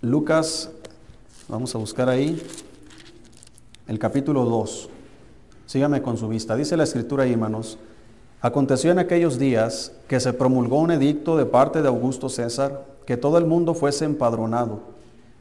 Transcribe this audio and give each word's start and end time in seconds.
Lucas, 0.00 0.70
vamos 1.48 1.74
a 1.74 1.78
buscar 1.78 2.08
ahí, 2.08 2.40
el 3.88 3.98
capítulo 3.98 4.44
2. 4.44 4.88
Sígame 5.66 6.02
con 6.02 6.16
su 6.16 6.28
vista. 6.28 6.54
Dice 6.54 6.76
la 6.76 6.84
escritura 6.84 7.24
ahí, 7.24 7.32
hermanos. 7.32 7.78
Aconteció 8.40 8.92
en 8.92 9.00
aquellos 9.00 9.40
días 9.40 9.90
que 10.06 10.20
se 10.20 10.32
promulgó 10.32 10.78
un 10.78 10.92
edicto 10.92 11.36
de 11.36 11.46
parte 11.46 11.82
de 11.82 11.88
Augusto 11.88 12.28
César 12.28 12.86
que 13.06 13.16
todo 13.16 13.38
el 13.38 13.46
mundo 13.46 13.74
fuese 13.74 14.04
empadronado. 14.04 14.82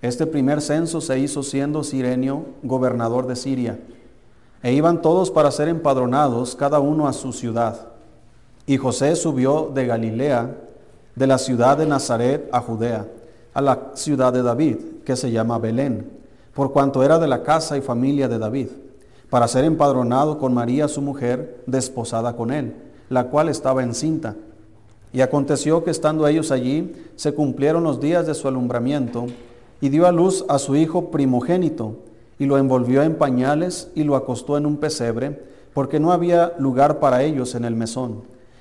Este 0.01 0.25
primer 0.25 0.60
censo 0.62 1.01
se 1.01 1.19
hizo 1.19 1.44
siendo 1.44 1.83
Sirenio 1.83 2.46
gobernador 2.63 3.28
de 3.28 3.35
Siria. 3.35 3.79
E 4.63 4.74
iban 4.74 5.03
todos 5.03 5.29
para 5.29 5.51
ser 5.51 5.67
empadronados, 5.67 6.55
cada 6.55 6.79
uno 6.79 7.08
a 7.08 7.13
su 7.13 7.31
ciudad. 7.31 7.89
Y 8.65 8.78
José 8.78 9.15
subió 9.15 9.69
de 9.71 9.85
Galilea, 9.85 10.58
de 11.15 11.28
la 11.28 11.37
ciudad 11.37 11.78
de 11.78 11.85
Nazaret 11.85 12.49
a 12.51 12.60
Judea, 12.60 13.08
a 13.58 13.62
la 13.62 13.89
ciudad 13.96 14.31
de 14.31 14.44
David, 14.44 14.78
que 15.03 15.15
se 15.15 15.31
llama 15.31 15.58
Belén, 15.58 16.12
por 16.54 16.72
cuanto 16.72 17.02
era 17.02 17.18
de 17.18 17.27
la 17.27 17.41
casa 17.41 17.76
y 17.76 17.82
familia 17.82 18.27
de 18.27 18.38
David, 18.38 18.68
para 19.32 19.48
ser 19.48 19.66
empadronado 19.66 20.38
con 20.38 20.54
María 20.54 20.88
su 20.88 21.02
mujer, 21.02 21.63
desposada 21.66 22.35
con 22.35 22.52
él, 22.52 22.76
la 23.09 23.30
cual 23.30 23.49
estaba 23.49 23.82
encinta. 23.82 24.35
Y 25.12 25.22
aconteció 25.22 25.84
que 25.84 25.90
estando 25.90 26.27
ellos 26.27 26.52
allí, 26.52 26.94
se 27.16 27.34
cumplieron 27.34 27.84
los 27.84 27.99
días 27.99 28.27
de 28.27 28.35
su 28.35 28.48
alumbramiento, 28.48 29.26
y 29.82 29.90
dio 29.90 30.05
a 30.05 30.12
luz 30.12 30.46
a 30.49 30.60
su 30.60 30.76
hijo 30.76 31.10
primogénito, 31.10 31.96
y 32.38 32.46
lo 32.46 32.60
envolvió 32.60 33.02
en 33.02 33.16
pañales 33.16 33.90
y 33.96 34.04
lo 34.04 34.16
acostó 34.16 34.60
en 34.60 34.68
un 34.68 34.77
pesebre, 34.77 35.41
porque 35.74 35.99
no 35.99 36.12
había 36.12 36.54
lugar 36.60 36.99
para 36.99 37.24
ellos 37.24 37.55
en 37.55 37.66
el 37.66 37.76
mesón. 37.76 38.21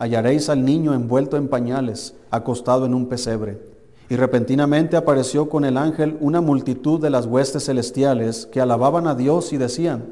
Hallaréis 0.00 0.48
al 0.48 0.64
niño 0.64 0.94
envuelto 0.94 1.36
en 1.36 1.48
pañales, 1.48 2.14
acostado 2.30 2.86
en 2.86 2.94
un 2.94 3.04
pesebre. 3.04 3.60
Y 4.08 4.16
repentinamente 4.16 4.96
apareció 4.96 5.50
con 5.50 5.66
el 5.66 5.76
ángel 5.76 6.16
una 6.20 6.40
multitud 6.40 6.98
de 6.98 7.10
las 7.10 7.26
huestes 7.26 7.66
celestiales 7.66 8.46
que 8.46 8.62
alababan 8.62 9.06
a 9.06 9.14
Dios 9.14 9.52
y 9.52 9.58
decían, 9.58 10.06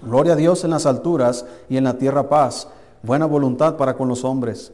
Gloria 0.00 0.34
a 0.34 0.36
Dios 0.36 0.62
en 0.62 0.70
las 0.70 0.86
alturas 0.86 1.44
y 1.68 1.76
en 1.76 1.82
la 1.82 1.98
tierra 1.98 2.28
paz, 2.28 2.68
buena 3.02 3.26
voluntad 3.26 3.76
para 3.76 3.96
con 3.96 4.06
los 4.06 4.24
hombres. 4.24 4.72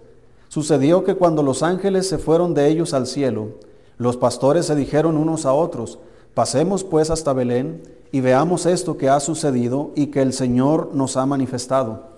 Sucedió 0.48 1.03
que 1.03 1.14
cuando 1.14 1.42
los 1.42 1.62
ángeles 1.62 2.06
se 2.06 2.19
fueron 2.19 2.53
de 2.53 2.69
ellos 2.69 2.92
al 2.92 3.06
cielo, 3.06 3.53
los 3.97 4.19
pastores 4.19 4.66
se 4.66 4.77
dijeron 4.77 5.16
unos 5.16 5.47
a 5.47 5.55
otros, 5.55 5.98
pasemos 6.34 6.84
pues 6.84 7.08
hasta 7.08 7.32
Belén 7.32 7.82
y 8.12 8.20
veamos 8.20 8.66
esto 8.66 8.98
que 8.98 9.08
ha 9.08 9.19
sucedido 9.20 9.92
y 9.97 10.08
que 10.08 10.20
el 10.20 10.34
Señor 10.34 10.91
nos 10.92 11.16
ha 11.16 11.25
manifestado. 11.25 12.17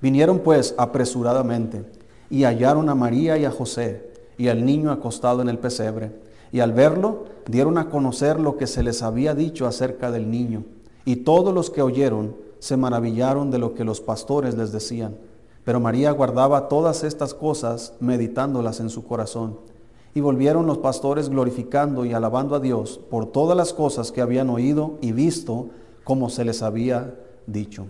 Vinieron 0.00 0.38
pues 0.38 0.74
apresuradamente 0.78 1.84
y 2.30 2.44
hallaron 2.44 2.88
a 2.88 2.94
María 2.94 3.36
y 3.36 3.44
a 3.44 3.50
José 3.50 4.10
y 4.38 4.48
al 4.48 4.64
niño 4.64 4.90
acostado 4.90 5.42
en 5.42 5.48
el 5.48 5.58
pesebre. 5.58 6.12
Y 6.52 6.60
al 6.60 6.72
verlo, 6.72 7.24
dieron 7.46 7.78
a 7.78 7.90
conocer 7.90 8.40
lo 8.40 8.56
que 8.56 8.66
se 8.66 8.82
les 8.82 9.02
había 9.02 9.34
dicho 9.34 9.66
acerca 9.66 10.10
del 10.10 10.30
niño. 10.30 10.64
Y 11.04 11.16
todos 11.16 11.54
los 11.54 11.70
que 11.70 11.82
oyeron 11.82 12.34
se 12.58 12.76
maravillaron 12.76 13.50
de 13.50 13.58
lo 13.58 13.74
que 13.74 13.84
los 13.84 14.00
pastores 14.00 14.56
les 14.56 14.72
decían. 14.72 15.16
Pero 15.64 15.78
María 15.78 16.10
guardaba 16.12 16.68
todas 16.68 17.04
estas 17.04 17.34
cosas, 17.34 17.92
meditándolas 18.00 18.80
en 18.80 18.90
su 18.90 19.04
corazón. 19.04 19.58
Y 20.14 20.20
volvieron 20.20 20.66
los 20.66 20.78
pastores 20.78 21.28
glorificando 21.28 22.04
y 22.04 22.12
alabando 22.12 22.54
a 22.56 22.60
Dios 22.60 22.98
por 23.10 23.26
todas 23.26 23.56
las 23.56 23.72
cosas 23.72 24.10
que 24.10 24.22
habían 24.22 24.50
oído 24.50 24.98
y 25.00 25.12
visto, 25.12 25.68
como 26.02 26.30
se 26.30 26.44
les 26.44 26.62
había 26.62 27.14
dicho. 27.46 27.86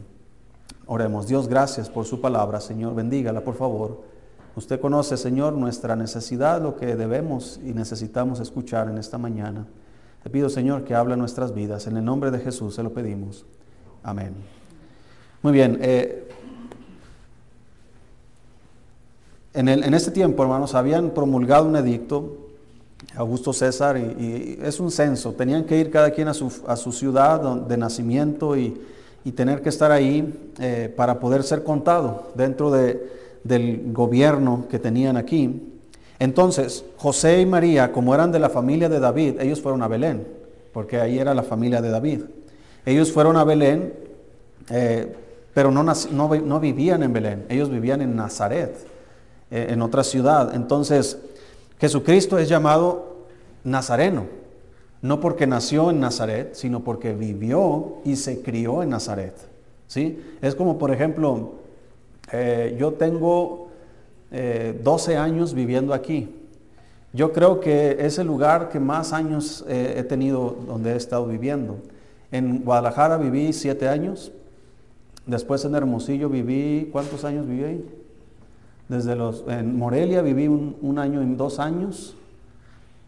Oremos, 0.93 1.29
Dios, 1.29 1.47
gracias 1.47 1.89
por 1.89 2.05
su 2.05 2.21
palabra, 2.21 2.61
Señor, 2.61 2.97
bendígala, 2.97 3.45
por 3.45 3.55
favor. 3.55 4.01
Usted 4.57 4.81
conoce, 4.81 5.17
Señor, 5.17 5.53
nuestra 5.53 5.95
necesidad, 5.95 6.61
lo 6.61 6.75
que 6.75 6.97
debemos 6.97 7.61
y 7.65 7.73
necesitamos 7.75 8.41
escuchar 8.41 8.89
en 8.89 8.99
esta 8.99 9.17
mañana. 9.17 9.69
Te 10.25 10.31
pido, 10.31 10.49
Señor, 10.49 10.83
que 10.83 10.97
hable 10.97 11.17
nuestras 11.17 11.55
vidas. 11.55 11.87
En 11.87 11.97
el 11.97 12.05
nombre 12.05 12.33
de 12.33 12.41
Jesús 12.41 12.75
se 12.75 12.83
lo 12.83 12.93
pedimos. 12.93 13.47
Amén. 14.03 14.35
Muy 15.43 15.53
bien. 15.53 15.79
Eh, 15.81 16.29
en, 19.55 19.69
en, 19.69 19.95
este 19.95 20.11
tiempo, 20.11 20.43
hermanos, 20.43 20.75
habían 20.75 21.11
promulgado 21.11 21.69
un 21.69 21.77
edicto, 21.77 22.49
Augusto 23.15 23.53
César, 23.53 23.97
y, 23.97 24.01
y, 24.01 24.59
es 24.61 24.81
un 24.81 24.91
censo. 24.91 25.35
Tenían 25.35 25.63
que 25.63 25.79
ir 25.79 25.89
cada 25.89 26.11
quien 26.11 26.27
a 26.27 26.35
su, 26.35 26.53
a 26.67 26.75
su 26.75 26.91
ciudad 26.91 27.41
de 27.61 27.77
nacimiento 27.77 28.57
y, 28.57 28.77
y, 29.25 29.33
tener 29.33 29.63
que 29.63 29.69
estar 29.69 29.93
ahí 29.93 30.53
eh, 30.59 30.93
para 30.97 31.21
poder 31.21 31.43
ser 31.43 31.63
contado 31.63 32.33
dentro 32.35 32.71
de, 32.71 33.09
del 33.45 33.93
gobierno 33.93 34.67
que 34.71 34.79
tenían 34.79 35.17
aquí. 35.17 35.63
Entonces, 36.19 36.85
José 36.97 37.41
y 37.41 37.47
María, 37.47 37.93
como 37.93 38.15
eran 38.15 38.31
de 38.31 38.39
la 38.39 38.51
familia 38.51 38.89
de 38.89 39.01
David, 39.01 39.41
ellos 39.41 39.61
fueron 39.61 39.83
a 39.83 39.89
Belén, 39.89 40.27
porque 40.73 41.01
ahí 41.01 41.19
era 41.19 41.35
la 41.35 41.43
familia 41.43 41.81
de 41.81 41.91
David. 41.91 42.23
Ellos 42.85 43.11
fueron 43.13 43.37
a 43.37 43.45
Belén, 43.45 43.95
eh, 44.71 45.15
pero 45.55 45.71
no, 45.71 45.83
no, 45.83 45.95
no, 46.13 46.61
vivían 46.61 47.03
en 47.03 47.13
Belén, 47.13 47.47
ellos 47.49 47.71
vivían 47.71 48.03
en 48.03 48.15
Nazaret, 48.15 48.77
eh, 49.51 49.69
en 49.71 49.83
otra 49.83 50.05
ciudad. 50.05 50.55
Entonces, 50.55 51.19
Jesucristo 51.79 52.39
es 52.39 52.49
llamado 52.49 53.27
Nazareno, 53.65 54.27
no 55.03 55.21
porque 55.21 55.47
nació 55.47 55.91
en 55.91 56.01
Nazaret, 56.01 56.55
sino 56.55 56.81
porque 56.81 57.15
vivió 57.15 57.99
y 58.05 58.17
se 58.17 58.43
crió 58.43 58.83
en 58.83 58.91
Nazaret. 58.91 59.35
¿sí? 59.87 60.21
Es 60.43 60.55
como, 60.55 60.79
por 60.79 60.91
ejemplo, 60.91 61.53
eh, 62.33 62.77
yo 62.79 62.93
tengo 62.93 63.69
eh, 64.31 64.79
12 64.83 65.17
años 65.17 65.55
viviendo 65.55 65.95
aquí. 65.95 66.29
Yo 67.13 67.33
creo 67.33 67.61
que 67.61 67.97
es 67.99 68.19
el 68.19 68.27
lugar 68.27 68.69
que 68.69 68.79
más 68.79 69.13
años 69.13 69.65
eh, 69.69 69.95
he 69.97 70.03
tenido 70.05 70.57
donde 70.67 70.93
he 70.93 70.97
estado 70.97 71.27
viviendo. 71.27 71.79
En 72.31 72.63
Guadalajara 72.63 73.17
viví 73.17 73.53
7 73.53 73.89
años. 73.89 74.33
Después 75.27 75.65
en 75.65 75.75
Hermosillo 75.75 76.29
viví, 76.29 76.89
¿cuántos 76.93 77.25
años 77.25 77.49
viví 77.49 77.65
ahí? 77.65 77.85
Desde 78.89 79.17
los, 79.17 79.45
en 79.49 79.77
Morelia 79.77 80.23
viví 80.23 80.47
un, 80.47 80.77
un 80.83 80.99
año 80.99 81.23
y 81.23 81.35
dos 81.35 81.59
años. 81.59 82.17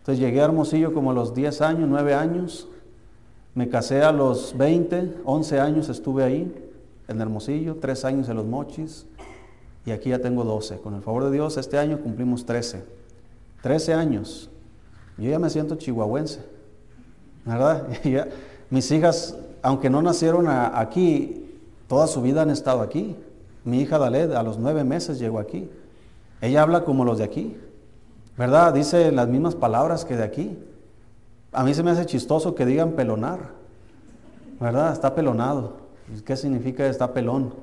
Entonces 0.03 0.19
llegué 0.19 0.41
a 0.41 0.47
Hermosillo 0.47 0.93
como 0.93 1.13
a 1.13 1.15
los 1.15 1.33
10 1.33 1.61
años, 1.61 1.89
9 1.89 2.15
años. 2.15 2.67
Me 3.55 3.69
casé 3.69 4.03
a 4.03 4.11
los 4.11 4.59
20, 4.59 5.19
11 5.25 5.61
años 5.61 5.89
estuve 5.89 6.25
ahí, 6.25 6.53
en 7.07 7.21
Hermosillo, 7.21 7.77
3 7.77 8.05
años 8.07 8.29
en 8.29 8.37
Los 8.37 8.47
Mochis, 8.47 9.07
y 9.87 9.93
aquí 9.93 10.11
ya 10.11 10.19
tengo 10.19 10.43
12. 10.43 10.79
Con 10.79 10.95
el 10.95 11.03
favor 11.03 11.27
de 11.27 11.31
Dios, 11.31 11.57
este 11.57 11.79
año 11.79 12.01
cumplimos 12.01 12.45
13. 12.45 12.83
13 13.63 13.95
años. 13.95 14.51
Yo 15.19 15.31
ya 15.31 15.39
me 15.39 15.49
siento 15.51 15.77
chihuahuense, 15.77 16.41
¿verdad? 17.45 17.87
Ya, 18.03 18.27
mis 18.71 18.91
hijas, 18.91 19.37
aunque 19.63 19.89
no 19.89 20.03
nacieron 20.03 20.49
a, 20.49 20.81
aquí, 20.81 21.49
toda 21.87 22.09
su 22.09 22.23
vida 22.23 22.43
han 22.43 22.51
estado 22.51 22.81
aquí. 22.81 23.15
Mi 23.65 23.83
hija 23.83 24.01
Daled 24.01 24.33
a 24.33 24.43
los 24.43 24.59
nueve 24.59 24.83
meses 24.83 25.21
llegó 25.21 25.39
aquí. 25.39 25.71
Ella 26.41 26.63
habla 26.63 26.85
como 26.85 27.05
los 27.05 27.19
de 27.19 27.25
aquí, 27.25 27.57
¿verdad? 28.37 28.73
Dice 28.73 29.13
las 29.13 29.29
mismas 29.29 29.55
palabras 29.55 30.05
que 30.05 30.17
de 30.17 30.25
aquí. 30.25 30.59
A 31.53 31.65
mí 31.65 31.75
se 31.75 31.83
me 31.83 31.91
hace 31.91 32.07
chistoso 32.07 32.55
que 32.55 32.65
digan 32.65 32.93
pelonar, 32.93 33.51
¿verdad? 34.59 34.93
Está 34.93 35.15
pelonado. 35.15 35.83
¿Qué 36.25 36.37
significa 36.37 36.87
está 36.87 37.13
pelón? 37.13 37.55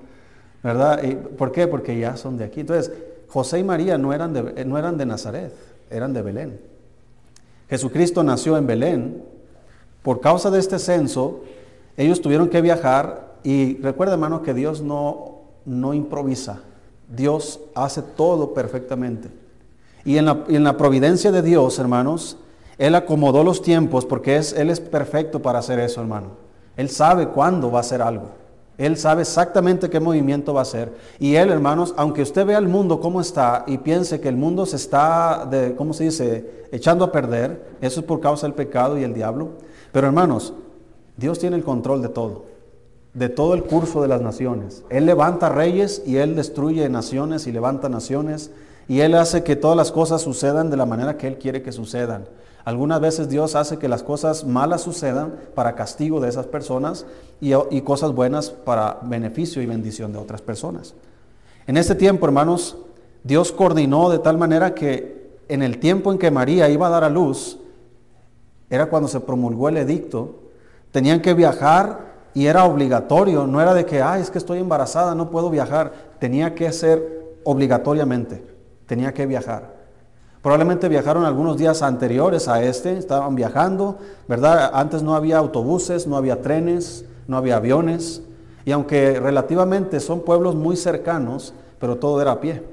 ¿Verdad? 0.64 1.02
¿Por 1.38 1.52
qué? 1.52 1.68
Porque 1.68 1.98
ya 2.00 2.18
son 2.18 2.38
de 2.38 2.44
aquí. 2.44 2.62
Entonces, 2.62 2.92
José 3.28 3.60
y 3.60 3.64
María 3.64 3.98
no 3.98 4.14
eran, 4.14 4.34
de, 4.34 4.66
no 4.66 4.78
eran 4.78 4.98
de 4.98 5.06
Nazaret, 5.06 5.54
eran 5.90 6.14
de 6.14 6.22
Belén. 6.22 6.60
Jesucristo 7.70 8.24
nació 8.24 8.58
en 8.58 8.68
Belén. 8.68 9.24
Por 10.02 10.22
causa 10.22 10.50
de 10.50 10.60
este 10.60 10.80
censo, 10.80 11.42
ellos 11.98 12.22
tuvieron 12.22 12.50
que 12.50 12.62
viajar 12.62 13.36
y 13.44 13.78
recuerda, 13.78 14.14
hermano, 14.14 14.42
que 14.42 14.54
Dios 14.54 14.82
no, 14.82 15.42
no 15.66 15.94
improvisa. 15.94 16.62
Dios 17.08 17.60
hace 17.76 18.02
todo 18.02 18.54
perfectamente. 18.54 19.30
Y 20.06 20.18
en 20.18 20.26
la, 20.26 20.44
en 20.48 20.64
la, 20.64 20.78
providencia 20.78 21.32
de 21.32 21.42
Dios, 21.42 21.80
hermanos, 21.80 22.38
Él 22.78 22.96
acomodó 22.96 23.44
los 23.44 23.62
tiempos 23.62 24.06
porque 24.06 24.38
es, 24.38 24.54
Él 24.54 24.70
es 24.70 24.80
perfecto 24.80 25.42
para 25.42 25.60
hacer 25.60 25.80
eso, 25.80 26.02
hermano. 26.02 26.28
Él 26.78 26.90
sabe 26.90 27.28
cuándo 27.28 27.72
va 27.72 27.80
a 27.80 27.82
hacer 27.82 28.02
algo. 28.02 28.30
Él 28.80 28.96
sabe 28.96 29.24
exactamente 29.24 29.90
qué 29.90 30.00
movimiento 30.00 30.54
va 30.54 30.62
a 30.62 30.64
hacer. 30.64 30.94
Y 31.20 31.36
Él, 31.36 31.50
hermanos, 31.50 31.94
aunque 31.98 32.22
usted 32.22 32.46
vea 32.46 32.58
el 32.58 32.70
mundo 32.70 33.02
cómo 33.02 33.20
está 33.20 33.66
y 33.68 33.78
piense 33.80 34.22
que 34.22 34.30
el 34.30 34.38
mundo 34.38 34.66
se 34.66 34.78
está, 34.78 35.46
de, 35.52 35.76
¿cómo 35.76 35.94
se 35.94 36.06
dice?, 36.06 36.66
echando 36.72 37.04
a 37.04 37.12
perder, 37.12 37.76
eso 37.82 38.00
es 38.00 38.06
por 38.06 38.22
causa 38.22 38.48
del 38.48 38.54
pecado 38.54 38.98
y 38.98 39.04
el 39.04 39.14
diablo. 39.14 39.50
Pero 39.92 40.08
hermanos, 40.08 40.54
Dios 41.18 41.40
tiene 41.40 41.58
el 41.58 41.64
control 41.66 42.02
de 42.02 42.08
todo, 42.08 42.46
de 43.14 43.28
todo 43.28 43.54
el 43.54 43.64
curso 43.66 44.02
de 44.02 44.08
las 44.08 44.22
naciones. 44.22 44.86
Él 44.90 45.06
levanta 45.06 45.50
reyes 45.50 46.02
y 46.06 46.16
Él 46.16 46.38
destruye 46.38 46.88
naciones 46.88 47.48
y 47.48 47.52
levanta 47.52 47.90
naciones 47.90 48.52
y 48.90 49.02
Él 49.02 49.14
hace 49.14 49.44
que 49.44 49.56
todas 49.56 49.78
las 49.78 49.92
cosas 49.92 50.24
sucedan 50.24 50.72
de 50.72 50.76
la 50.76 50.88
manera 50.88 51.16
que 51.16 51.28
Él 51.28 51.38
quiere 51.38 51.62
que 51.62 51.72
sucedan. 51.72 52.26
Algunas 52.66 53.00
veces 53.00 53.30
Dios 53.30 53.56
hace 53.56 53.78
que 53.78 53.88
las 53.88 54.02
cosas 54.02 54.46
malas 54.46 54.82
sucedan 54.82 55.36
para 55.54 55.76
castigo 55.76 56.20
de 56.20 56.28
esas 56.28 56.48
personas 56.48 57.06
y, 57.40 57.82
cosas 57.82 58.14
buenas 58.14 58.50
para 58.50 58.98
beneficio 59.04 59.62
y 59.62 59.68
bendición 59.68 60.12
de 60.12 60.18
otras 60.18 60.42
personas. 60.42 60.96
En 61.68 61.78
este 61.78 61.94
tiempo, 61.94 62.26
hermanos, 62.26 62.78
Dios 63.24 63.52
coordinó 63.52 64.10
de 64.10 64.18
tal 64.18 64.40
manera 64.40 64.74
que 64.74 65.38
en 65.50 65.62
el 65.62 65.78
tiempo 65.78 66.12
en 66.12 66.18
que 66.18 66.32
María 66.32 66.68
iba 66.68 66.88
a 66.88 66.90
dar 66.90 67.04
a 67.04 67.10
luz, 67.10 67.60
era 68.72 68.88
cuando 68.88 69.08
se 69.08 69.20
promulgó 69.20 69.70
el 69.70 69.78
edicto, 69.78 70.40
tenían 70.92 71.22
que 71.22 71.36
viajar 71.36 72.10
y 72.34 72.48
era 72.48 72.66
obligatorio, 72.66 73.46
no 73.46 73.62
era 73.62 73.76
de 73.76 73.86
que, 73.86 74.02
ay, 74.02 74.24
es 74.24 74.32
que 74.32 74.40
estoy 74.40 74.58
embarazada, 74.58 75.14
no 75.14 75.30
puedo 75.30 75.52
viajar, 75.52 75.94
tenía 76.18 76.56
que 76.56 76.72
ser 76.72 77.38
obligatoriamente, 77.44 78.58
tenía 78.90 79.14
que 79.14 79.28
viajar. 79.28 79.76
Probablemente 80.42 80.90
viajaron 80.90 81.24
algunos 81.24 81.58
días 81.58 81.84
anteriores 81.84 82.48
a 82.48 82.64
este, 82.64 82.98
estaban 82.98 83.36
viajando, 83.36 84.00
¿verdad? 84.28 84.72
Antes 84.74 85.04
no 85.04 85.16
había 85.16 85.38
autobuses, 85.38 86.08
no 86.08 86.18
había 86.18 86.42
trenes, 86.42 87.06
no 87.28 87.38
había 87.38 87.58
aviones, 87.58 88.24
y 88.66 88.72
aunque 88.72 89.20
relativamente 89.20 90.00
son 90.00 90.22
pueblos 90.22 90.56
muy 90.56 90.76
cercanos, 90.76 91.54
pero 91.80 91.98
todo 91.98 92.20
era 92.20 92.32
a 92.32 92.42
pie, 92.42 92.64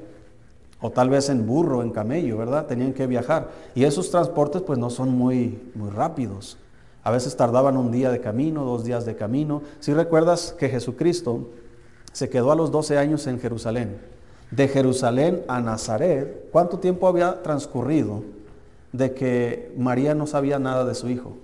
o 0.80 0.90
tal 0.90 1.10
vez 1.10 1.28
en 1.28 1.46
burro, 1.46 1.82
en 1.82 1.90
camello, 1.90 2.38
¿verdad? 2.38 2.64
Tenían 2.64 2.94
que 2.94 3.06
viajar. 3.06 3.50
Y 3.74 3.84
esos 3.84 4.10
transportes 4.10 4.62
pues 4.62 4.78
no 4.78 4.88
son 4.88 5.10
muy, 5.10 5.70
muy 5.74 5.90
rápidos. 5.90 6.56
A 7.04 7.10
veces 7.10 7.36
tardaban 7.36 7.76
un 7.76 7.92
día 7.92 8.10
de 8.10 8.22
camino, 8.22 8.64
dos 8.64 8.84
días 8.84 9.04
de 9.04 9.16
camino. 9.16 9.62
Si 9.80 9.92
recuerdas 9.92 10.54
que 10.58 10.70
Jesucristo 10.70 11.50
se 12.12 12.30
quedó 12.30 12.52
a 12.52 12.56
los 12.56 12.70
12 12.70 12.96
años 12.96 13.26
en 13.26 13.38
Jerusalén, 13.38 14.15
de 14.50 14.68
Jerusalén 14.68 15.42
a 15.48 15.60
Nazaret, 15.60 16.48
¿cuánto 16.52 16.78
tiempo 16.78 17.08
había 17.08 17.42
transcurrido 17.42 18.22
de 18.92 19.12
que 19.12 19.74
María 19.76 20.14
no 20.14 20.26
sabía 20.26 20.58
nada 20.58 20.84
de 20.84 20.94
su 20.94 21.08
hijo? 21.08 21.36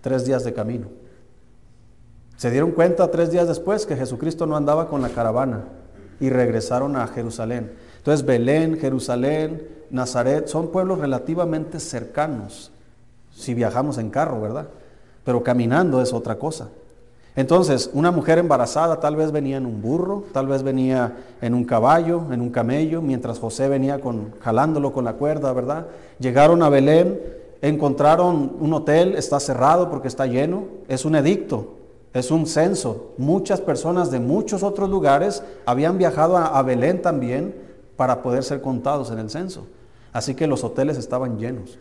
Tres 0.00 0.24
días 0.24 0.44
de 0.44 0.52
camino. 0.52 0.88
Se 2.36 2.50
dieron 2.50 2.72
cuenta 2.72 3.10
tres 3.10 3.30
días 3.30 3.46
después 3.46 3.86
que 3.86 3.96
Jesucristo 3.96 4.46
no 4.46 4.56
andaba 4.56 4.88
con 4.88 5.02
la 5.02 5.10
caravana 5.10 5.64
y 6.20 6.30
regresaron 6.30 6.96
a 6.96 7.06
Jerusalén. 7.06 7.72
Entonces 7.98 8.26
Belén, 8.26 8.78
Jerusalén, 8.78 9.68
Nazaret 9.90 10.48
son 10.48 10.68
pueblos 10.72 10.98
relativamente 10.98 11.78
cercanos, 11.78 12.72
si 13.32 13.54
viajamos 13.54 13.98
en 13.98 14.10
carro, 14.10 14.40
¿verdad? 14.40 14.68
Pero 15.24 15.42
caminando 15.42 16.02
es 16.02 16.12
otra 16.12 16.36
cosa. 16.36 16.68
Entonces, 17.36 17.90
una 17.92 18.12
mujer 18.12 18.38
embarazada 18.38 19.00
tal 19.00 19.16
vez 19.16 19.32
venía 19.32 19.56
en 19.56 19.66
un 19.66 19.82
burro, 19.82 20.24
tal 20.32 20.46
vez 20.46 20.62
venía 20.62 21.16
en 21.40 21.54
un 21.54 21.64
caballo, 21.64 22.22
en 22.30 22.40
un 22.40 22.50
camello, 22.50 23.02
mientras 23.02 23.40
José 23.40 23.68
venía 23.68 24.00
con, 24.00 24.32
jalándolo 24.40 24.92
con 24.92 25.04
la 25.04 25.14
cuerda, 25.14 25.52
¿verdad? 25.52 25.86
Llegaron 26.20 26.62
a 26.62 26.68
Belén, 26.68 27.20
encontraron 27.60 28.56
un 28.60 28.72
hotel, 28.72 29.16
está 29.16 29.40
cerrado 29.40 29.90
porque 29.90 30.06
está 30.06 30.26
lleno, 30.26 30.66
es 30.86 31.04
un 31.04 31.16
edicto, 31.16 31.74
es 32.12 32.30
un 32.30 32.46
censo. 32.46 33.14
Muchas 33.18 33.60
personas 33.60 34.12
de 34.12 34.20
muchos 34.20 34.62
otros 34.62 34.88
lugares 34.88 35.42
habían 35.66 35.98
viajado 35.98 36.36
a, 36.36 36.56
a 36.56 36.62
Belén 36.62 37.02
también 37.02 37.52
para 37.96 38.22
poder 38.22 38.44
ser 38.44 38.60
contados 38.60 39.10
en 39.10 39.18
el 39.18 39.28
censo. 39.28 39.66
Así 40.12 40.36
que 40.36 40.46
los 40.46 40.62
hoteles 40.62 40.98
estaban 40.98 41.38
llenos. 41.38 41.80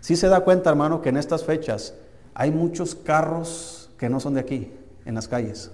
Si 0.00 0.16
se 0.16 0.28
da 0.28 0.40
cuenta, 0.40 0.68
hermano, 0.68 1.00
que 1.00 1.08
en 1.08 1.16
estas 1.16 1.44
fechas 1.44 1.94
hay 2.34 2.50
muchos 2.50 2.94
carros 2.94 3.85
que 3.98 4.08
no 4.08 4.20
son 4.20 4.34
de 4.34 4.40
aquí, 4.40 4.70
en 5.04 5.14
las 5.14 5.28
calles. 5.28 5.70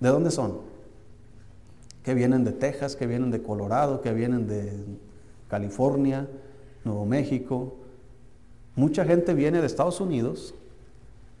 ¿De 0.00 0.08
dónde 0.08 0.30
son? 0.30 0.58
Que 2.02 2.14
vienen 2.14 2.44
de 2.44 2.52
Texas, 2.52 2.96
que 2.96 3.06
vienen 3.06 3.30
de 3.30 3.42
Colorado, 3.42 4.00
que 4.00 4.12
vienen 4.12 4.46
de 4.46 4.72
California, 5.48 6.28
Nuevo 6.84 7.04
México. 7.04 7.76
Mucha 8.76 9.04
gente 9.04 9.34
viene 9.34 9.60
de 9.60 9.66
Estados 9.66 10.00
Unidos, 10.00 10.54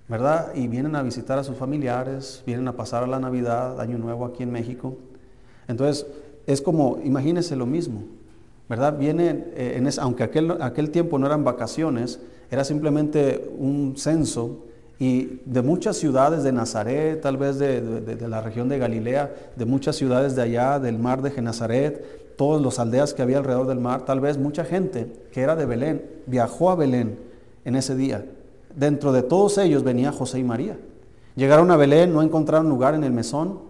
¿verdad? 0.08 0.54
Y 0.54 0.68
vienen 0.68 0.96
a 0.96 1.02
visitar 1.02 1.38
a 1.38 1.44
sus 1.44 1.56
familiares, 1.56 2.42
vienen 2.46 2.66
a 2.68 2.76
pasar 2.76 3.04
a 3.04 3.06
la 3.06 3.18
Navidad, 3.18 3.80
Año 3.80 3.98
Nuevo 3.98 4.24
aquí 4.24 4.42
en 4.42 4.50
México. 4.50 4.96
Entonces, 5.68 6.06
es 6.46 6.62
como, 6.62 6.98
imagínense 7.04 7.54
lo 7.56 7.66
mismo, 7.66 8.04
¿verdad? 8.68 8.98
Viene, 8.98 9.44
eh, 9.54 9.74
en 9.76 9.88
aunque 10.00 10.22
aquel, 10.22 10.60
aquel 10.62 10.90
tiempo 10.90 11.18
no 11.18 11.26
eran 11.26 11.44
vacaciones, 11.44 12.20
era 12.50 12.64
simplemente 12.64 13.50
un 13.58 13.94
censo 13.96 14.64
y 15.00 15.40
de 15.44 15.62
muchas 15.62 15.96
ciudades 15.96 16.42
de 16.42 16.52
Nazaret, 16.52 17.20
tal 17.20 17.36
vez 17.36 17.58
de, 17.58 18.18
la 18.28 18.40
región 18.40 18.68
de 18.68 18.78
Galilea, 18.78 19.32
de 19.54 19.64
muchas 19.64 19.94
ciudades 19.96 20.34
de 20.34 20.42
allá, 20.42 20.80
del 20.80 20.98
mar 20.98 21.22
de 21.22 21.30
Genazaret, 21.30 22.36
todas 22.36 22.60
las 22.60 22.78
aldeas 22.80 23.14
que 23.14 23.22
había 23.22 23.38
alrededor 23.38 23.68
del 23.68 23.78
mar, 23.78 24.04
tal 24.04 24.20
vez 24.20 24.38
mucha 24.38 24.64
gente 24.64 25.06
que 25.32 25.40
era 25.40 25.54
de 25.54 25.66
Belén 25.66 26.04
viajó 26.26 26.70
a 26.70 26.74
Belén 26.74 27.18
en 27.64 27.76
ese 27.76 27.94
día. 27.94 28.26
Dentro 28.74 29.12
de 29.12 29.22
todos 29.22 29.58
ellos 29.58 29.84
venía 29.84 30.10
José 30.10 30.40
y 30.40 30.44
María. 30.44 30.76
Llegaron 31.36 31.70
a 31.70 31.76
Belén, 31.76 32.12
no 32.12 32.20
encontraron 32.20 32.68
lugar 32.68 32.94
en 32.94 33.04
el 33.04 33.12
mesón. 33.12 33.60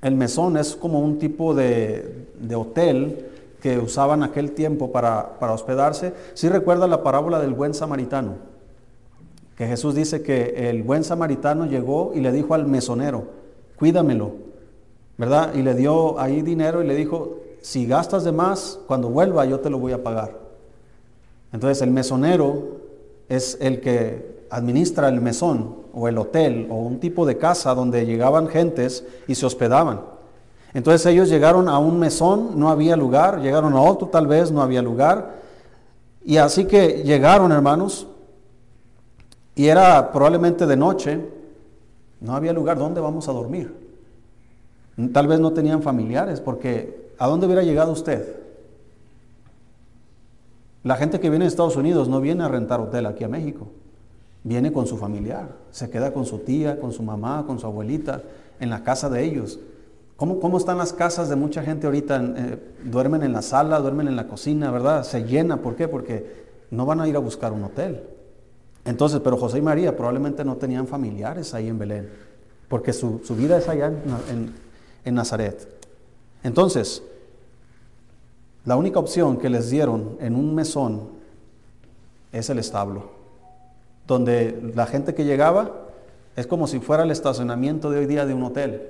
El 0.00 0.14
mesón 0.14 0.56
es 0.56 0.76
como 0.76 1.00
un 1.00 1.18
tipo 1.18 1.54
de, 1.54 2.28
hotel 2.54 3.26
que 3.60 3.78
usaban 3.78 4.22
aquel 4.22 4.52
tiempo 4.52 4.92
para, 4.92 5.38
para 5.40 5.52
hospedarse. 5.52 6.12
Si 6.34 6.48
recuerda 6.48 6.86
la 6.86 7.02
parábola 7.02 7.40
del 7.40 7.52
buen 7.52 7.74
samaritano 7.74 8.47
que 9.58 9.66
Jesús 9.66 9.96
dice 9.96 10.22
que 10.22 10.70
el 10.70 10.84
buen 10.84 11.02
samaritano 11.02 11.66
llegó 11.66 12.12
y 12.14 12.20
le 12.20 12.30
dijo 12.30 12.54
al 12.54 12.68
mesonero, 12.68 13.24
cuídamelo, 13.76 14.30
¿verdad? 15.16 15.52
Y 15.54 15.62
le 15.62 15.74
dio 15.74 16.20
ahí 16.20 16.42
dinero 16.42 16.80
y 16.80 16.86
le 16.86 16.94
dijo, 16.94 17.38
si 17.60 17.84
gastas 17.84 18.22
de 18.22 18.30
más, 18.30 18.78
cuando 18.86 19.08
vuelva 19.08 19.44
yo 19.46 19.58
te 19.58 19.68
lo 19.68 19.80
voy 19.80 19.90
a 19.90 20.04
pagar. 20.04 20.38
Entonces 21.52 21.82
el 21.82 21.90
mesonero 21.90 22.76
es 23.28 23.58
el 23.60 23.80
que 23.80 24.44
administra 24.48 25.08
el 25.08 25.20
mesón 25.20 25.74
o 25.92 26.06
el 26.06 26.18
hotel 26.18 26.68
o 26.70 26.76
un 26.76 27.00
tipo 27.00 27.26
de 27.26 27.36
casa 27.36 27.74
donde 27.74 28.06
llegaban 28.06 28.46
gentes 28.46 29.04
y 29.26 29.34
se 29.34 29.44
hospedaban. 29.44 30.02
Entonces 30.72 31.04
ellos 31.06 31.28
llegaron 31.28 31.68
a 31.68 31.80
un 31.80 31.98
mesón, 31.98 32.60
no 32.60 32.68
había 32.68 32.96
lugar, 32.96 33.40
llegaron 33.40 33.72
a 33.72 33.82
otro 33.82 34.06
tal 34.06 34.28
vez, 34.28 34.52
no 34.52 34.62
había 34.62 34.82
lugar. 34.82 35.34
Y 36.24 36.36
así 36.36 36.66
que 36.66 37.02
llegaron, 37.02 37.50
hermanos, 37.50 38.06
y 39.58 39.66
era 39.66 40.12
probablemente 40.12 40.66
de 40.66 40.76
noche, 40.76 41.20
no 42.20 42.36
había 42.36 42.52
lugar 42.52 42.78
donde 42.78 43.00
vamos 43.00 43.28
a 43.28 43.32
dormir. 43.32 43.74
Tal 45.12 45.26
vez 45.26 45.40
no 45.40 45.52
tenían 45.52 45.82
familiares, 45.82 46.40
porque 46.40 47.12
¿a 47.18 47.26
dónde 47.26 47.46
hubiera 47.46 47.64
llegado 47.64 47.90
usted? 47.90 48.36
La 50.84 50.94
gente 50.94 51.18
que 51.18 51.28
viene 51.28 51.44
de 51.44 51.48
Estados 51.48 51.74
Unidos 51.74 52.08
no 52.08 52.20
viene 52.20 52.44
a 52.44 52.48
rentar 52.48 52.80
hotel 52.80 53.06
aquí 53.06 53.24
a 53.24 53.28
México, 53.28 53.66
viene 54.44 54.72
con 54.72 54.86
su 54.86 54.96
familiar, 54.96 55.48
se 55.72 55.90
queda 55.90 56.12
con 56.12 56.24
su 56.24 56.38
tía, 56.38 56.78
con 56.78 56.92
su 56.92 57.02
mamá, 57.02 57.42
con 57.44 57.58
su 57.58 57.66
abuelita, 57.66 58.22
en 58.60 58.70
la 58.70 58.84
casa 58.84 59.10
de 59.10 59.24
ellos. 59.24 59.58
¿Cómo, 60.14 60.38
cómo 60.38 60.58
están 60.58 60.78
las 60.78 60.92
casas 60.92 61.28
de 61.28 61.34
mucha 61.34 61.64
gente 61.64 61.88
ahorita? 61.88 62.22
Eh, 62.22 62.58
duermen 62.84 63.24
en 63.24 63.32
la 63.32 63.42
sala, 63.42 63.80
duermen 63.80 64.06
en 64.06 64.14
la 64.14 64.28
cocina, 64.28 64.70
¿verdad? 64.70 65.02
Se 65.02 65.24
llena, 65.24 65.62
¿por 65.62 65.74
qué? 65.74 65.88
Porque 65.88 66.46
no 66.70 66.86
van 66.86 67.00
a 67.00 67.08
ir 67.08 67.16
a 67.16 67.18
buscar 67.18 67.52
un 67.52 67.64
hotel. 67.64 68.17
Entonces, 68.88 69.20
pero 69.22 69.36
José 69.36 69.58
y 69.58 69.60
María 69.60 69.94
probablemente 69.94 70.42
no 70.46 70.56
tenían 70.56 70.86
familiares 70.86 71.52
ahí 71.52 71.68
en 71.68 71.78
Belén, 71.78 72.08
porque 72.68 72.94
su, 72.94 73.20
vida 73.36 73.58
es 73.58 73.68
allá 73.68 73.92
en, 75.04 75.14
Nazaret. 75.14 75.68
Entonces, 76.42 77.02
la 78.64 78.76
única 78.76 78.98
opción 78.98 79.36
que 79.36 79.50
les 79.50 79.68
dieron 79.68 80.16
en 80.20 80.34
un 80.34 80.54
mesón 80.54 81.10
es 82.32 82.48
el 82.48 82.58
establo, 82.58 83.10
donde 84.06 84.58
la 84.74 84.86
gente 84.86 85.14
que 85.14 85.26
llegaba 85.26 85.88
es 86.34 86.46
como 86.46 86.66
si 86.66 86.80
fuera 86.80 87.02
el 87.02 87.10
estacionamiento 87.10 87.90
de 87.90 87.98
hoy 87.98 88.06
día 88.06 88.24
de 88.24 88.32
un 88.32 88.42
hotel, 88.42 88.88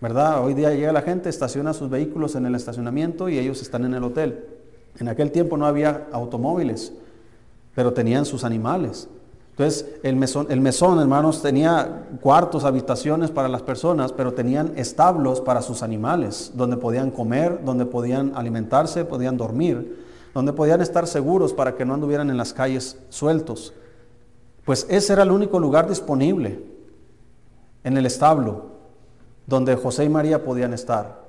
¿verdad? 0.00 0.42
Hoy 0.42 0.54
día 0.54 0.72
llega 0.72 0.92
la 0.92 1.02
gente, 1.02 1.28
estaciona 1.28 1.74
sus 1.74 1.90
vehículos 1.90 2.36
en 2.36 2.46
el 2.46 2.54
estacionamiento 2.54 3.28
y 3.28 3.38
ellos 3.38 3.60
están 3.60 3.84
en 3.84 3.92
el 3.92 4.04
hotel. 4.04 4.46
En 4.98 5.08
aquel 5.08 5.30
tiempo 5.30 5.58
no 5.58 5.66
había 5.66 6.06
automóviles, 6.10 6.94
pero 7.74 7.92
tenían 7.92 8.24
sus 8.24 8.42
animales. 8.42 9.10
Entonces, 9.58 9.86
el 10.02 10.16
mesón, 10.16 11.00
hermanos, 11.00 11.40
tenía 11.40 12.08
cuartos, 12.20 12.64
habitaciones 12.64 13.30
para 13.30 13.48
las 13.48 13.62
personas, 13.62 14.12
pero 14.12 14.34
tenían 14.34 14.74
establos 14.76 15.40
para 15.40 15.62
sus 15.62 15.82
animales, 15.82 16.52
donde 16.54 16.76
podían 16.76 17.10
comer, 17.10 17.64
donde 17.64 17.86
podían 17.86 18.32
alimentarse, 18.34 19.06
podían 19.06 19.38
dormir, 19.38 20.04
donde 20.34 20.52
podían 20.52 20.82
estar 20.82 21.06
seguros 21.06 21.54
para 21.54 21.74
que 21.74 21.86
no 21.86 21.94
anduvieran 21.94 22.28
en 22.28 22.36
las 22.36 22.52
calles 22.52 22.98
sueltos. 23.08 23.72
Pues 24.66 24.86
ese 24.90 25.14
era 25.14 25.22
el 25.22 25.30
único 25.30 25.58
lugar 25.58 25.88
disponible 25.88 26.62
en 27.82 27.96
el 27.96 28.04
establo 28.04 28.72
donde 29.46 29.74
José 29.76 30.04
y 30.04 30.10
María 30.10 30.44
podían 30.44 30.74
estar. 30.74 31.24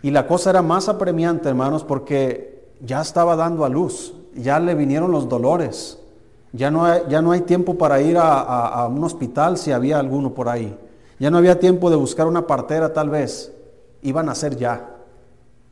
Y 0.00 0.12
la 0.12 0.26
cosa 0.26 0.48
era 0.48 0.62
más 0.62 0.88
apremiante, 0.88 1.50
hermanos, 1.50 1.84
porque 1.84 2.70
ya 2.80 3.02
estaba 3.02 3.36
dando 3.36 3.66
a 3.66 3.68
luz, 3.68 4.14
ya 4.34 4.58
le 4.58 4.74
vinieron 4.74 5.10
los 5.10 5.28
dolores 5.28 5.99
Ya 6.52 6.70
no 6.70 6.84
hay, 6.84 7.02
ya 7.08 7.22
no 7.22 7.32
hay 7.32 7.42
tiempo 7.42 7.76
para 7.78 8.00
ir 8.00 8.16
a, 8.18 8.88
un 8.90 9.02
hospital 9.04 9.56
si 9.56 9.72
había 9.72 9.98
alguno 9.98 10.34
por 10.34 10.48
ahí. 10.48 10.76
Ya 11.18 11.30
no 11.30 11.38
había 11.38 11.60
tiempo 11.60 11.90
de 11.90 11.96
buscar 11.96 12.26
una 12.26 12.46
partera 12.46 12.92
tal 12.92 13.10
vez. 13.10 13.52
Iban 14.02 14.28
a 14.28 14.34
ser 14.34 14.56
ya. 14.56 14.96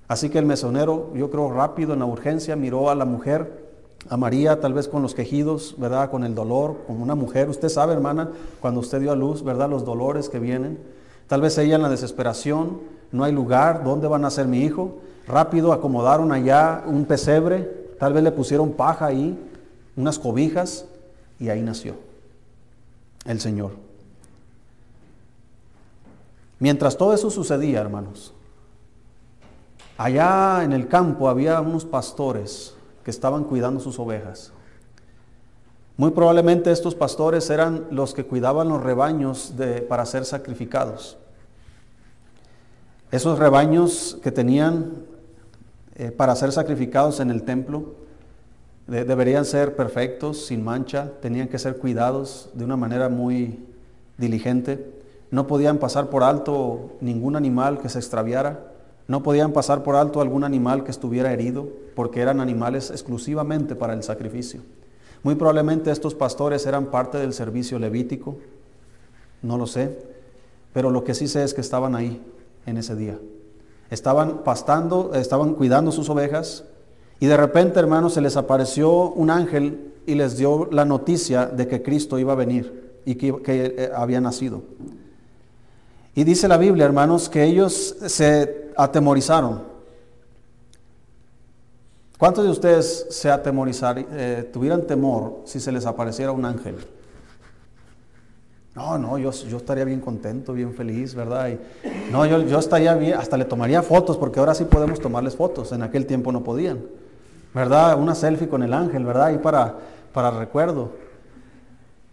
Así 0.07 0.31
que 0.31 0.39
el 0.39 0.47
mesonero, 0.47 1.11
yo 1.15 1.31
creo 1.31 1.53
rápido 1.53 1.95
en 1.95 1.99
la 2.01 2.07
urgencia, 2.07 2.57
miró 2.57 2.91
a 2.91 2.95
la 2.95 3.05
mujer, 3.05 3.67
a 4.09 4.17
María, 4.17 4.61
tal 4.61 4.73
vez 4.73 4.89
con 4.89 5.03
los 5.03 5.15
quejidos, 5.15 5.75
¿verdad? 5.79 6.11
Con 6.11 6.25
el 6.25 6.35
dolor, 6.35 6.79
como 6.87 7.03
una 7.03 7.15
mujer. 7.15 7.49
Usted 7.49 7.69
sabe, 7.69 7.93
hermana, 7.93 8.31
cuando 8.61 8.81
usted 8.81 9.01
dio 9.01 9.13
a 9.13 9.17
luz, 9.17 9.43
¿verdad? 9.43 9.69
Los 9.69 9.85
dolores 9.85 10.29
que 10.29 10.39
vienen. 10.39 10.79
Tal 11.27 11.43
vez 11.43 11.59
ella 11.59 11.77
en 11.77 11.83
la 11.83 11.91
desesperación, 11.91 12.79
no 13.13 13.25
hay 13.25 13.33
lugar, 13.33 13.85
¿dónde 13.85 14.09
van 14.09 14.25
a 14.25 14.31
ser 14.31 14.47
mi 14.47 14.63
hijo? 14.63 14.97
Rápido 15.27 15.73
acomodaron 15.73 16.33
allá 16.33 16.85
un 16.87 17.05
pesebre, 17.05 17.95
tal 17.99 18.15
vez 18.15 18.23
le 18.23 18.33
pusieron 18.33 18.73
paja 18.73 19.07
ahí, 19.07 19.39
unas 19.99 20.19
cobijas, 20.19 20.87
y 21.41 21.49
ahí 21.49 21.61
nació 21.61 21.97
el 23.27 23.41
Señor. 23.41 23.73
Mientras 26.61 26.97
todo 26.97 27.13
eso 27.13 27.31
sucedía, 27.31 27.81
hermanos, 27.81 28.33
allá 29.97 30.63
en 30.63 30.73
el 30.73 30.87
campo 30.87 31.29
había 31.29 31.61
unos 31.61 31.85
pastores 31.85 32.75
que 33.05 33.11
estaban 33.11 33.43
cuidando 33.43 33.81
sus 33.81 33.99
ovejas. 33.99 34.53
Muy 35.97 36.13
probablemente 36.13 36.71
estos 36.71 36.95
pastores 36.95 37.51
eran 37.51 37.89
los 37.91 38.15
que 38.15 38.25
cuidaban 38.25 38.69
los 38.69 38.81
rebaños 38.81 39.57
de, 39.57 39.83
para 39.83 40.07
ser 40.07 40.25
sacrificados. 40.25 41.19
Esos 43.11 43.39
rebaños 43.39 44.17
que 44.23 44.31
tenían 44.31 44.93
eh, 45.97 46.13
para 46.13 46.37
ser 46.37 46.53
sacrificados 46.53 47.19
en 47.19 47.31
el 47.31 47.43
templo 47.43 48.08
deberían 48.89 49.45
ser 49.45 49.77
perfectos, 49.77 50.47
sin 50.47 50.65
mancha, 50.65 51.13
tenían 51.21 51.49
que 51.49 51.59
ser 51.59 51.77
cuidados 51.77 52.49
de 52.55 52.65
una 52.65 52.77
manera 52.77 53.11
muy 53.11 53.59
diligente. 54.17 54.93
No 55.31 55.47
podían 55.47 55.77
pasar 55.77 56.09
por 56.09 56.23
alto 56.23 56.93
ningún 57.01 57.37
animal 57.37 57.79
que 57.79 57.91
se 57.91 57.99
extraviara. 57.99 58.73
No 59.07 59.23
podían 59.23 59.53
pasar 59.53 59.83
por 59.83 59.95
alto 59.95 60.23
algún 60.23 60.43
animal 60.43 60.85
que 60.85 60.91
estuviera 60.91 61.33
herido, 61.33 61.69
porque 61.95 62.23
eran 62.23 62.41
animales 62.41 62.91
exclusivamente 62.91 63.75
para 63.75 63.93
el 63.93 64.03
sacrificio. 64.03 64.63
Muy 65.23 65.35
probablemente 65.35 65.91
estos 65.91 66.15
pastores 66.15 66.65
eran 66.65 66.87
parte 66.87 67.19
del 67.19 67.35
servicio 67.35 67.79
levítico, 67.79 68.39
no 69.43 69.59
lo 69.59 69.67
sé, 69.67 69.99
pero 70.73 70.91
lo 70.91 71.05
que 71.05 71.15
sí 71.15 71.29
sé 71.29 71.43
es 71.43 71.53
que 71.53 71.61
estaban 71.61 71.95
ahí 71.95 72.23
en 72.65 72.79
ese 72.79 72.97
día. 72.97 73.19
Estaban 73.91 74.45
pastando, 74.45 75.13
estaban 75.15 75.55
cuidando 75.55 75.93
sus 75.93 76.09
ovejas 76.09 76.65
y 77.21 77.27
de 77.27 77.37
repente, 77.37 77.81
hermanos, 77.81 78.15
se 78.15 78.21
les 78.21 78.37
apareció 78.37 79.11
un 79.11 79.31
ángel 79.31 79.93
y 80.07 80.15
les 80.15 80.37
dio 80.37 80.69
la 80.71 80.85
noticia 80.85 81.47
de 81.47 81.67
que 81.67 81.83
Cristo 81.83 82.19
iba 82.19 82.33
a 82.33 82.37
venir 82.37 83.01
y 83.05 83.17
que, 83.17 83.35
eh, 83.47 83.91
había 83.95 84.21
nacido. 84.21 84.63
Y 86.15 86.25
dice 86.25 86.49
la 86.49 86.57
Biblia, 86.57 86.85
hermanos, 86.85 87.29
que 87.29 87.45
ellos 87.45 87.97
se 88.07 88.71
atemorizaron. 88.77 89.63
¿Cuántos 92.19 92.45
de 92.45 92.51
ustedes 92.51 93.07
se 93.11 93.31
atemorizaron, 93.31 94.07
eh, 94.13 94.49
tuvieran 94.53 94.87
temor 94.87 95.43
si 95.45 95.61
se 95.61 95.71
les 95.71 95.87
apareciera 95.87 96.33
un 96.33 96.45
ángel? 96.45 96.77
No, 98.75 98.97
no, 98.97 99.19
yo, 99.19 99.33
yo 99.33 99.57
estaría 99.57 99.85
bien 99.85 100.01
contento, 100.01 100.53
bien 100.53 100.73
feliz, 100.73 101.15
¿verdad? 101.15 101.51
no, 102.13 102.25
yo, 102.27 102.43
yo 102.43 102.61
estaría 102.61 102.95
bien, 102.95 103.15
hasta 103.15 103.37
le 103.37 103.45
tomaría 103.45 103.83
fotos, 103.83 104.17
porque 104.17 104.39
ahora 104.39 104.55
sí 104.55 104.65
podemos 104.65 105.01
tomarles 105.01 105.35
fotos, 105.35 105.73
en 105.73 105.83
aquel 105.83 106.07
tiempo 106.07 106.31
no 106.31 106.45
podían, 106.45 106.79
¿verdad? 107.55 107.99
Una 107.99 108.15
selfie 108.15 108.49
con 108.49 108.63
el 108.63 108.73
ángel, 108.73 109.05
¿verdad? 109.05 109.31
Y 109.31 109.39
para, 109.39 109.75
para 110.13 110.31
recuerdo. 110.31 110.93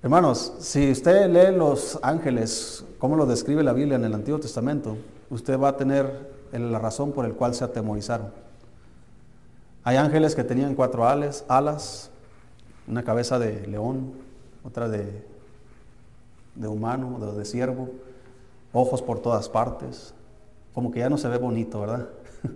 Hermanos, 0.01 0.53
si 0.59 0.91
usted 0.91 1.29
lee 1.29 1.55
los 1.55 1.99
ángeles, 2.01 2.85
como 2.99 3.15
lo 3.15 3.25
describe 3.25 3.63
la 3.63 3.73
Biblia 3.73 3.95
en 3.95 4.05
el 4.05 4.13
Antiguo 4.13 4.39
Testamento, 4.39 4.97
usted 5.29 5.59
va 5.59 5.69
a 5.69 5.77
tener 5.77 6.35
la 6.51 6.79
razón 6.79 7.11
por 7.11 7.25
el 7.25 7.33
cual 7.33 7.55
se 7.55 7.63
atemorizaron. 7.63 8.27
Hay 9.83 9.97
ángeles 9.97 10.35
que 10.35 10.43
tenían 10.43 10.75
cuatro 10.75 11.07
alas, 11.07 11.43
alas 11.47 12.11
una 12.87 13.03
cabeza 13.03 13.39
de 13.39 13.65
león, 13.67 14.13
otra 14.63 14.87
de, 14.87 15.25
de 16.55 16.67
humano, 16.67 17.17
de, 17.19 17.37
de 17.37 17.45
ciervo, 17.45 17.89
ojos 18.73 19.01
por 19.01 19.19
todas 19.19 19.49
partes, 19.49 20.13
como 20.73 20.91
que 20.91 20.99
ya 20.99 21.09
no 21.09 21.17
se 21.17 21.27
ve 21.27 21.37
bonito, 21.37 21.81
¿verdad? 21.81 22.07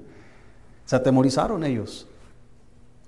se 0.85 0.95
atemorizaron 0.95 1.63
ellos. 1.63 2.07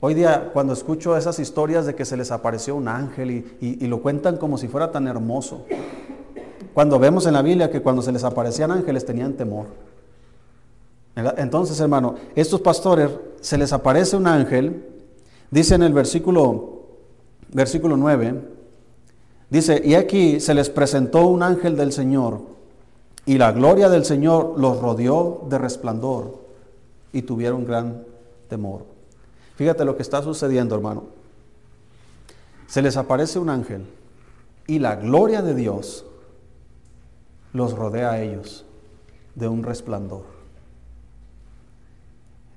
Hoy 0.03 0.15
día, 0.15 0.49
cuando 0.51 0.73
escucho 0.73 1.15
esas 1.15 1.37
historias 1.37 1.85
de 1.85 1.93
que 1.93 2.05
se 2.05 2.17
les 2.17 2.31
apareció 2.31 2.75
un 2.75 2.87
ángel 2.87 3.45
y, 3.61 3.85
lo 3.85 4.01
cuentan 4.01 4.37
como 4.37 4.57
si 4.57 4.67
fuera 4.67 4.91
tan 4.91 5.07
hermoso, 5.07 5.63
cuando 6.73 6.97
vemos 6.97 7.27
en 7.27 7.33
la 7.33 7.43
Biblia 7.43 7.69
que 7.69 7.83
cuando 7.83 8.01
se 8.01 8.11
les 8.11 8.23
aparecían 8.23 8.71
ángeles 8.71 9.05
tenían 9.05 9.33
temor. 9.33 9.67
Entonces, 11.37 11.79
hermano, 11.79 12.15
estos 12.35 12.61
pastores 12.61 13.11
se 13.41 13.59
les 13.59 13.73
aparece 13.73 14.15
un 14.15 14.25
ángel, 14.25 14.83
dice 15.51 15.75
en 15.75 15.83
el 15.83 15.93
versículo, 15.93 16.81
versículo 17.53 17.95
9, 17.95 18.41
dice, 19.51 19.83
y 19.85 19.93
aquí 19.93 20.39
se 20.39 20.55
les 20.55 20.71
presentó 20.71 21.27
un 21.27 21.43
ángel 21.43 21.77
del 21.77 21.91
Señor, 21.91 22.41
y 23.27 23.37
la 23.37 23.51
gloria 23.51 23.87
del 23.87 24.05
Señor 24.05 24.55
los 24.57 24.81
rodeó 24.81 25.45
de 25.47 25.59
resplandor, 25.59 26.39
y 27.13 27.21
tuvieron 27.21 27.65
gran 27.67 28.03
temor. 28.49 28.90
Fíjate 29.61 29.85
lo 29.85 29.95
que 29.95 30.01
está 30.01 30.23
sucediendo, 30.23 30.73
hermano. 30.73 31.03
Se 32.65 32.81
les 32.81 32.97
aparece 32.97 33.37
un 33.37 33.47
ángel 33.47 33.85
y 34.65 34.79
la 34.79 34.95
gloria 34.95 35.43
de 35.43 35.53
Dios 35.53 36.03
los 37.53 37.73
rodea 37.73 38.09
a 38.09 38.21
ellos 38.23 38.65
de 39.35 39.47
un 39.47 39.61
resplandor. 39.61 40.23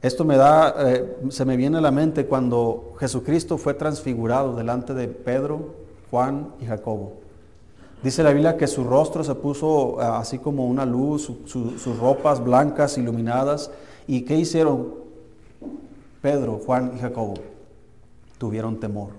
Esto 0.01 0.25
me 0.25 0.39
da, 0.39 0.75
eh, 0.79 1.15
se 1.29 1.45
me 1.45 1.59
viene 1.59 1.77
a 1.77 1.83
la 1.83 1.91
mente 1.91 2.25
cuando 2.25 2.95
Jesucristo 2.99 3.59
fue 3.59 3.75
transfigurado 3.75 4.57
delante 4.57 4.95
de 4.95 5.07
Pedro, 5.09 5.75
Juan 6.11 6.55
y 6.59 6.65
Jacobo. 6.65 7.19
Dice 8.03 8.23
la 8.23 8.31
Biblia 8.31 8.57
que 8.57 8.67
su 8.67 8.83
rostro 8.83 9.23
se 9.23 9.35
puso 9.35 10.01
eh, 10.01 10.05
así 10.05 10.39
como 10.39 10.67
una 10.67 10.87
luz, 10.87 11.31
sus 11.45 11.99
ropas 11.99 12.43
blancas 12.43 12.97
iluminadas. 12.97 13.71
¿Y 14.07 14.23
qué 14.23 14.37
hicieron? 14.37 15.05
Pedro, 16.25 16.59
Juan 16.65 16.93
y 16.97 17.01
Jacobo 17.01 17.35
tuvieron 18.39 18.81
temor. 18.81 19.11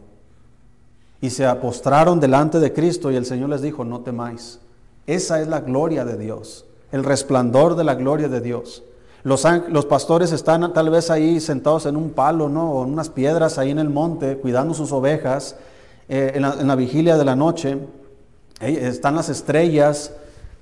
Y 1.22 1.30
se 1.30 1.46
apostraron 1.46 2.20
delante 2.20 2.60
de 2.60 2.74
Cristo 2.74 3.12
y 3.12 3.16
el 3.16 3.28
Señor 3.28 3.50
les 3.50 3.62
dijo, 3.62 3.86
no 3.86 4.00
temáis. 4.00 4.60
Esa 5.06 5.40
es 5.40 5.48
la 5.48 5.60
gloria 5.60 6.04
de 6.04 6.18
Dios, 6.18 6.66
el 6.92 7.04
resplandor 7.04 7.76
de 7.76 7.84
la 7.84 7.94
gloria 7.94 8.28
de 8.28 8.42
Dios. 8.42 8.82
Los, 9.22 9.46
pastores 9.88 10.32
están 10.32 10.74
tal 10.74 10.90
vez 10.90 11.12
ahí 11.12 11.40
sentados 11.40 11.86
en 11.86 11.96
un 11.96 12.10
palo, 12.10 12.50
¿no? 12.50 12.72
O 12.72 12.84
en 12.84 12.94
unas 12.94 13.10
piedras 13.10 13.60
ahí 13.60 13.70
en 13.70 13.78
el 13.78 13.92
monte, 13.92 14.38
cuidando 14.38 14.74
sus 14.74 14.92
ovejas, 14.92 15.58
eh, 16.10 16.32
en, 16.34 16.68
la, 16.68 16.76
vigilia 16.76 17.18
de 17.18 17.26
la 17.26 17.36
noche. 17.36 17.78
están 18.60 19.16
las 19.16 19.30
estrellas, 19.30 20.12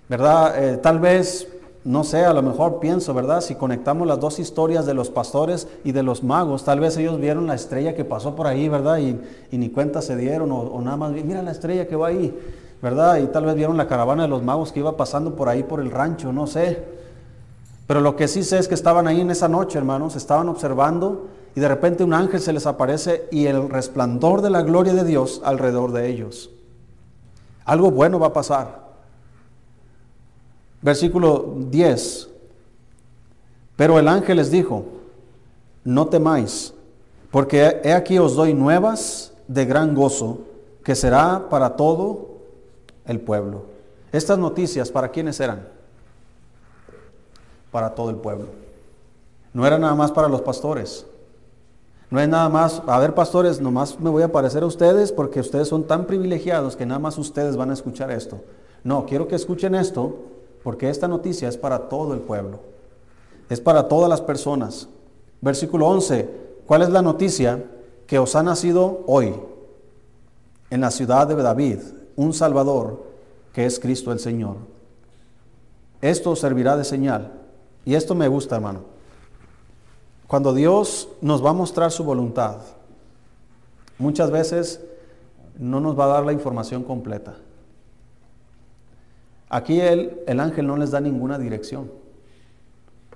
¿verdad? 0.09 0.61
Eh, 0.61 0.75
tal 0.75 0.99
vez 0.99 1.47
no 1.85 2.05
sé, 2.05 2.23
a 2.23 2.33
lo 2.33 2.41
mejor 2.41 2.79
pienso, 2.79 3.13
¿verdad? 3.13 3.41
Si 3.41 3.55
conectamos 3.55 4.07
las 4.07 4.19
dos 4.19 4.39
historias 4.39 4.85
de 4.85 4.93
los 4.93 5.09
pastores 5.09 5.67
y 5.83 5.91
de 5.91 6.01
los 6.01 6.23
magos, 6.23 6.63
tal 6.63 6.79
vez 6.79 6.95
ellos 6.95 7.19
vieron 7.19 7.45
la 7.45 7.55
estrella 7.55 7.93
que 7.93 8.05
pasó 8.05 8.35
por 8.35 8.47
ahí, 8.47 8.69
¿verdad? 8.69 8.99
Y, 8.99 9.19
ni 9.51 9.69
cuenta 9.69 10.01
se 10.01 10.15
dieron, 10.15 10.51
o, 10.51 10.79
nada 10.81 10.95
más, 10.95 11.11
mira 11.11 11.41
la 11.41 11.51
estrella 11.51 11.85
que 11.85 11.97
va 11.97 12.07
ahí, 12.07 12.33
¿verdad? 12.81 13.17
Y 13.17 13.27
tal 13.27 13.45
vez 13.45 13.55
vieron 13.55 13.75
la 13.75 13.87
caravana 13.87 14.23
de 14.23 14.29
los 14.29 14.43
magos 14.43 14.71
que 14.71 14.79
iba 14.79 14.95
pasando 14.95 15.35
por 15.35 15.49
ahí 15.49 15.63
por 15.63 15.81
el 15.81 15.91
rancho, 15.91 16.31
no 16.31 16.47
sé. 16.47 16.83
Pero 17.85 17.99
lo 17.99 18.15
que 18.15 18.29
sí 18.29 18.43
sé 18.43 18.59
es 18.59 18.69
que 18.69 18.75
estaban 18.75 19.05
ahí 19.07 19.19
en 19.19 19.31
esa 19.31 19.49
noche, 19.49 19.77
hermanos, 19.77 20.15
estaban 20.15 20.47
observando 20.47 21.27
y 21.53 21.59
de 21.59 21.67
repente 21.67 22.05
un 22.05 22.13
ángel 22.13 22.39
se 22.39 22.53
les 22.53 22.65
aparece 22.65 23.27
y 23.29 23.47
el 23.47 23.69
resplandor 23.69 24.41
de 24.41 24.49
la 24.49 24.61
gloria 24.61 24.93
de 24.93 25.03
Dios 25.03 25.41
alrededor 25.43 25.91
de 25.91 26.07
ellos. 26.07 26.49
Algo 27.65 27.91
bueno 27.91 28.19
va 28.19 28.27
a 28.27 28.33
pasar. 28.33 28.82
Versículo 30.83 31.55
10. 31.69 32.29
Pero 33.77 33.97
el 33.97 34.07
ángel 34.07 34.37
les 34.37 34.51
dijo, 34.51 34.85
no 35.83 36.07
temáis, 36.07 36.73
porque 37.31 37.81
he 37.83 37.93
aquí 37.93 38.19
os 38.19 38.35
doy 38.35 38.53
nuevas 38.53 39.33
de 39.47 39.65
gran 39.65 39.95
gozo, 39.95 40.39
que 40.83 40.93
será 40.93 41.49
para 41.49 41.75
todo 41.75 42.37
el 43.05 43.19
pueblo. 43.19 43.63
Estas 44.11 44.37
noticias, 44.37 44.91
¿para 44.91 45.09
quiénes 45.09 45.39
eran? 45.39 45.67
Para 47.71 47.95
todo 47.95 48.09
el 48.09 48.17
pueblo. 48.17 48.47
No 49.53 49.65
era 49.65 49.79
nada 49.79 49.95
más 49.95 50.11
para 50.11 50.27
los 50.27 50.41
pastores. 50.41 51.05
No 52.11 52.19
es 52.19 52.27
nada 52.27 52.49
más, 52.49 52.83
a 52.85 52.99
ver 52.99 53.15
pastores, 53.15 53.59
nomás 53.59 53.99
me 53.99 54.09
voy 54.09 54.21
a 54.21 54.31
parecer 54.31 54.61
a 54.61 54.67
ustedes 54.67 55.11
porque 55.11 55.39
ustedes 55.39 55.69
son 55.69 55.85
tan 55.85 56.05
privilegiados 56.05 56.75
que 56.75 56.85
nada 56.85 56.99
más 56.99 57.17
ustedes 57.17 57.55
van 57.55 57.71
a 57.71 57.73
escuchar 57.73 58.11
esto. 58.11 58.41
No, 58.83 59.05
quiero 59.05 59.27
que 59.27 59.35
escuchen 59.35 59.73
esto 59.73 60.32
porque 60.63 60.89
esta 60.89 61.07
noticia 61.07 61.49
es 61.49 61.57
para 61.57 61.89
todo 61.89 62.13
el 62.13 62.21
pueblo, 62.21 62.59
es 63.49 63.59
para 63.59 63.87
todas 63.87 64.09
las 64.09 64.21
personas. 64.21 64.87
Versículo 65.41 65.87
11, 65.87 66.29
¿cuál 66.65 66.81
es 66.81 66.89
la 66.89 67.01
noticia? 67.01 67.65
Que 68.07 68.19
os 68.19 68.35
ha 68.35 68.43
nacido 68.43 69.03
hoy 69.07 69.35
en 70.69 70.81
la 70.81 70.91
ciudad 70.91 71.27
de 71.27 71.35
David 71.35 71.79
un 72.15 72.33
Salvador 72.33 73.03
que 73.53 73.65
es 73.65 73.79
Cristo 73.79 74.11
el 74.11 74.19
Señor. 74.19 74.57
Esto 76.01 76.35
servirá 76.35 76.75
de 76.75 76.83
señal. 76.83 77.31
Y 77.85 77.95
esto 77.95 78.15
me 78.15 78.27
gusta, 78.27 78.55
hermano. 78.55 78.81
Cuando 80.27 80.53
Dios 80.53 81.07
nos 81.21 81.43
va 81.45 81.51
a 81.51 81.53
mostrar 81.53 81.91
su 81.91 82.03
voluntad, 82.03 82.57
muchas 83.97 84.31
veces 84.31 84.81
no 85.57 85.79
nos 85.79 85.97
va 85.97 86.05
a 86.05 86.07
dar 86.15 86.25
la 86.25 86.33
información 86.33 86.83
completa. 86.83 87.35
Aquí 89.53 89.79
el, 89.79 90.19
el 90.25 90.39
ángel 90.39 90.65
no 90.65 90.77
les 90.77 90.89
da 90.89 90.99
ninguna 90.99 91.37
dirección. 91.37 91.91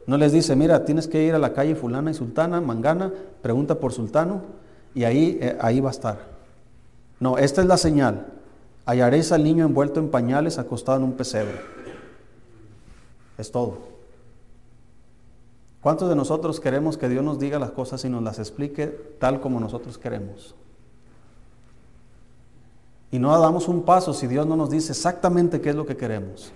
No 0.06 0.18
les 0.18 0.32
dice, 0.32 0.56
mira, 0.56 0.86
tienes 0.86 1.08
que 1.08 1.24
ir 1.24 1.34
a 1.34 1.40
la 1.40 1.52
calle 1.52 1.74
fulana 1.74 2.12
y 2.12 2.14
sultana, 2.14 2.62
mangana, 2.62 3.12
pregunta 3.42 3.80
por 3.80 3.92
sultano 3.92 4.44
y 4.94 5.04
ahí, 5.04 5.40
eh, 5.42 5.58
ahí 5.60 5.80
va 5.80 5.90
a 5.90 5.92
estar. 5.92 6.20
No, 7.20 7.40
esta 7.40 7.62
es 7.62 7.68
la 7.68 7.78
señal. 7.78 8.28
Hallaréis 8.86 9.32
al 9.32 9.44
niño 9.44 9.66
envuelto 9.66 10.00
en 10.00 10.10
pañales 10.12 10.60
acostado 10.60 11.00
en 11.00 11.06
un 11.06 11.14
pesebre. 11.14 11.60
Es 13.40 13.52
todo. 13.52 13.80
¿Cuántos 15.82 16.08
de 16.08 16.16
nosotros 16.16 16.60
queremos 16.60 17.00
que 17.00 17.10
Dios 17.10 17.24
nos 17.24 17.40
diga 17.40 17.58
las 17.58 17.72
cosas 17.72 18.06
y 18.06 18.10
nos 18.10 18.22
las 18.22 18.38
explique 18.38 19.16
tal 19.18 19.42
como 19.42 19.60
nosotros 19.60 19.98
queremos? 19.98 20.54
Y 23.12 23.20
no 23.20 23.40
damos 23.40 23.68
un 23.68 23.84
paso 23.84 24.14
si 24.14 24.28
Dios 24.28 24.46
no 24.46 24.56
nos 24.56 24.70
dice 24.70 24.92
exactamente 24.92 25.62
qué 25.62 25.70
es 25.70 25.76
lo 25.76 25.86
que 25.86 25.96
queremos. 25.96 26.52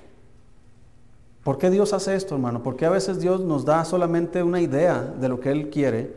¿Por 1.44 1.58
qué 1.58 1.70
Dios 1.70 1.94
hace 1.94 2.16
esto, 2.16 2.36
hermano? 2.36 2.62
Porque 2.62 2.86
a 2.86 2.90
veces 2.90 3.20
Dios 3.20 3.42
nos 3.42 3.66
da 3.66 3.84
solamente 3.86 4.44
una 4.44 4.62
idea 4.62 5.02
de 5.02 5.30
lo 5.30 5.40
que 5.40 5.52
Él 5.52 5.70
quiere. 5.70 6.16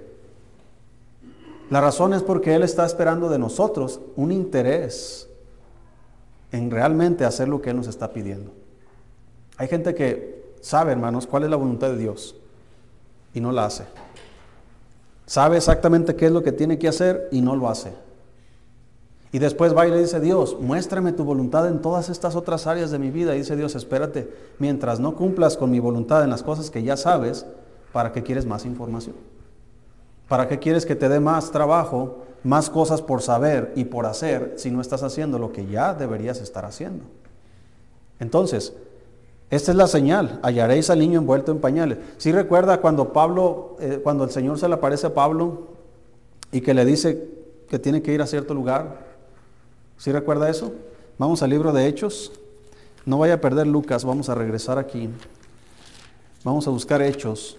La 1.71 1.81
razón 1.81 2.13
es 2.13 2.23
porque 2.23 2.55
Él 2.55 2.63
está 2.63 2.85
esperando 2.85 3.29
de 3.31 3.39
nosotros 3.39 4.01
un 4.17 4.33
interés 4.33 5.29
en 6.53 6.71
realmente 6.71 7.25
hacer 7.25 7.49
lo 7.49 7.63
que 7.63 7.71
Él 7.71 7.77
nos 7.77 7.87
está 7.87 8.13
pidiendo. 8.13 8.53
Hay 9.57 9.69
gente 9.69 9.95
que 9.95 10.53
sabe, 10.61 10.93
hermanos, 10.93 11.27
cuál 11.27 11.45
es 11.45 11.51
la 11.51 11.57
voluntad 11.57 11.89
de 11.89 11.97
Dios 11.97 12.37
y 13.33 13.41
no 13.41 13.51
la 13.51 13.67
hace. 13.67 13.85
Sabe 15.27 15.57
exactamente 15.57 16.17
qué 16.17 16.27
es 16.27 16.33
lo 16.33 16.43
que 16.43 16.53
tiene 16.53 16.79
que 16.79 16.89
hacer 16.89 17.29
y 17.33 17.41
no 17.41 17.57
lo 17.57 17.69
hace. 17.69 17.93
Y 19.35 19.41
después 19.41 19.77
va 19.77 19.85
y 19.85 19.91
le 19.91 19.99
dice, 19.99 20.21
Dios, 20.21 20.57
muéstrame 20.61 21.11
tu 21.11 21.25
voluntad 21.25 21.67
en 21.67 21.83
todas 21.83 22.09
estas 22.09 22.37
otras 22.37 22.69
áreas 22.69 22.93
de 22.93 23.01
mi 23.01 23.11
vida. 23.11 23.35
Y 23.35 23.39
dice 23.39 23.57
Dios, 23.57 23.75
espérate, 23.75 24.33
mientras 24.61 25.01
no 25.01 25.17
cumplas 25.17 25.57
con 25.57 25.73
mi 25.73 25.81
voluntad 25.81 26.23
en 26.23 26.31
las 26.31 26.45
cosas 26.45 26.71
que 26.71 26.85
ya 26.85 26.97
sabes, 26.97 27.45
¿para 27.93 28.13
qué 28.13 28.23
quieres 28.23 28.47
más 28.47 28.65
información? 28.65 29.17
¿Para 30.29 30.47
qué 30.47 30.61
quieres 30.61 30.87
que 30.87 30.95
te 30.95 31.09
dé 31.09 31.19
más 31.19 31.51
trabajo, 31.51 32.19
más 32.45 32.71
cosas 32.71 33.03
por 33.03 33.23
saber 33.23 33.73
y 33.75 33.87
por 33.87 34.07
hacer 34.07 34.55
si 34.57 34.71
no 34.71 34.81
estás 34.81 35.03
haciendo 35.03 35.41
lo 35.41 35.51
que 35.51 35.67
ya 35.67 35.95
deberías 35.95 36.41
estar 36.41 36.65
haciendo? 36.65 37.03
Entonces, 38.21 38.73
esta 39.51 39.73
es 39.73 39.77
la 39.77 39.89
señal, 39.89 40.39
hallaréis 40.45 40.91
al 40.91 41.01
niño 41.01 41.19
envuelto 41.19 41.51
en 41.51 41.59
pañales. 41.59 41.99
Si 42.19 42.31
recuerda 42.31 42.81
cuando 42.81 43.13
Pablo, 43.13 43.79
eh, 43.81 43.99
cuando 44.01 44.23
el 44.23 44.31
Señor 44.31 44.61
se 44.61 44.69
le 44.69 44.75
aparece 44.75 45.09
a 45.09 45.15
Pablo 45.15 45.71
y 46.53 46.61
que 46.61 46.73
le 46.73 46.85
dice 46.85 47.31
que 47.69 47.81
tiene 47.81 48.01
que 48.01 48.15
ir 48.15 48.23
a 48.23 48.29
cierto 48.29 48.55
lugar, 48.55 49.13
¿Sí 49.99 50.13
recuerda 50.13 50.51
eso? 50.51 50.75
Vamos 51.19 51.43
al 51.43 51.51
libro 51.51 51.73
de 51.73 51.87
Hechos. 51.87 52.33
No 53.07 53.19
vaya 53.19 53.35
a 53.35 53.41
perder 53.41 53.67
Lucas, 53.67 54.05
vamos 54.05 54.29
a 54.29 54.35
regresar 54.35 54.79
aquí. 54.79 55.09
Vamos 56.43 56.67
a 56.67 56.71
buscar 56.71 57.03
Hechos. 57.03 57.57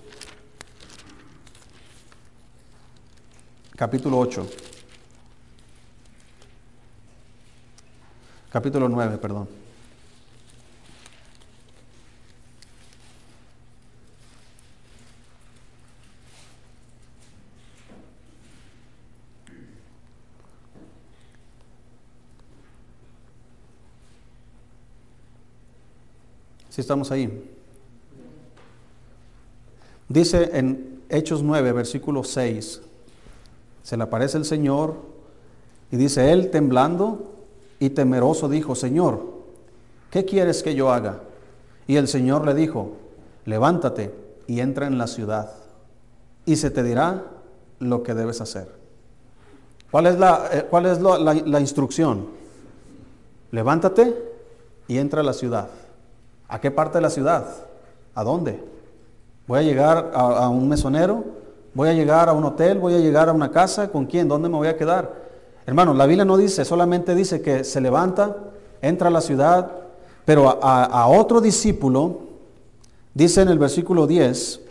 Capítulo 3.76 4.18
8. 4.20 4.48
Capítulo 8.52 8.88
9, 8.88 9.18
perdón. 9.18 9.65
Si 26.76 26.82
estamos 26.82 27.10
ahí. 27.10 27.56
Dice 30.10 30.50
en 30.52 31.04
Hechos 31.08 31.42
9, 31.42 31.72
versículo 31.72 32.26
6, 32.26 32.82
se 33.82 33.96
le 33.96 34.04
aparece 34.04 34.38
el 34.38 34.44
Señor 34.44 34.96
y 35.90 35.96
dice, 35.96 36.34
él 36.34 36.52
temblando 36.52 37.32
y 37.80 37.92
temeroso 37.92 38.50
dijo, 38.50 38.76
Señor, 38.76 39.22
¿qué 40.12 40.26
quieres 40.26 40.64
que 40.64 40.76
yo 40.76 40.92
haga? 40.92 41.22
Y 41.88 41.96
el 41.96 42.10
Señor 42.10 42.46
le 42.46 42.54
dijo, 42.54 42.98
levántate 43.46 44.14
y 44.46 44.60
entra 44.60 44.86
en 44.86 44.98
la 44.98 45.08
ciudad 45.08 45.54
y 46.46 46.58
se 46.58 46.72
te 46.72 46.84
dirá 46.84 47.24
lo 47.80 48.04
que 48.04 48.14
debes 48.14 48.42
hacer. 48.42 48.68
¿Cuál 49.92 50.08
es 50.08 50.20
la, 50.20 50.50
eh, 50.52 50.68
cuál 50.70 50.88
es 50.88 51.00
la, 51.00 51.18
la 51.18 51.60
instrucción? 51.62 52.28
Levántate 53.52 54.14
y 54.90 54.98
entra 54.98 55.22
a 55.22 55.24
la 55.24 55.32
ciudad. 55.32 55.70
¿A 56.48 56.60
qué 56.60 56.72
parte 56.72 56.98
de 56.98 57.02
la 57.02 57.10
ciudad? 57.10 57.46
¿A 58.14 58.24
dónde? 58.24 58.64
¿Voy 59.48 59.60
a 59.60 59.62
llegar 59.62 60.12
a, 60.14 60.50
un 60.50 60.68
mesonero? 60.68 61.24
¿Voy 61.74 61.90
a 61.90 61.94
llegar 61.94 62.30
a 62.30 62.34
un 62.34 62.44
hotel? 62.46 62.80
¿Voy 62.80 62.94
a 62.94 63.00
llegar 63.00 63.30
a 63.30 63.34
una 63.34 63.52
casa? 63.52 63.90
¿Con 63.90 64.06
quién? 64.06 64.28
¿Dónde 64.28 64.50
me 64.50 64.58
voy 64.58 64.68
a 64.68 64.78
quedar? 64.78 65.26
Hermano, 65.66 65.94
la 65.94 66.06
Biblia 66.06 66.26
no 66.26 66.38
dice, 66.38 66.64
solamente 66.64 67.16
dice 67.16 67.42
que 67.42 67.64
se 67.64 67.82
levanta, 67.82 68.38
entra 68.82 69.08
a 69.08 69.12
la 69.12 69.22
ciudad, 69.22 69.72
pero 70.24 70.60
a, 70.62 71.08
otro 71.08 71.42
discípulo, 71.42 72.20
dice 73.14 73.42
en 73.42 73.50
el 73.50 73.58
versículo 73.58 74.06
10, 74.06 74.62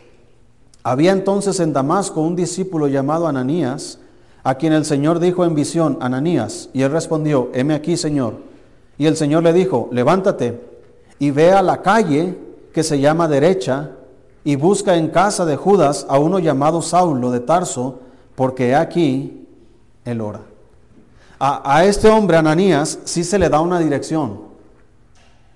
había 0.84 1.12
entonces 1.12 1.58
en 1.60 1.72
Damasco 1.72 2.20
un 2.20 2.36
discípulo 2.36 2.86
llamado 2.86 3.26
Ananías, 3.26 3.98
a 4.44 4.56
quien 4.56 4.72
el 4.72 4.84
Señor 4.84 5.18
dijo 5.18 5.44
en 5.44 5.54
visión, 5.54 5.98
Ananías, 6.00 6.68
y 6.72 6.82
él 6.82 6.92
respondió, 6.92 7.50
heme 7.54 7.74
aquí, 7.74 7.96
Señor. 7.96 8.34
Y 8.98 9.06
el 9.06 9.16
Señor 9.16 9.42
le 9.42 9.52
dijo, 9.52 9.88
levántate 9.90 10.73
y 11.18 11.30
ve 11.30 11.52
a 11.52 11.62
la 11.62 11.82
calle 11.82 12.38
que 12.72 12.82
se 12.82 13.00
llama 13.00 13.28
derecha 13.28 13.90
y 14.44 14.56
busca 14.56 14.96
en 14.96 15.08
casa 15.08 15.44
de 15.44 15.56
Judas 15.56 16.06
a 16.08 16.18
uno 16.18 16.38
llamado 16.38 16.82
Saulo 16.82 17.30
de 17.30 17.40
Tarso, 17.40 18.00
porque 18.34 18.74
aquí 18.74 19.46
él 20.04 20.20
ora. 20.20 20.40
A, 21.38 21.84
este 21.84 22.08
hombre, 22.08 22.38
Ananías, 22.38 23.00
sí 23.04 23.22
se 23.22 23.38
le 23.38 23.50
da 23.50 23.60
una 23.60 23.78
dirección. 23.78 24.40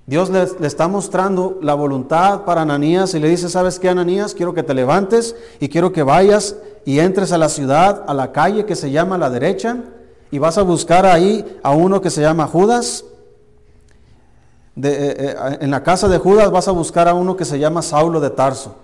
Dios 0.07 0.29
le, 0.29 0.47
le, 0.59 0.67
está 0.67 0.87
mostrando 0.87 1.59
la 1.63 1.75
voluntad 1.75 2.43
para 2.45 2.63
Ananías 2.63 3.15
y 3.15 3.19
le 3.19 3.29
dice, 3.29 3.49
¿sabes 3.49 3.79
qué, 3.79 3.89
Ananías? 3.89 4.35
Quiero 4.35 4.53
que 4.53 4.63
te 4.63 4.75
levantes 4.75 5.35
y 5.61 5.69
quiero 5.69 5.93
que 5.93 6.03
vayas 6.03 6.57
y 6.85 6.99
entres 6.99 7.33
a 7.33 7.39
la 7.39 7.49
ciudad, 7.49 8.05
a 8.07 8.15
la 8.15 8.33
calle 8.33 8.67
que 8.67 8.77
se 8.77 8.91
llama 8.91 9.19
la 9.19 9.31
derecha, 9.31 9.79
y 10.31 10.39
vas 10.39 10.59
a 10.59 10.63
buscar 10.63 11.07
ahí 11.07 11.59
a 11.63 11.73
uno 11.73 12.01
que 12.01 12.11
se 12.11 12.21
llama 12.21 12.47
Judas, 12.47 13.05
eh, 14.81 15.17
eh, 15.19 15.59
en 15.61 15.71
la 15.71 15.83
casa 15.83 16.09
de 16.09 16.19
Judas 16.19 16.51
vas 16.51 16.69
a 16.69 16.73
buscar 16.73 17.09
a 17.09 17.15
uno 17.15 17.37
que 17.37 17.45
se 17.45 17.59
llama 17.59 17.83
Saulo 17.83 18.21
de 18.21 18.31
Tarso. 18.31 18.77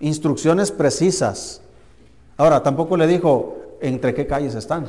Instrucciones 0.00 0.70
precisas. 0.70 1.60
Ahora, 2.38 2.62
tampoco 2.62 2.96
le 2.96 3.06
dijo 3.06 3.56
entre 3.80 4.14
qué 4.14 4.26
calles 4.26 4.54
están. 4.54 4.86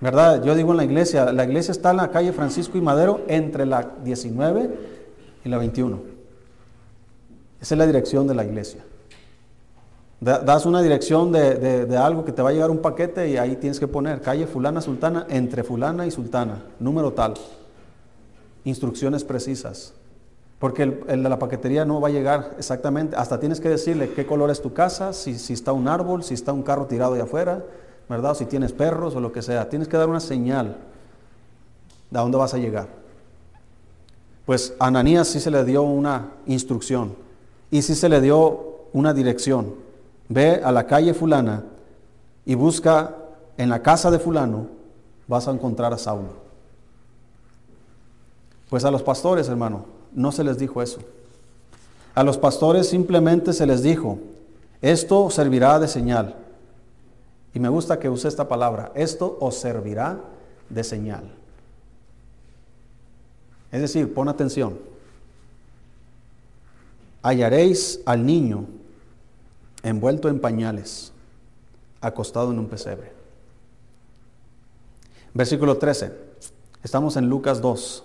¿Verdad? 0.00 0.42
Yo 0.44 0.54
digo 0.54 0.70
en 0.70 0.76
la 0.76 0.84
iglesia, 0.84 1.32
la 1.32 1.44
iglesia 1.44 1.72
está 1.72 1.90
en 1.90 1.96
la 1.96 2.10
calle 2.10 2.32
Francisco 2.32 2.78
y 2.78 2.80
Madero 2.80 3.22
entre 3.26 3.66
la 3.66 3.90
19 4.04 4.70
y 5.44 5.48
la 5.48 5.58
21. 5.58 5.98
Esa 7.60 7.74
es 7.74 7.78
la 7.78 7.86
dirección 7.86 8.26
de 8.26 8.34
la 8.34 8.44
iglesia. 8.44 8.84
Das 10.20 10.64
una 10.64 10.80
dirección 10.80 11.32
de, 11.32 11.86
de, 11.86 11.96
algo 11.98 12.24
que 12.24 12.32
te 12.32 12.40
va 12.40 12.48
a 12.48 12.52
llegar 12.52 12.70
un 12.70 12.78
paquete 12.78 13.28
y 13.28 13.36
ahí 13.36 13.56
tienes 13.56 13.78
que 13.78 13.88
poner 13.88 14.22
calle 14.22 14.46
fulana 14.46 14.80
sultana 14.80 15.26
entre 15.28 15.64
fulana 15.64 16.06
y 16.06 16.10
sultana, 16.10 16.62
número 16.78 17.12
tal 17.12 17.34
instrucciones 18.64 19.24
precisas. 19.24 19.94
Porque 20.58 20.82
el, 20.82 21.22
de 21.22 21.28
la 21.28 21.38
paquetería 21.38 21.84
no 21.84 22.00
va 22.00 22.08
a 22.08 22.10
llegar 22.10 22.54
exactamente, 22.58 23.16
hasta 23.16 23.38
tienes 23.38 23.60
que 23.60 23.68
decirle 23.68 24.10
qué 24.10 24.24
color 24.24 24.50
es 24.50 24.62
tu 24.62 24.72
casa, 24.72 25.12
si, 25.12 25.32
está 25.52 25.72
un 25.72 25.88
árbol, 25.88 26.22
si 26.22 26.34
está 26.34 26.52
un 26.52 26.62
carro 26.62 26.86
tirado 26.86 27.14
de 27.14 27.22
afuera, 27.22 27.64
¿verdad? 28.08 28.32
O 28.32 28.34
si 28.34 28.46
tienes 28.46 28.72
perros 28.72 29.14
o 29.14 29.20
lo 29.20 29.32
que 29.32 29.42
sea. 29.42 29.68
Tienes 29.68 29.88
que 29.88 29.96
dar 29.96 30.08
una 30.08 30.20
señal 30.20 30.78
de 32.10 32.18
a 32.18 32.22
dónde 32.22 32.38
vas 32.38 32.54
a 32.54 32.58
llegar. 32.58 32.88
Pues 34.46 34.74
a 34.78 34.86
Ananías 34.86 35.28
sí 35.28 35.40
se 35.40 35.50
le 35.50 35.64
dio 35.64 35.82
una 35.82 36.30
instrucción 36.46 37.14
y 37.70 37.82
sí 37.82 37.94
se 37.94 38.08
le 38.08 38.20
dio 38.20 38.86
una 38.92 39.12
dirección. 39.12 39.74
Ve 40.28 40.60
a 40.62 40.72
la 40.72 40.86
calle 40.86 41.12
fulana 41.12 41.64
y 42.46 42.54
busca 42.54 43.16
en 43.56 43.68
la 43.68 43.82
casa 43.82 44.10
de 44.10 44.18
fulano, 44.18 44.68
vas 45.26 45.48
a 45.48 45.50
encontrar 45.50 45.92
a 45.92 45.98
Saulo. 45.98 46.43
Pues 48.70 48.84
a 48.84 48.90
los 48.90 49.02
pastores, 49.02 49.48
hermano, 49.48 49.86
no 50.12 50.32
se 50.32 50.44
les 50.44 50.58
dijo 50.58 50.82
eso. 50.82 51.00
A 52.14 52.22
los 52.22 52.38
pastores 52.38 52.88
simplemente 52.88 53.52
se 53.52 53.66
les 53.66 53.82
dijo, 53.82 54.18
esto 54.80 55.30
servirá 55.30 55.78
de 55.78 55.88
señal. 55.88 56.36
Y 57.52 57.60
me 57.60 57.68
gusta 57.68 57.98
que 57.98 58.08
use 58.08 58.28
esta 58.28 58.48
palabra, 58.48 58.92
esto 58.94 59.36
os 59.40 59.56
servirá 59.56 60.20
de 60.68 60.84
señal. 60.84 61.24
Es 63.70 63.80
decir, 63.80 64.12
pon 64.12 64.28
atención. 64.28 64.78
Hallaréis 67.22 68.00
al 68.06 68.24
niño 68.24 68.66
envuelto 69.82 70.28
en 70.28 70.40
pañales, 70.40 71.12
acostado 72.00 72.52
en 72.52 72.58
un 72.58 72.66
pesebre. 72.66 73.12
Versículo 75.32 75.78
13. 75.78 76.12
Estamos 76.82 77.16
en 77.16 77.28
Lucas 77.28 77.60
2, 77.60 78.04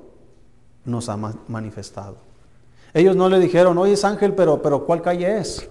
nos 0.85 1.09
ha 1.09 1.17
manifestado. 1.47 2.17
Ellos 2.93 3.15
no 3.15 3.29
le 3.29 3.39
dijeron, 3.39 3.77
oye 3.77 3.93
es 3.93 4.03
ángel, 4.03 4.33
pero, 4.33 4.61
pero 4.61 4.85
¿cuál 4.85 5.01
calle 5.01 5.39
es? 5.39 5.69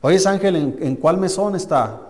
Oye 0.00 0.16
es 0.16 0.26
ángel, 0.26 0.76
¿en, 0.80 0.96
cuál 0.96 1.18
mesón 1.18 1.56
está? 1.56 2.00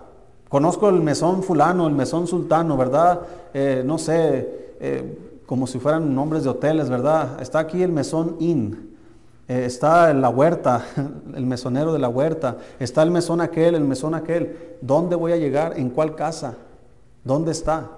Conozco 0.47 0.89
el 0.89 1.01
mesón 1.01 1.43
fulano, 1.43 1.87
el 1.87 1.93
mesón 1.93 2.27
sultano, 2.27 2.77
¿verdad? 2.77 3.21
Eh, 3.53 3.83
no 3.85 3.97
sé, 3.97 4.75
eh, 4.79 5.41
como 5.45 5.65
si 5.65 5.79
fueran 5.79 6.13
nombres 6.13 6.43
de 6.43 6.49
hoteles, 6.49 6.89
¿verdad? 6.89 7.41
Está 7.41 7.59
aquí 7.59 7.81
el 7.81 7.91
mesón 7.91 8.35
Inn, 8.39 8.95
eh, 9.47 9.65
está 9.65 10.13
la 10.13 10.29
huerta, 10.29 10.85
el 11.35 11.45
mesonero 11.47 11.91
de 11.91 11.99
la 11.99 12.09
huerta, 12.09 12.57
está 12.79 13.01
el 13.01 13.09
mesón 13.09 13.41
aquel, 13.41 13.73
el 13.73 13.83
mesón 13.83 14.13
aquel. 14.13 14.77
¿Dónde 14.81 15.15
voy 15.15 15.31
a 15.31 15.37
llegar? 15.37 15.79
¿En 15.79 15.89
cuál 15.89 16.15
casa? 16.15 16.55
¿Dónde 17.23 17.51
está? 17.51 17.89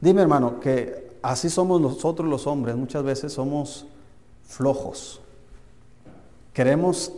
Dime 0.00 0.20
hermano, 0.20 0.60
que 0.60 1.07
así 1.22 1.50
somos 1.50 1.80
nosotros 1.80 2.28
los 2.28 2.46
hombres, 2.46 2.76
muchas 2.76 3.02
veces 3.02 3.32
somos 3.32 3.86
flojos. 4.46 5.20
Queremos 6.52 7.12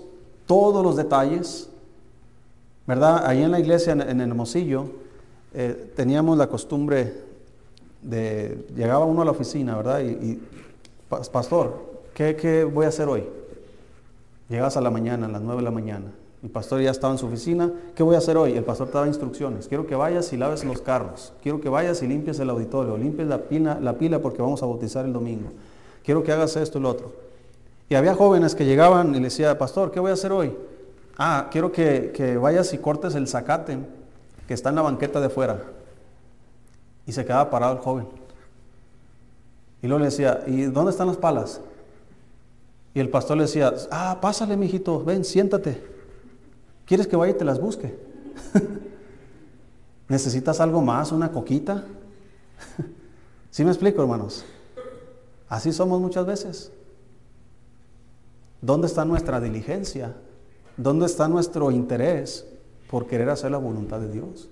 todos 0.46 0.84
los 0.84 0.96
detalles, 0.96 1.70
¿verdad? 2.86 3.26
Ahí 3.26 3.42
en 3.42 3.50
la 3.50 3.60
iglesia, 3.60 3.92
en, 3.92 4.00
el 4.02 4.20
Hermosillo, 4.20 4.86
eh, 5.54 5.92
teníamos 5.96 6.36
la 6.36 6.48
costumbre 6.48 7.14
de, 8.02 8.66
llegaba 8.74 9.04
uno 9.04 9.22
a 9.22 9.24
la 9.24 9.30
oficina, 9.30 9.76
¿verdad? 9.76 10.00
Y, 10.00 10.40
pastor, 11.08 12.02
¿qué, 12.14 12.36
¿qué, 12.36 12.64
voy 12.64 12.86
a 12.86 12.88
hacer 12.88 13.08
hoy? 13.08 13.24
Llegas 14.48 14.76
a 14.76 14.80
la 14.80 14.90
mañana, 14.90 15.26
a 15.26 15.28
las 15.28 15.40
nueve 15.40 15.60
de 15.60 15.64
la 15.64 15.70
mañana. 15.70 16.12
El 16.42 16.50
pastor 16.50 16.80
ya 16.80 16.90
estaba 16.90 17.12
en 17.12 17.18
su 17.18 17.26
oficina. 17.26 17.70
¿Qué 17.94 18.02
voy 18.02 18.14
a 18.14 18.18
hacer 18.18 18.36
hoy? 18.36 18.52
El 18.52 18.64
pastor 18.64 18.88
te 18.88 18.94
daba 18.94 19.06
instrucciones. 19.06 19.68
Quiero 19.68 19.86
que 19.86 19.94
vayas 19.94 20.32
y 20.32 20.36
laves 20.36 20.64
los 20.64 20.80
carros. 20.80 21.32
Quiero 21.42 21.60
que 21.60 21.68
vayas 21.68 22.02
y 22.02 22.06
limpies 22.06 22.38
el 22.40 22.48
auditorio. 22.48 22.96
Limpies 22.96 23.28
la 23.28 23.38
pila, 23.38 23.78
la 23.80 23.94
pila 23.98 24.20
porque 24.20 24.40
vamos 24.40 24.62
a 24.62 24.66
bautizar 24.66 25.04
el 25.04 25.12
domingo 25.12 25.50
quiero 26.04 26.22
que 26.22 26.32
hagas 26.32 26.56
esto 26.56 26.78
y 26.78 26.82
lo 26.82 26.90
otro. 26.90 27.12
Y 27.88 27.94
había 27.94 28.14
jóvenes 28.14 28.54
que 28.54 28.64
llegaban 28.64 29.10
y 29.14 29.18
le 29.18 29.24
decía, 29.24 29.58
pastor, 29.58 29.90
¿qué 29.90 30.00
voy 30.00 30.10
a 30.10 30.14
hacer 30.14 30.32
hoy? 30.32 30.56
Ah, 31.18 31.48
quiero 31.50 31.72
que, 31.72 32.38
vayas 32.40 32.72
y 32.72 32.78
cortes 32.78 33.14
el 33.14 33.26
zacate 33.26 33.78
que 34.46 34.54
está 34.54 34.70
en 34.70 34.76
la 34.76 34.82
banqueta 34.82 35.20
de 35.20 35.28
fuera. 35.28 35.62
Y 37.06 37.12
se 37.12 37.24
quedaba 37.24 37.50
parado 37.50 37.74
el 37.74 37.78
joven. 37.80 38.06
Y 39.82 39.86
luego 39.86 40.00
le 40.00 40.06
decía, 40.06 40.42
¿y 40.46 40.62
dónde 40.62 40.90
están 40.90 41.08
las 41.08 41.16
palas? 41.16 41.60
Y 42.94 43.00
el 43.00 43.08
pastor 43.08 43.36
le 43.36 43.44
decía, 43.44 43.72
ah, 43.90 44.18
pásale, 44.20 44.56
mijito, 44.56 45.02
ven, 45.04 45.24
siéntate. 45.24 45.80
¿Quieres 46.90 47.06
que 47.06 47.14
vaya 47.14 47.30
y 47.30 47.36
te 47.36 47.44
las 47.44 47.60
busque? 47.60 47.96
¿Necesitas 50.08 50.58
algo 50.58 50.82
más, 50.82 51.12
una 51.12 51.30
coquita? 51.30 51.84
¿Sí 53.52 53.64
me 53.64 53.70
explico, 53.70 54.02
hermanos? 54.02 54.44
Así 55.48 55.72
somos 55.72 56.00
muchas 56.00 56.26
veces. 56.26 56.72
¿Dónde 58.60 58.88
está 58.88 59.04
nuestra 59.04 59.40
diligencia? 59.40 60.16
¿Dónde 60.76 61.06
está 61.06 61.28
nuestro 61.28 61.70
interés 61.70 62.44
por 62.90 63.06
querer 63.06 63.30
hacer 63.30 63.52
la 63.52 63.58
voluntad 63.58 64.00
de 64.00 64.10
Dios? 64.10 64.48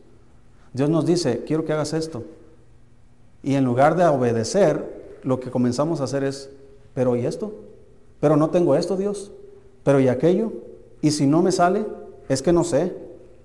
Dios 0.73 0.89
nos 0.89 1.07
dice, 1.07 1.43
quiero 1.45 1.65
que 1.65 1.73
hagas 1.73 1.93
esto. 1.93 2.23
Y 3.43 3.57
en 3.57 3.65
lugar 3.65 3.97
de 3.97 4.05
obedecer, 4.05 5.19
lo 5.25 5.41
que 5.41 5.51
comenzamos 5.51 6.01
a 6.01 6.05
hacer 6.05 6.23
es, 6.23 6.51
pero 6.95 7.17
¿y 7.17 7.27
esto? 7.27 7.53
Pero 8.21 8.37
no 8.37 8.51
tengo 8.51 8.77
esto, 8.77 8.97
Dios. 8.97 9.33
Pero 9.83 9.99
¿y 9.99 10.07
aquello? 10.07 10.53
Y 11.01 11.11
si 11.11 11.27
no 11.27 11.43
me 11.43 11.51
sale, 11.51 11.85
es 12.29 12.43
que 12.43 12.53
no 12.53 12.65
sé, 12.65 12.97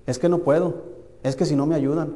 es 0.05 0.19
que 0.19 0.29
no 0.29 0.39
puedo, 0.39 0.83
es 1.23 1.35
que 1.35 1.45
si 1.45 1.55
no 1.55 1.65
me 1.65 1.75
ayudan. 1.75 2.15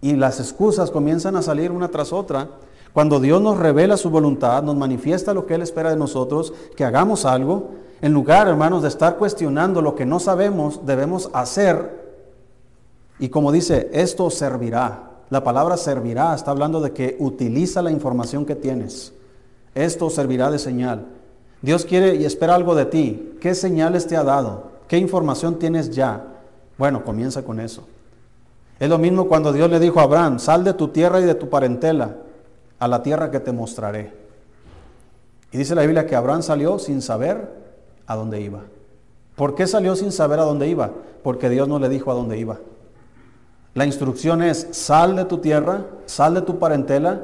Y 0.00 0.14
las 0.14 0.40
excusas 0.40 0.90
comienzan 0.90 1.36
a 1.36 1.42
salir 1.42 1.72
una 1.72 1.88
tras 1.88 2.12
otra 2.12 2.48
cuando 2.92 3.20
Dios 3.20 3.40
nos 3.40 3.58
revela 3.58 3.96
su 3.96 4.10
voluntad, 4.10 4.62
nos 4.62 4.76
manifiesta 4.76 5.34
lo 5.34 5.46
que 5.46 5.54
Él 5.54 5.62
espera 5.62 5.90
de 5.90 5.96
nosotros, 5.96 6.52
que 6.76 6.84
hagamos 6.84 7.24
algo, 7.24 7.70
en 8.00 8.12
lugar, 8.12 8.48
hermanos, 8.48 8.82
de 8.82 8.88
estar 8.88 9.16
cuestionando 9.16 9.82
lo 9.82 9.94
que 9.94 10.06
no 10.06 10.20
sabemos, 10.20 10.84
debemos 10.86 11.30
hacer. 11.32 12.08
Y 13.18 13.28
como 13.28 13.52
dice, 13.52 13.90
esto 13.92 14.30
servirá. 14.30 15.10
La 15.30 15.44
palabra 15.44 15.76
servirá 15.76 16.34
está 16.34 16.50
hablando 16.50 16.80
de 16.80 16.92
que 16.92 17.16
utiliza 17.18 17.82
la 17.82 17.90
información 17.90 18.46
que 18.46 18.56
tienes. 18.56 19.12
Esto 19.74 20.08
servirá 20.10 20.50
de 20.50 20.58
señal. 20.58 21.06
Dios 21.60 21.84
quiere 21.84 22.14
y 22.14 22.24
espera 22.24 22.54
algo 22.54 22.74
de 22.74 22.86
ti. 22.86 23.36
¿Qué 23.40 23.54
señales 23.54 24.06
te 24.06 24.16
ha 24.16 24.24
dado? 24.24 24.77
¿Qué 24.88 24.96
información 24.96 25.58
tienes 25.58 25.90
ya? 25.90 26.24
Bueno, 26.78 27.04
comienza 27.04 27.44
con 27.44 27.60
eso. 27.60 27.86
Es 28.80 28.88
lo 28.88 28.98
mismo 28.98 29.28
cuando 29.28 29.52
Dios 29.52 29.70
le 29.70 29.78
dijo 29.78 30.00
a 30.00 30.04
Abraham, 30.04 30.38
sal 30.38 30.64
de 30.64 30.72
tu 30.72 30.88
tierra 30.88 31.20
y 31.20 31.24
de 31.24 31.34
tu 31.34 31.48
parentela 31.48 32.16
a 32.78 32.88
la 32.88 33.02
tierra 33.02 33.30
que 33.30 33.40
te 33.40 33.52
mostraré. 33.52 34.12
Y 35.52 35.58
dice 35.58 35.74
la 35.74 35.82
Biblia 35.82 36.06
que 36.06 36.16
Abraham 36.16 36.42
salió 36.42 36.78
sin 36.78 37.02
saber 37.02 37.52
a 38.06 38.16
dónde 38.16 38.40
iba. 38.40 38.60
¿Por 39.36 39.54
qué 39.54 39.66
salió 39.66 39.94
sin 39.94 40.10
saber 40.10 40.40
a 40.40 40.44
dónde 40.44 40.68
iba? 40.68 40.90
Porque 41.22 41.50
Dios 41.50 41.68
no 41.68 41.78
le 41.78 41.88
dijo 41.88 42.10
a 42.10 42.14
dónde 42.14 42.38
iba. 42.38 42.58
La 43.74 43.84
instrucción 43.84 44.42
es, 44.42 44.68
sal 44.72 45.16
de 45.16 45.24
tu 45.24 45.38
tierra, 45.38 45.84
sal 46.06 46.34
de 46.34 46.42
tu 46.42 46.58
parentela 46.58 47.22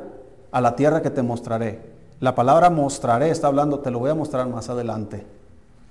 a 0.52 0.60
la 0.60 0.76
tierra 0.76 1.02
que 1.02 1.10
te 1.10 1.22
mostraré. 1.22 1.94
La 2.20 2.34
palabra 2.34 2.70
mostraré 2.70 3.30
está 3.30 3.48
hablando, 3.48 3.80
te 3.80 3.90
lo 3.90 3.98
voy 3.98 4.10
a 4.10 4.14
mostrar 4.14 4.48
más 4.48 4.68
adelante. 4.68 5.26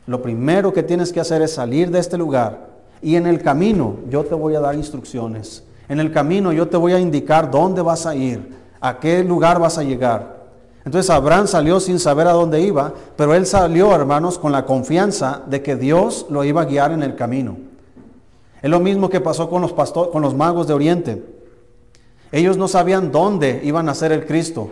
Lo 0.05 0.21
primero 0.21 0.73
que 0.73 0.83
tienes 0.83 1.13
que 1.13 1.19
hacer 1.19 1.41
es 1.41 1.53
salir 1.53 1.89
de 1.89 1.99
este 1.99 2.17
lugar 2.17 2.67
y 3.01 3.15
en 3.15 3.27
el 3.27 3.41
camino 3.41 3.97
yo 4.09 4.23
te 4.23 4.35
voy 4.35 4.55
a 4.55 4.59
dar 4.59 4.75
instrucciones. 4.75 5.63
En 5.87 5.99
el 5.99 6.11
camino 6.11 6.51
yo 6.51 6.67
te 6.67 6.77
voy 6.77 6.93
a 6.93 6.99
indicar 6.99 7.51
dónde 7.51 7.81
vas 7.81 8.05
a 8.05 8.15
ir, 8.15 8.55
a 8.79 8.99
qué 8.99 9.23
lugar 9.23 9.59
vas 9.59 9.77
a 9.77 9.83
llegar. 9.83 10.43
Entonces 10.85 11.09
Abraham 11.09 11.47
salió 11.47 11.79
sin 11.79 11.99
saber 11.99 12.27
a 12.27 12.33
dónde 12.33 12.61
iba, 12.61 12.93
pero 13.15 13.33
él 13.33 13.45
salió, 13.45 13.93
hermanos, 13.95 14.37
con 14.37 14.51
la 14.51 14.65
confianza 14.65 15.41
de 15.47 15.61
que 15.61 15.77
Dios 15.77 16.25
lo 16.29 16.43
iba 16.43 16.61
a 16.61 16.65
guiar 16.65 16.91
en 16.91 17.03
el 17.03 17.15
camino. 17.15 17.57
Es 18.61 18.69
lo 18.69 18.79
mismo 18.79 19.09
que 19.09 19.21
pasó 19.21 19.49
con 19.49 19.61
los, 19.61 19.73
con 19.73 20.21
los 20.21 20.33
magos 20.33 20.67
de 20.67 20.73
Oriente. 20.73 21.23
Ellos 22.31 22.57
no 22.57 22.67
sabían 22.67 23.11
dónde 23.11 23.61
iban 23.63 23.87
a 23.87 23.95
ser 23.95 24.11
el 24.11 24.25
Cristo. 24.25 24.71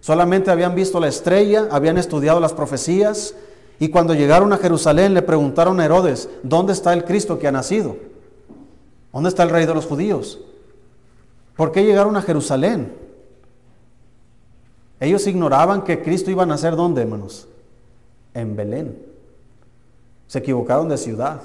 Solamente 0.00 0.50
habían 0.50 0.74
visto 0.74 1.00
la 1.00 1.08
estrella, 1.08 1.68
habían 1.70 1.98
estudiado 1.98 2.40
las 2.40 2.52
profecías 2.54 3.34
y 3.80 3.88
cuando 3.88 4.12
llegaron 4.12 4.52
a 4.52 4.58
Jerusalén 4.58 5.14
le 5.14 5.22
preguntaron 5.22 5.80
a 5.80 5.86
Herodes, 5.86 6.28
¿dónde 6.42 6.74
está 6.74 6.92
el 6.92 7.04
Cristo 7.04 7.38
que 7.38 7.48
ha 7.48 7.52
nacido? 7.52 7.96
¿Dónde 9.10 9.30
está 9.30 9.42
el 9.42 9.48
rey 9.48 9.64
de 9.64 9.74
los 9.74 9.86
judíos? 9.86 10.38
¿Por 11.56 11.72
qué 11.72 11.82
llegaron 11.82 12.14
a 12.14 12.20
Jerusalén? 12.20 12.92
Ellos 15.00 15.26
ignoraban 15.26 15.82
que 15.82 16.02
Cristo 16.02 16.30
iba 16.30 16.42
a 16.42 16.46
nacer 16.46 16.76
¿dónde, 16.76 17.00
hermanos? 17.00 17.48
En 18.34 18.54
Belén. 18.54 18.98
Se 20.26 20.40
equivocaron 20.40 20.90
de 20.90 20.98
ciudad. 20.98 21.40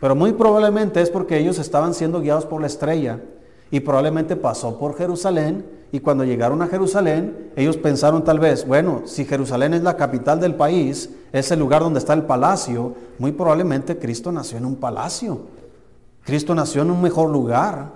Pero 0.00 0.16
muy 0.16 0.32
probablemente 0.32 1.00
es 1.00 1.10
porque 1.10 1.38
ellos 1.38 1.60
estaban 1.60 1.94
siendo 1.94 2.20
guiados 2.20 2.44
por 2.44 2.60
la 2.60 2.66
estrella 2.66 3.20
y 3.70 3.78
probablemente 3.78 4.34
pasó 4.34 4.80
por 4.80 4.96
Jerusalén 4.96 5.64
y 5.92 6.00
cuando 6.00 6.24
llegaron 6.24 6.62
a 6.62 6.68
Jerusalén 6.68 7.50
ellos 7.54 7.76
pensaron 7.76 8.24
tal 8.24 8.38
vez, 8.38 8.66
bueno, 8.66 9.02
si 9.04 9.26
Jerusalén 9.26 9.74
es 9.74 9.82
la 9.82 9.96
capital 9.96 10.40
del 10.40 10.54
país, 10.54 11.10
es 11.32 11.50
el 11.50 11.60
lugar 11.60 11.82
donde 11.82 11.98
está 11.98 12.14
el 12.14 12.22
palacio, 12.22 12.94
muy 13.18 13.32
probablemente 13.32 13.98
Cristo 13.98 14.32
nació 14.32 14.56
en 14.56 14.64
un 14.64 14.76
palacio. 14.76 15.40
Cristo 16.24 16.54
nació 16.54 16.82
en 16.82 16.90
un 16.90 17.02
mejor 17.02 17.28
lugar. 17.30 17.90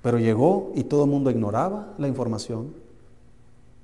Pero 0.00 0.18
llegó 0.18 0.70
y 0.76 0.84
todo 0.84 1.04
el 1.04 1.10
mundo 1.10 1.30
ignoraba 1.30 1.94
la 1.98 2.06
información. 2.06 2.72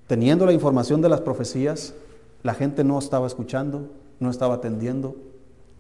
Teniendo 0.07 0.47
la 0.47 0.53
información 0.53 1.01
de 1.01 1.09
las 1.09 1.23
profecías, 1.23 1.95
la 2.43 2.55
gente 2.55 2.85
no 2.85 2.99
estaba 2.99 3.27
escuchando, 3.27 3.89
no 4.21 4.31
estaba 4.31 4.57
atendiendo. 4.57 5.17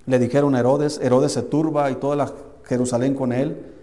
Le 0.06 0.18
dijeron 0.18 0.54
a 0.56 0.60
Herodes, 0.60 0.98
Herodes 1.02 1.32
se 1.32 1.42
turba 1.42 1.90
y 1.90 1.96
toda 1.96 2.16
la 2.16 2.32
Jerusalén 2.64 3.14
con 3.14 3.32
él. 3.32 3.74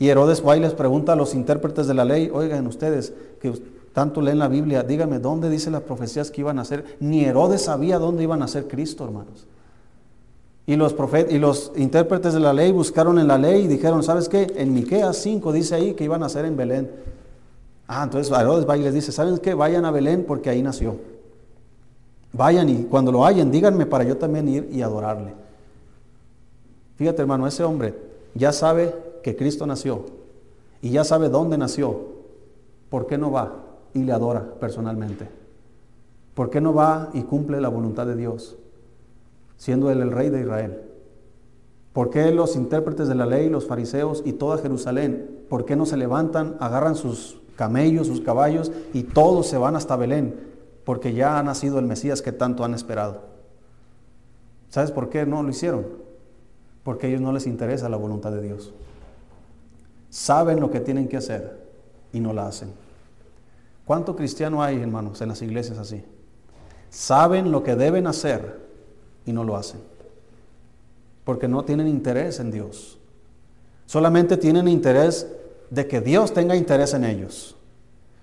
Y 0.00 0.08
Herodes 0.08 0.42
va 0.44 0.56
y 0.56 0.60
les 0.60 0.72
pregunta 0.72 1.12
a 1.12 1.16
los 1.16 1.34
intérpretes 1.34 1.86
de 1.86 1.92
la 1.92 2.06
ley, 2.06 2.30
oigan 2.32 2.66
ustedes 2.66 3.12
que 3.38 3.52
tanto 3.92 4.22
leen 4.22 4.38
la 4.38 4.48
Biblia, 4.48 4.82
díganme 4.82 5.18
dónde 5.18 5.50
dice 5.50 5.70
las 5.70 5.82
profecías 5.82 6.30
que 6.30 6.40
iban 6.40 6.58
a 6.58 6.64
ser. 6.64 6.96
Ni 7.00 7.22
Herodes 7.22 7.62
sabía 7.62 7.98
dónde 7.98 8.22
iban 8.22 8.42
a 8.42 8.48
ser 8.48 8.66
Cristo, 8.66 9.04
hermanos. 9.04 9.46
Y 10.66 10.76
los, 10.76 10.94
y 11.28 11.38
los 11.38 11.72
intérpretes 11.76 12.32
de 12.32 12.40
la 12.40 12.54
ley 12.54 12.72
buscaron 12.72 13.18
en 13.18 13.28
la 13.28 13.36
ley 13.36 13.64
y 13.64 13.68
dijeron, 13.68 14.02
¿sabes 14.02 14.30
qué? 14.30 14.50
En 14.56 14.72
Miqueas 14.72 15.18
5 15.18 15.52
dice 15.52 15.74
ahí 15.74 15.92
que 15.92 16.04
iban 16.04 16.22
a 16.22 16.30
ser 16.30 16.46
en 16.46 16.56
Belén. 16.56 16.90
Ah, 17.86 18.02
entonces 18.04 18.32
Herodes 18.32 18.66
va 18.66 18.78
y 18.78 18.82
les 18.82 18.94
dice, 18.94 19.12
¿saben 19.12 19.36
qué? 19.36 19.52
Vayan 19.52 19.84
a 19.84 19.90
Belén 19.90 20.24
porque 20.26 20.48
ahí 20.48 20.62
nació. 20.62 20.96
Vayan 22.32 22.70
y 22.70 22.84
cuando 22.84 23.12
lo 23.12 23.26
hayan, 23.26 23.50
díganme 23.50 23.84
para 23.84 24.04
yo 24.04 24.16
también 24.16 24.48
ir 24.48 24.66
y 24.72 24.80
adorarle. 24.80 25.34
Fíjate 26.96 27.20
hermano, 27.20 27.46
ese 27.46 27.64
hombre 27.64 27.94
ya 28.34 28.52
sabe 28.52 29.09
que 29.22 29.36
Cristo 29.36 29.66
nació 29.66 30.06
y 30.82 30.90
ya 30.90 31.04
sabe 31.04 31.28
dónde 31.28 31.58
nació. 31.58 32.20
¿Por 32.88 33.06
qué 33.06 33.18
no 33.18 33.30
va 33.30 33.54
y 33.94 34.02
le 34.02 34.12
adora 34.12 34.54
personalmente? 34.58 35.28
¿Por 36.34 36.50
qué 36.50 36.60
no 36.60 36.74
va 36.74 37.10
y 37.12 37.22
cumple 37.22 37.60
la 37.60 37.68
voluntad 37.68 38.06
de 38.06 38.16
Dios, 38.16 38.56
siendo 39.56 39.90
él 39.90 40.00
el 40.00 40.10
rey 40.10 40.30
de 40.30 40.40
Israel? 40.40 40.82
¿Por 41.92 42.10
qué 42.10 42.30
los 42.30 42.56
intérpretes 42.56 43.08
de 43.08 43.14
la 43.14 43.26
ley, 43.26 43.48
los 43.48 43.66
fariseos 43.66 44.22
y 44.24 44.32
toda 44.32 44.58
Jerusalén, 44.58 45.44
por 45.48 45.64
qué 45.64 45.76
no 45.76 45.86
se 45.86 45.96
levantan, 45.96 46.56
agarran 46.60 46.94
sus 46.94 47.40
camellos, 47.56 48.06
sus 48.06 48.20
caballos 48.20 48.70
y 48.92 49.02
todos 49.02 49.46
se 49.46 49.58
van 49.58 49.76
hasta 49.76 49.96
Belén? 49.96 50.50
porque 50.90 51.12
ya 51.12 51.38
ha 51.38 51.42
nacido 51.44 51.78
el 51.78 51.86
Mesías 51.86 52.22
que 52.22 52.32
tanto 52.32 52.64
han 52.64 52.74
esperado. 52.74 53.20
¿Sabes 54.70 54.90
por 54.90 55.08
qué 55.08 55.26
no 55.26 55.42
lo 55.42 55.50
hicieron? 55.50 55.86
Porque 56.82 57.06
a 57.06 57.10
ellos 57.10 57.20
no 57.20 57.32
les 57.32 57.46
interesa 57.46 57.88
la 57.88 57.96
voluntad 57.96 58.32
de 58.32 58.42
Dios. 58.42 58.72
Saben 60.10 60.60
lo 60.60 60.70
que 60.70 60.80
tienen 60.80 61.08
que 61.08 61.16
hacer 61.16 61.66
y 62.12 62.20
no 62.20 62.32
la 62.32 62.48
hacen. 62.48 62.72
¿Cuánto 63.84 64.14
cristiano 64.14 64.62
hay, 64.62 64.80
hermanos, 64.80 65.20
en 65.20 65.28
las 65.28 65.40
iglesias 65.42 65.78
así? 65.78 66.04
Saben 66.90 67.50
lo 67.52 67.62
que 67.62 67.76
deben 67.76 68.06
hacer 68.06 68.60
y 69.24 69.32
no 69.32 69.44
lo 69.44 69.56
hacen. 69.56 69.80
Porque 71.24 71.48
no 71.48 71.64
tienen 71.64 71.86
interés 71.86 72.40
en 72.40 72.50
Dios. 72.50 72.98
Solamente 73.86 74.36
tienen 74.36 74.68
interés 74.68 75.26
de 75.70 75.86
que 75.86 76.00
Dios 76.00 76.34
tenga 76.34 76.56
interés 76.56 76.94
en 76.94 77.04
ellos. 77.04 77.56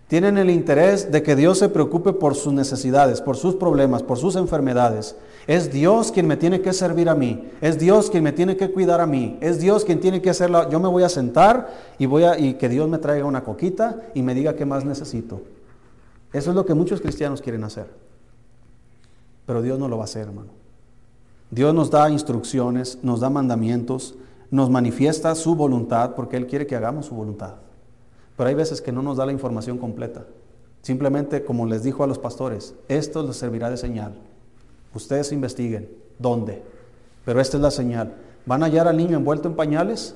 Tienen 0.08 0.38
el 0.38 0.50
interés 0.50 1.12
de 1.12 1.22
que 1.22 1.36
Dios 1.36 1.60
se 1.60 1.68
preocupe 1.68 2.14
por 2.14 2.36
sus 2.36 2.54
necesidades, 2.54 3.20
por 3.20 3.36
sus 3.36 3.56
problemas, 3.56 4.04
por 4.04 4.18
sus 4.18 4.38
enfermedades. 4.38 5.18
Es 5.48 5.72
Dios 5.72 6.14
quien 6.14 6.28
me 6.28 6.38
tiene 6.38 6.62
que 6.62 6.72
servir 6.72 7.10
a 7.10 7.16
mí. 7.16 7.50
Es 7.60 7.78
Dios 7.78 8.10
quien 8.10 8.24
me 8.24 8.32
tiene 8.32 8.56
que 8.56 8.72
cuidar 8.72 9.02
a 9.02 9.06
mí. 9.06 9.38
Es 9.42 9.60
Dios 9.60 9.84
quien 9.84 10.00
tiene 10.00 10.22
que 10.22 10.30
hacerlo. 10.30 10.70
Yo 10.70 10.80
me 10.80 10.88
voy 10.88 11.04
a 11.04 11.10
sentar 11.10 11.74
y 11.98 12.06
voy 12.06 12.24
a 12.24 12.40
y 12.40 12.54
que 12.54 12.70
Dios 12.70 12.88
me 12.88 13.00
traiga 13.00 13.26
una 13.26 13.44
coquita 13.44 14.02
y 14.14 14.22
me 14.22 14.34
diga 14.34 14.56
qué 14.56 14.66
más 14.66 14.86
necesito. 14.86 15.42
Eso 16.32 16.52
es 16.52 16.56
lo 16.56 16.66
que 16.66 16.74
muchos 16.74 17.02
cristianos 17.02 17.42
quieren 17.42 17.66
hacer. 17.66 17.88
Pero 19.46 19.62
Dios 19.62 19.78
no 19.78 19.90
lo 19.90 19.98
va 19.98 20.04
a 20.04 20.06
hacer, 20.06 20.24
hermano. 20.24 20.52
Dios 21.52 21.74
nos 21.74 21.92
da 21.92 22.10
instrucciones, 22.10 23.00
nos 23.04 23.20
da 23.20 23.30
mandamientos, 23.30 24.16
nos 24.52 24.70
manifiesta 24.70 25.36
su 25.36 25.56
voluntad 25.56 26.16
porque 26.16 26.38
Él 26.38 26.48
quiere 26.48 26.66
que 26.66 26.78
hagamos 26.78 27.08
su 27.08 27.16
voluntad. 27.16 27.56
Pero 28.38 28.48
hay 28.48 28.56
veces 28.56 28.82
que 28.82 28.92
no 28.92 29.02
nos 29.02 29.18
da 29.18 29.26
la 29.26 29.32
información 29.34 29.78
completa. 29.78 30.26
Simplemente, 30.84 31.44
como 31.44 31.66
les 31.66 31.84
dijo 31.84 32.04
a 32.04 32.08
los 32.08 32.20
pastores, 32.20 32.76
esto 32.88 33.24
les 33.24 33.36
servirá 33.36 33.70
de 33.70 33.78
señal. 33.78 34.14
Ustedes 34.94 35.32
investiguen 35.32 35.90
dónde. 36.20 36.64
Pero 37.26 37.42
esta 37.42 37.58
es 37.58 37.64
la 37.64 37.72
señal. 37.72 38.14
¿Van 38.46 38.64
a 38.64 38.68
hallar 38.68 38.88
al 38.88 38.96
niño 38.96 39.18
envuelto 39.18 39.50
en 39.50 39.56
pañales? 39.56 40.16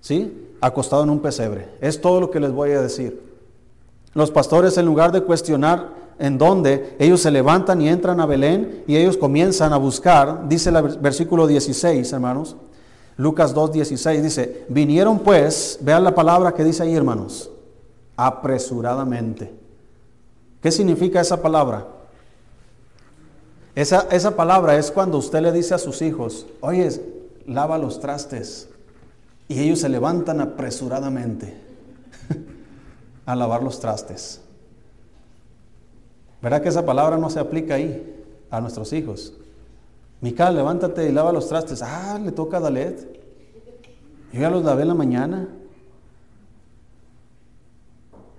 ¿Sí? 0.00 0.46
Acostado 0.60 1.02
en 1.02 1.10
un 1.10 1.20
pesebre. 1.20 1.68
Es 1.80 2.00
todo 2.00 2.20
lo 2.20 2.30
que 2.30 2.38
les 2.38 2.52
voy 2.52 2.70
a 2.72 2.82
decir. 2.82 3.20
Los 4.14 4.30
pastores, 4.30 4.78
en 4.78 4.86
lugar 4.86 5.10
de 5.10 5.22
cuestionar 5.22 5.88
en 6.18 6.38
dónde, 6.38 6.96
ellos 6.98 7.20
se 7.20 7.30
levantan 7.30 7.80
y 7.80 7.88
entran 7.88 8.20
a 8.20 8.26
Belén 8.26 8.84
y 8.86 8.96
ellos 8.96 9.16
comienzan 9.16 9.72
a 9.72 9.76
buscar, 9.76 10.48
dice 10.48 10.70
el 10.70 10.98
versículo 10.98 11.46
16, 11.46 12.12
hermanos, 12.12 12.56
Lucas 13.18 13.52
2.16 13.52 14.22
dice, 14.22 14.64
vinieron 14.68 15.18
pues, 15.18 15.80
vean 15.82 16.04
la 16.04 16.14
palabra 16.14 16.54
que 16.54 16.62
dice 16.62 16.84
ahí 16.84 16.94
hermanos, 16.94 17.50
apresuradamente. 18.16 19.52
¿Qué 20.62 20.70
significa 20.70 21.20
esa 21.20 21.42
palabra? 21.42 21.84
Esa, 23.74 24.06
esa 24.12 24.36
palabra 24.36 24.76
es 24.76 24.92
cuando 24.92 25.18
usted 25.18 25.40
le 25.40 25.50
dice 25.50 25.74
a 25.74 25.78
sus 25.78 26.00
hijos, 26.00 26.46
oye, 26.60 26.88
lava 27.44 27.76
los 27.76 27.98
trastes. 27.98 28.68
Y 29.48 29.58
ellos 29.58 29.80
se 29.80 29.88
levantan 29.88 30.40
apresuradamente 30.40 31.56
a 33.26 33.34
lavar 33.34 33.64
los 33.64 33.80
trastes. 33.80 34.40
¿Verdad 36.40 36.62
que 36.62 36.68
esa 36.68 36.86
palabra 36.86 37.18
no 37.18 37.30
se 37.30 37.40
aplica 37.40 37.74
ahí 37.74 38.24
a 38.48 38.60
nuestros 38.60 38.92
hijos? 38.92 39.32
Mical, 40.20 40.56
levántate 40.56 41.08
y 41.08 41.12
lava 41.12 41.32
los 41.32 41.48
trastes. 41.48 41.82
Ah, 41.82 42.18
le 42.22 42.32
toca 42.32 42.56
a 42.56 42.60
Dalet. 42.60 43.18
Yo 44.32 44.40
ya 44.40 44.50
los 44.50 44.64
lavé 44.64 44.82
en 44.82 44.88
la 44.88 44.94
mañana. 44.94 45.48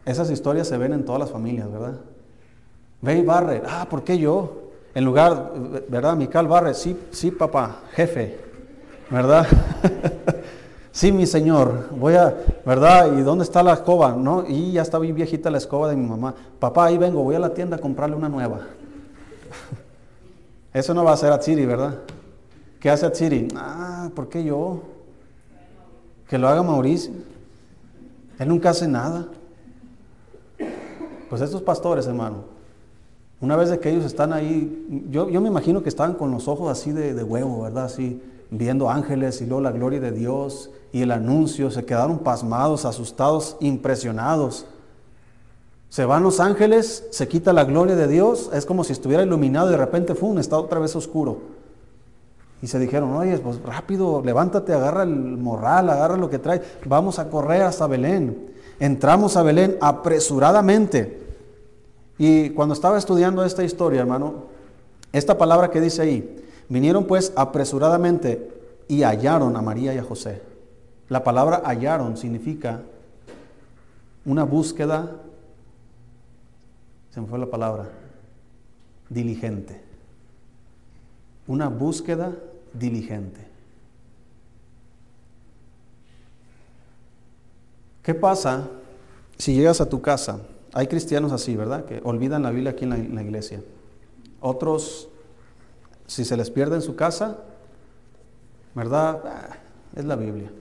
Esas 0.06 0.30
historias 0.30 0.68
se 0.68 0.78
ven 0.78 0.94
en 0.94 1.06
todas 1.06 1.20
las 1.20 1.32
familias, 1.32 1.72
¿verdad? 1.72 2.02
Ve 3.02 3.20
y 3.20 3.24
barre. 3.24 3.62
Ah, 3.65 3.88
¿por 3.89 4.04
qué 4.04 4.18
yo? 4.18 4.72
En 4.94 5.06
lugar, 5.06 5.54
¿verdad? 5.88 6.15
Mical 6.15 6.48
barre. 6.48 6.74
Sí, 6.74 6.98
sí, 7.12 7.32
papá, 7.32 7.82
jefe. 7.94 8.39
¿Verdad? 9.10 9.48
sí, 10.92 11.12
mi 11.12 11.26
señor. 11.26 11.89
Voy 11.92 12.15
a, 12.15 12.36
¿verdad? 12.65 13.18
¿Y 13.18 13.22
dónde 13.22 13.44
está 13.44 13.63
la 13.63 13.74
escoba? 13.74 14.15
No, 14.15 14.46
y 14.48 14.74
ya 14.74 14.82
está 14.82 15.00
bien 15.00 15.15
viejita 15.15 15.50
la 15.50 15.58
escoba 15.58 15.89
de 15.89 15.96
mi 15.96 16.08
mamá. 16.08 16.36
Papá, 16.60 16.86
ahí 16.86 16.98
vengo, 16.98 17.24
voy 17.24 17.36
a 17.36 17.39
la 17.39 17.54
tienda 17.54 17.78
a 17.78 17.80
comprarle 17.80 18.15
una 18.15 18.30
nueva. 18.30 18.60
Eso 20.74 20.94
no 20.94 21.04
va 21.04 21.14
a 21.14 21.18
ser 21.18 21.32
Atsiri, 21.32 21.66
¿verdad? 21.66 22.00
¿Qué 22.80 22.90
hace 22.90 23.06
Atsiri? 23.06 23.48
Ah, 23.56 24.10
¿por 24.16 24.30
qué 24.30 24.44
yo? 24.44 24.84
Que 26.28 26.38
lo 26.38 26.48
haga 26.48 26.62
Mauricio. 26.62 27.12
Él 28.38 28.48
nunca 28.48 28.70
hace 28.70 28.88
nada. 28.88 29.28
Pues 31.30 31.42
estos 31.42 31.62
pastores, 31.62 32.08
hermano, 32.08 32.46
una 33.42 33.56
vez 33.56 33.76
que 33.78 33.90
ellos 33.90 34.06
están 34.06 34.34
ahí, 34.34 35.06
yo, 35.10 35.30
yo 35.30 35.42
me 35.42 35.48
imagino 35.48 35.82
que 35.84 35.90
estaban 35.90 36.14
con 36.14 36.32
los 36.32 36.48
ojos 36.48 36.70
así 36.70 36.92
de, 36.92 37.14
de, 37.14 37.24
huevo, 37.24 37.62
¿verdad? 37.64 37.86
Así, 37.86 38.22
viendo 38.50 38.90
ángeles 38.90 39.42
y 39.42 39.46
luego 39.46 39.62
la 39.62 39.72
gloria 39.72 40.00
de 40.00 40.12
Dios 40.12 40.72
y 40.92 41.02
el 41.02 41.12
anuncio, 41.12 41.70
se 41.72 41.86
quedaron 41.86 42.20
pasmados, 42.20 42.86
asustados, 42.86 43.58
impresionados. 43.60 44.66
Se 45.89 46.06
van 46.06 46.21
los 46.21 46.39
ángeles, 46.39 47.06
se 47.10 47.28
quita 47.28 47.52
la 47.52 47.63
gloria 47.63 47.95
de 47.95 48.08
Dios, 48.08 48.52
es 48.54 48.65
como 48.65 48.84
si 48.84 48.93
estuviera 48.93 49.23
iluminado 49.23 49.69
y 49.69 49.71
de 49.71 49.78
repente, 49.78 50.13
¡fum!, 50.13 50.38
está 50.38 50.58
otra 50.58 50.80
vez 50.80 50.95
oscuro. 50.95 51.39
Y 52.62 52.67
se 52.67 52.78
dijeron, 52.78 53.13
oye, 53.13 53.38
pues 53.39 53.62
rápido, 53.63 54.21
levántate, 54.23 54.73
agarra 54.73 55.04
el 55.04 55.10
morral, 55.10 55.89
agarra 55.89 56.17
lo 56.17 56.30
que 56.30 56.38
trae, 56.38 56.62
vamos 56.86 57.17
a 57.17 57.30
correr 57.30 57.63
hasta 57.63 57.88
Belén. 57.88 58.52
Entramos 58.80 59.36
a 59.36 59.43
Belén 59.43 59.78
apresuradamente. 59.82 61.28
Y 62.17 62.52
cuando 62.52 62.73
estaba 62.73 62.97
estudiando 62.97 63.43
esta 63.43 63.63
historia, 63.63 64.02
hermano, 64.02 64.43
esta 65.12 65.38
palabra 65.38 65.71
que 65.71 65.82
dice 65.82 66.02
ahí, 66.02 66.45
vinieron 66.67 67.06
pues 67.06 67.34
apresuradamente 67.36 68.52
y 68.88 69.04
hallaron 69.04 69.56
a 69.56 69.62
María 69.62 69.93
y 69.93 69.97
a 69.97 70.04
José. 70.04 70.41
La 71.08 71.23
palabra 71.23 71.63
hallaron 71.65 72.17
significa 72.17 72.82
una 74.25 74.43
búsqueda 74.43 75.15
se 77.12 77.22
me 77.22 77.28
fue 77.28 77.39
la 77.39 77.50
palabra, 77.50 77.89
diligente. 79.10 79.82
Una 81.48 81.67
búsqueda 81.67 82.36
diligente. 82.74 83.50
¿Qué 88.04 88.13
pasa 88.13 88.67
si 89.38 89.56
llegas 89.56 89.82
a 89.82 89.89
tu 89.89 90.02
casa? 90.02 90.39
Hay 90.74 90.88
cristianos 90.88 91.32
así, 91.32 91.56
¿verdad? 91.56 91.86
Que 91.86 92.02
olvidan 92.04 92.43
la 92.43 92.52
Biblia 92.52 92.72
aquí 92.72 92.86
en 92.86 93.15
la, 93.15 93.22
iglesia. 93.22 93.62
Otros, 94.39 95.10
si 96.08 96.26
se 96.26 96.38
les 96.38 96.50
pierde 96.50 96.76
en 96.76 96.82
su 96.82 96.95
casa, 96.95 97.38
¿verdad? 98.76 99.22
Ah, 99.26 99.58
es 99.95 100.06
la 100.06 100.15
Biblia. 100.15 100.52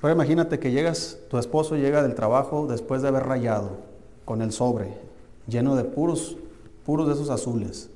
Pero 0.00 0.12
imagínate 0.12 0.58
que 0.58 0.72
llegas, 0.72 1.18
tu 1.30 1.38
esposo 1.38 1.76
llega 1.76 2.02
del 2.02 2.14
trabajo 2.14 2.66
después 2.66 3.02
de 3.02 3.08
haber 3.08 3.24
rayado 3.24 3.78
con 4.24 4.42
el 4.42 4.52
sobre, 4.52 4.98
lleno 5.46 5.76
de 5.76 5.84
puros, 5.84 6.36
puros 6.84 7.06
de 7.08 7.14
esos 7.14 7.30
azules, 7.30 7.90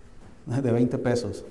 de 0.46 0.72
20 0.72 0.98
pesos. 0.98 1.44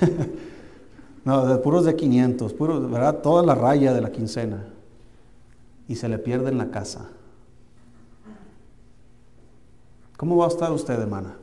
no, 1.24 1.46
de 1.46 1.58
puros 1.58 1.84
de 1.84 1.96
500, 1.96 2.52
puros, 2.54 2.90
¿verdad? 2.90 3.20
Toda 3.20 3.44
la 3.44 3.54
raya 3.54 3.92
de 3.92 4.00
la 4.00 4.10
quincena. 4.10 4.66
Y 5.88 5.96
se 5.96 6.08
le 6.08 6.18
pierde 6.18 6.50
en 6.50 6.58
la 6.58 6.70
casa. 6.70 7.08
¿Cómo 10.16 10.36
va 10.36 10.44
a 10.44 10.48
estar 10.48 10.70
usted, 10.70 11.00
hermana? 11.00 11.34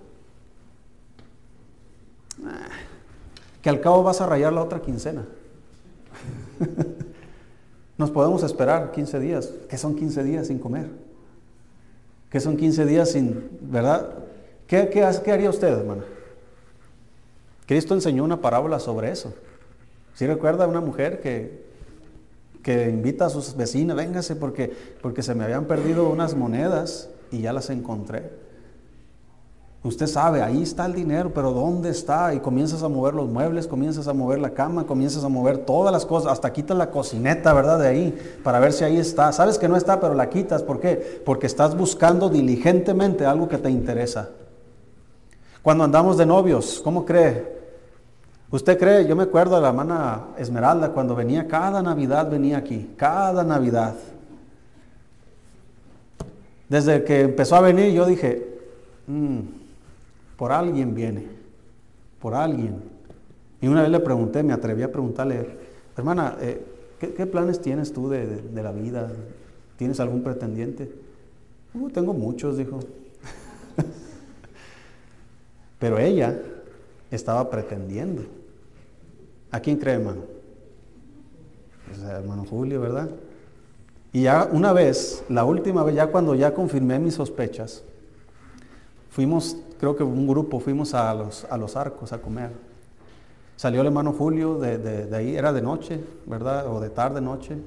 Que 3.62 3.70
al 3.70 3.82
cabo 3.82 4.04
vas 4.04 4.22
a 4.22 4.28
rayar 4.28 4.54
la 4.54 4.64
otra 4.64 4.82
quincena. 4.82 5.26
Nos 7.98 8.12
podemos 8.12 8.44
esperar 8.44 8.92
15 8.92 9.20
días. 9.20 9.52
¿Qué 9.68 9.78
son 9.78 9.96
15 9.96 10.24
días 10.24 10.48
sin 10.48 10.60
comer? 10.60 11.07
¿Qué 12.30 12.40
son 12.40 12.58
15 12.58 12.86
días 12.86 13.12
sin, 13.12 13.50
verdad? 13.62 14.16
¿Qué, 14.68 14.90
qué, 14.90 15.04
haría 15.32 15.50
usted, 15.50 15.70
hermana? 15.70 16.04
Cristo 17.66 17.94
enseñó 17.94 18.24
una 18.24 18.42
parábola 18.42 18.80
sobre 18.80 19.12
eso. 19.12 19.34
Si 20.14 20.26
recuerda 20.26 20.66
a 20.66 20.68
una 20.68 20.82
mujer 20.82 21.22
que, 21.22 21.66
que 22.64 22.90
invita 22.90 23.28
a 23.28 23.30
sus 23.30 23.56
vecinas, 23.56 23.96
véngase 23.96 24.36
porque, 24.36 24.74
porque 25.02 25.24
se 25.24 25.36
me 25.36 25.46
habían 25.46 25.66
perdido 25.66 26.10
unas 26.10 26.36
monedas 26.36 27.10
y 27.32 27.42
ya 27.42 27.54
las 27.54 27.70
encontré. 27.70 28.30
Usted 29.88 30.08
sabe, 30.08 30.42
ahí 30.42 30.64
está 30.64 30.86
el 30.86 30.94
dinero, 30.94 31.32
pero 31.34 31.54
¿dónde 31.54 31.92
está? 31.92 32.34
Y 32.34 32.42
comienzas 32.42 32.84
a 32.84 32.90
mover 32.90 33.14
los 33.14 33.30
muebles, 33.30 33.68
comienzas 33.68 34.10
a 34.10 34.14
mover 34.14 34.40
la 34.40 34.50
cama, 34.50 34.86
comienzas 34.86 35.24
a 35.24 35.30
mover 35.30 35.60
todas 35.60 35.94
las 35.94 36.06
cosas, 36.06 36.34
hasta 36.34 36.52
quitas 36.52 36.76
la 36.76 36.92
cocineta, 36.92 37.54
¿verdad? 37.54 37.80
De 37.80 37.88
ahí, 37.88 38.40
para 38.44 38.60
ver 38.60 38.74
si 38.74 38.84
ahí 38.84 38.98
está. 38.98 39.32
Sabes 39.32 39.58
que 39.58 39.70
no 39.70 39.78
está, 39.78 40.02
pero 40.02 40.14
la 40.14 40.30
quitas. 40.30 40.62
¿Por 40.62 40.82
qué? 40.82 41.22
Porque 41.26 41.48
estás 41.48 41.78
buscando 41.78 42.28
diligentemente 42.28 43.26
algo 43.26 43.48
que 43.48 43.58
te 43.60 43.70
interesa. 43.70 44.28
Cuando 45.62 45.86
andamos 45.86 46.18
de 46.18 46.26
novios, 46.26 46.82
¿cómo 46.84 47.06
cree? 47.06 47.56
¿Usted 48.52 48.78
cree? 48.78 49.08
Yo 49.08 49.16
me 49.16 49.24
acuerdo 49.24 49.56
de 49.56 49.62
la 49.62 49.70
hermana 49.70 50.26
Esmeralda 50.38 50.90
cuando 50.90 51.16
venía, 51.16 51.48
cada 51.48 51.82
Navidad 51.82 52.30
venía 52.30 52.58
aquí, 52.58 52.94
cada 52.98 53.42
Navidad. 53.42 53.96
Desde 56.68 57.06
que 57.06 57.22
empezó 57.22 57.56
a 57.56 57.62
venir 57.62 57.94
yo 57.94 58.06
dije, 58.06 58.60
mmm, 59.08 59.57
por 60.38 60.52
alguien 60.52 60.94
viene, 60.94 61.26
por 62.22 62.36
alguien. 62.36 62.76
Y 63.60 63.68
una 63.68 63.82
vez 63.82 63.92
le 63.92 64.00
pregunté, 64.00 64.44
me 64.44 64.54
atreví 64.54 64.84
a 64.84 64.92
preguntarle, 64.92 65.48
hermana, 65.98 66.38
eh, 66.40 66.64
¿qué, 67.00 67.26
planes 67.26 67.60
tienes 67.60 67.92
tú 67.92 68.08
de, 68.08 68.44
la 68.54 68.72
vida? 68.72 69.12
¿Tienes 69.78 70.00
algún 70.00 70.24
pretendiente? 70.24 70.92
Uh, 71.74 71.90
tengo 71.90 72.14
muchos, 72.14 72.58
dijo. 72.58 72.80
Pero 75.80 75.98
ella 75.98 76.40
estaba 77.10 77.50
pretendiendo. 77.50 78.24
¿A 79.52 79.60
quién 79.60 79.78
cree, 79.78 79.96
hermano? 79.96 80.22
Pues, 81.88 82.02
hermano 82.02 82.46
Julio, 82.48 82.82
¿verdad? 82.82 83.10
Y 84.14 84.24
ya 84.24 84.48
una 84.52 84.74
vez, 84.74 85.24
la 85.30 85.46
última 85.46 85.84
vez, 85.84 85.96
ya 85.96 86.08
cuando 86.08 86.36
ya 86.36 86.54
confirmé 86.54 87.00
mis 87.00 87.16
sospechas, 87.16 87.84
fuimos 89.10 89.58
creo 89.80 89.96
que 89.96 90.04
un 90.04 90.28
grupo 90.28 90.60
fuimos 90.60 90.94
a 90.94 91.14
los, 91.14 91.46
a 91.46 91.58
los 91.58 91.76
arcos 91.76 92.14
a 92.14 92.20
comer. 92.20 92.52
Salió 93.56 93.82
el 93.82 93.88
hermano 93.88 94.14
Julio 94.14 94.60
de, 94.60 94.78
de, 94.78 95.16
ahí, 95.16 95.36
era 95.36 95.52
de 95.52 95.62
noche, 95.62 96.00
¿verdad? 96.26 96.68
O 96.68 96.80
de 96.80 96.90
tarde, 96.90 97.22
noche. 97.22 97.58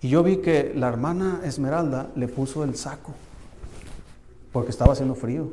Y 0.00 0.08
yo 0.08 0.22
vi 0.22 0.36
que 0.36 0.72
la 0.76 0.88
hermana 0.88 1.40
Esmeralda 1.44 2.10
le 2.14 2.28
puso 2.28 2.62
el 2.62 2.76
saco, 2.76 3.12
porque 4.52 4.70
estaba 4.70 4.92
haciendo 4.92 5.14
frío. 5.14 5.48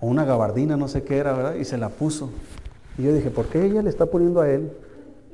O 0.00 0.06
una 0.08 0.24
gabardina, 0.24 0.76
no 0.76 0.88
sé 0.88 1.04
qué 1.04 1.16
era, 1.16 1.32
¿verdad? 1.32 1.54
Y 1.54 1.64
se 1.64 1.78
la 1.78 1.88
puso. 1.88 2.30
Y 2.98 3.04
yo 3.04 3.14
dije, 3.14 3.30
¿por 3.30 3.46
qué 3.46 3.64
ella 3.64 3.82
le 3.82 3.90
está 3.90 4.06
poniendo 4.06 4.40
a 4.40 4.50
él 4.50 4.72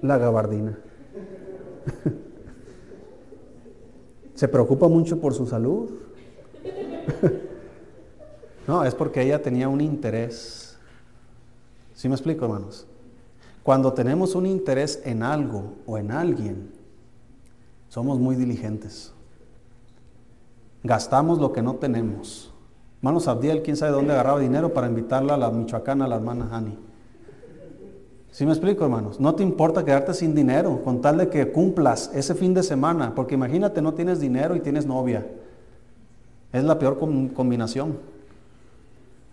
la 0.02 0.18
gabardina? 0.18 0.78
¿Se 4.34 4.46
preocupa 4.46 4.86
mucho 4.86 5.20
por 5.20 5.34
su 5.34 5.46
salud? 5.46 5.90
No, 8.66 8.84
es 8.84 8.94
porque 8.94 9.22
ella 9.22 9.42
tenía 9.42 9.68
un 9.68 9.80
interés. 9.80 10.76
¿Sí 11.94 12.08
me 12.08 12.14
explico, 12.14 12.44
hermanos? 12.44 12.86
Cuando 13.62 13.92
tenemos 13.92 14.34
un 14.34 14.46
interés 14.46 15.00
en 15.04 15.22
algo 15.22 15.74
o 15.86 15.98
en 15.98 16.10
alguien, 16.10 16.70
somos 17.88 18.18
muy 18.18 18.36
diligentes. 18.36 19.12
Gastamos 20.82 21.38
lo 21.38 21.52
que 21.52 21.62
no 21.62 21.74
tenemos. 21.76 22.52
Hermanos 22.98 23.28
Abdiel, 23.28 23.62
quién 23.62 23.76
sabe 23.76 23.92
dónde 23.92 24.12
agarraba 24.12 24.40
dinero 24.40 24.72
para 24.72 24.88
invitarla 24.88 25.34
a 25.34 25.38
la 25.38 25.50
Michoacana, 25.50 26.04
a 26.04 26.08
la 26.08 26.16
hermana 26.16 26.48
Hani. 26.52 26.78
¿Sí 28.30 28.44
me 28.44 28.52
explico, 28.52 28.84
hermanos? 28.84 29.18
No 29.18 29.34
te 29.34 29.42
importa 29.42 29.84
quedarte 29.84 30.12
sin 30.12 30.34
dinero 30.34 30.82
con 30.84 31.00
tal 31.00 31.16
de 31.16 31.28
que 31.28 31.50
cumplas 31.50 32.10
ese 32.14 32.34
fin 32.34 32.52
de 32.52 32.62
semana, 32.62 33.14
porque 33.14 33.34
imagínate, 33.34 33.80
no 33.80 33.94
tienes 33.94 34.20
dinero 34.20 34.54
y 34.54 34.60
tienes 34.60 34.86
novia. 34.86 35.26
Es 36.52 36.62
la 36.62 36.78
peor 36.78 36.98
combinación. 36.98 37.98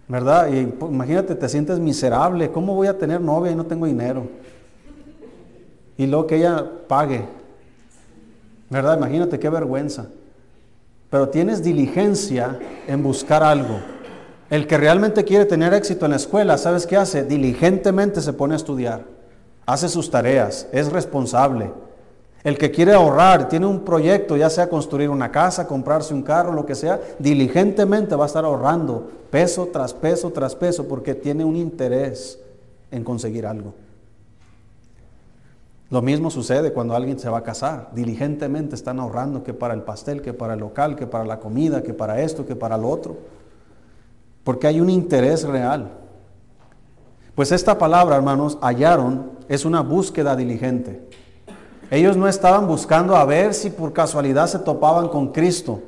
¿Verdad? 0.08 0.52
Y 0.52 0.66
pues, 0.66 0.92
imagínate, 0.92 1.36
te 1.36 1.50
sientes 1.50 1.80
miserable, 1.80 2.52
¿cómo 2.52 2.76
voy 2.76 2.88
a 2.88 2.98
tener 2.98 3.22
novia 3.22 3.52
y 3.52 3.56
no 3.56 3.66
tengo 3.66 3.86
dinero? 3.86 4.28
Y 5.98 6.08
luego 6.08 6.28
que 6.28 6.38
ella 6.38 6.66
pague, 6.88 7.26
¿verdad? 8.70 8.98
Imagínate 8.98 9.40
qué 9.40 9.50
vergüenza. 9.50 10.08
Pero 11.10 11.30
tienes 11.30 11.64
diligencia 11.64 12.58
en 12.88 13.04
buscar 13.04 13.44
algo. 13.44 13.80
El 14.50 14.68
que 14.68 14.78
realmente 14.78 15.24
quiere 15.24 15.46
tener 15.46 15.74
éxito 15.74 16.06
en 16.06 16.12
la 16.12 16.18
escuela, 16.18 16.58
¿sabes 16.58 16.88
qué 16.88 16.98
hace? 16.98 17.24
Diligentemente 17.24 18.22
se 18.22 18.34
pone 18.34 18.54
a 18.54 18.58
estudiar, 18.58 19.04
hace 19.66 19.90
sus 19.90 20.10
tareas, 20.10 20.68
es 20.72 20.92
responsable. 20.92 21.72
El 22.44 22.58
que 22.58 22.72
quiere 22.72 22.94
ahorrar, 22.94 23.48
tiene 23.48 23.66
un 23.66 23.82
proyecto, 23.82 24.36
ya 24.36 24.50
sea 24.50 24.68
construir 24.68 25.10
una 25.10 25.32
casa, 25.32 25.66
comprarse 25.66 26.14
un 26.14 26.24
carro, 26.24 26.52
lo 26.52 26.66
que 26.66 26.76
sea, 26.76 27.00
diligentemente 27.18 28.16
va 28.16 28.26
a 28.26 28.28
estar 28.28 28.44
ahorrando 28.44 29.10
peso 29.32 29.70
tras 29.72 29.94
peso 29.94 30.30
tras 30.32 30.54
peso 30.56 30.88
porque 30.88 31.16
tiene 31.16 31.46
un 31.46 31.56
interés 31.56 32.40
en 32.92 33.04
conseguir 33.04 33.46
algo. 33.46 33.74
Lo 35.90 36.02
mismo 36.02 36.30
sucede 36.32 36.74
cuando 36.74 36.96
alguien 36.96 37.18
se 37.20 37.30
va 37.30 37.38
a 37.38 37.44
casar. 37.44 37.92
Diligentemente 37.94 38.76
están 38.76 39.00
ahorrando 39.00 39.44
que 39.44 39.54
para 39.54 39.74
el 39.74 39.84
pastel, 39.84 40.22
que 40.22 40.34
para 40.34 40.56
el 40.56 40.60
local, 40.60 40.96
que 40.96 41.08
para 41.08 41.24
la 41.24 41.40
comida, 41.40 41.84
que 41.84 41.94
para 41.94 42.20
esto, 42.20 42.46
que 42.46 42.56
para 42.56 42.78
lo 42.78 42.90
otro. 42.90 43.16
Porque 44.44 44.68
hay 44.68 44.82
un 44.82 44.90
interés 44.90 45.44
real. 45.44 45.92
Pues 47.36 47.52
esta 47.52 47.78
palabra, 47.78 48.16
hermanos, 48.16 48.58
hallaron, 48.60 49.32
es 49.48 49.66
una 49.66 49.82
búsqueda 49.82 50.36
diligente. 50.36 51.08
Ellos 51.92 52.18
no 52.18 52.28
estaban 52.28 52.68
buscando 52.68 53.16
a 53.16 53.26
ver 53.26 53.54
si 53.54 53.70
por 53.70 53.94
casualidad 53.94 54.48
se 54.48 54.60
topaban 54.60 55.10
con 55.10 55.28
Cristo. 55.28 55.82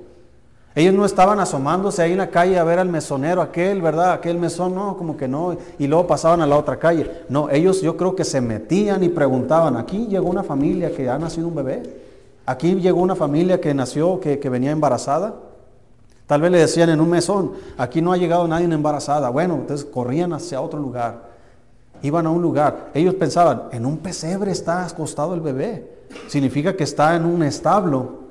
Ellos 0.75 0.93
no 0.93 1.05
estaban 1.05 1.39
asomándose 1.39 2.01
ahí 2.01 2.12
en 2.12 2.17
la 2.17 2.29
calle 2.29 2.60
a 2.60 2.63
ver 2.65 2.79
al 2.79 2.89
mesonero, 2.89 3.41
aquel, 3.41 3.81
¿verdad? 3.81 4.12
Aquel 4.12 4.38
mesón, 4.38 4.75
no, 4.75 4.97
como 4.97 5.15
que 5.15 5.25
no. 5.25 5.55
Y 5.79 5.88
luego 5.88 6.05
pasaban 6.05 6.41
a 6.41 6.47
la 6.47 6.58
otra 6.58 6.77
calle. 6.77 7.10
No, 7.29 7.49
ellos 7.49 7.81
yo 7.81 7.95
creo 7.95 8.13
que 8.13 8.25
se 8.25 8.41
metían 8.41 9.01
y 9.01 9.08
preguntaban, 9.08 9.77
aquí 9.77 10.08
llegó 10.08 10.29
una 10.29 10.43
familia 10.43 10.91
que 10.91 11.10
ha 11.10 11.17
nacido 11.17 11.47
un 11.47 11.55
bebé. 11.55 11.84
Aquí 12.45 12.75
llegó 12.75 13.01
una 13.01 13.15
familia 13.15 13.62
que 13.62 13.73
nació, 13.73 14.19
que, 14.19 14.38
que 14.38 14.49
venía 14.49 14.71
embarazada. 14.71 15.36
Tal 16.27 16.41
vez 16.41 16.51
le 16.51 16.58
decían 16.58 16.89
en 16.89 16.99
un 16.99 17.10
mesón, 17.10 17.53
aquí 17.77 18.01
no 18.01 18.12
ha 18.12 18.17
llegado 18.17 18.45
nadie 18.45 18.65
embarazada. 18.65 19.29
Bueno, 19.29 19.55
entonces 19.55 19.86
corrían 19.86 20.34
hacia 20.34 20.60
otro 20.60 20.79
lugar. 20.79 21.35
Iban 22.06 22.28
a 22.28 22.30
un 22.30 22.41
lugar. 22.41 22.91
Ellos 22.94 23.15
pensaban, 23.15 23.63
en 23.72 23.86
un 23.86 23.98
pesebre 23.98 24.52
está 24.52 24.86
acostado 24.86 25.34
el 25.34 25.41
bebé 25.41 25.96
significa 26.28 26.76
que 26.76 26.84
está 26.84 27.15
en 27.15 27.26
un 27.26 27.44
establo. 27.44 28.26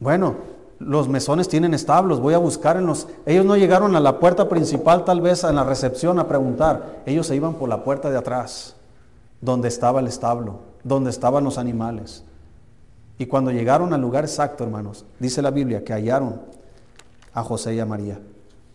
Bueno, 0.00 0.36
los 0.78 1.08
mesones 1.08 1.48
tienen 1.48 1.74
establos, 1.74 2.20
voy 2.20 2.34
a 2.34 2.38
buscar 2.38 2.76
en 2.76 2.86
los... 2.86 3.08
Ellos 3.24 3.44
no 3.44 3.56
llegaron 3.56 3.96
a 3.96 4.00
la 4.00 4.18
puerta 4.18 4.48
principal 4.48 5.04
tal 5.04 5.20
vez 5.20 5.44
en 5.44 5.56
la 5.56 5.64
recepción 5.64 6.18
a 6.18 6.28
preguntar, 6.28 7.02
ellos 7.06 7.26
se 7.26 7.36
iban 7.36 7.54
por 7.54 7.68
la 7.68 7.82
puerta 7.82 8.10
de 8.10 8.18
atrás, 8.18 8.74
donde 9.40 9.68
estaba 9.68 10.00
el 10.00 10.06
establo, 10.06 10.60
donde 10.84 11.10
estaban 11.10 11.44
los 11.44 11.58
animales. 11.58 12.24
Y 13.18 13.26
cuando 13.26 13.50
llegaron 13.50 13.94
al 13.94 14.02
lugar 14.02 14.24
exacto, 14.24 14.64
hermanos, 14.64 15.06
dice 15.18 15.40
la 15.40 15.50
Biblia 15.50 15.82
que 15.82 15.94
hallaron 15.94 16.42
a 17.32 17.42
José 17.42 17.74
y 17.74 17.80
a 17.80 17.86
María 17.86 18.18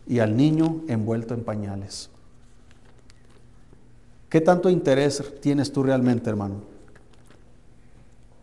y 0.07 0.19
al 0.19 0.35
niño 0.35 0.81
envuelto 0.87 1.35
en 1.35 1.43
pañales. 1.43 2.10
¿Qué 4.31 4.41
tanto 4.41 4.67
interés 4.67 5.23
tienes 5.41 5.71
tú 5.71 5.83
realmente, 5.83 6.27
hermano? 6.27 6.71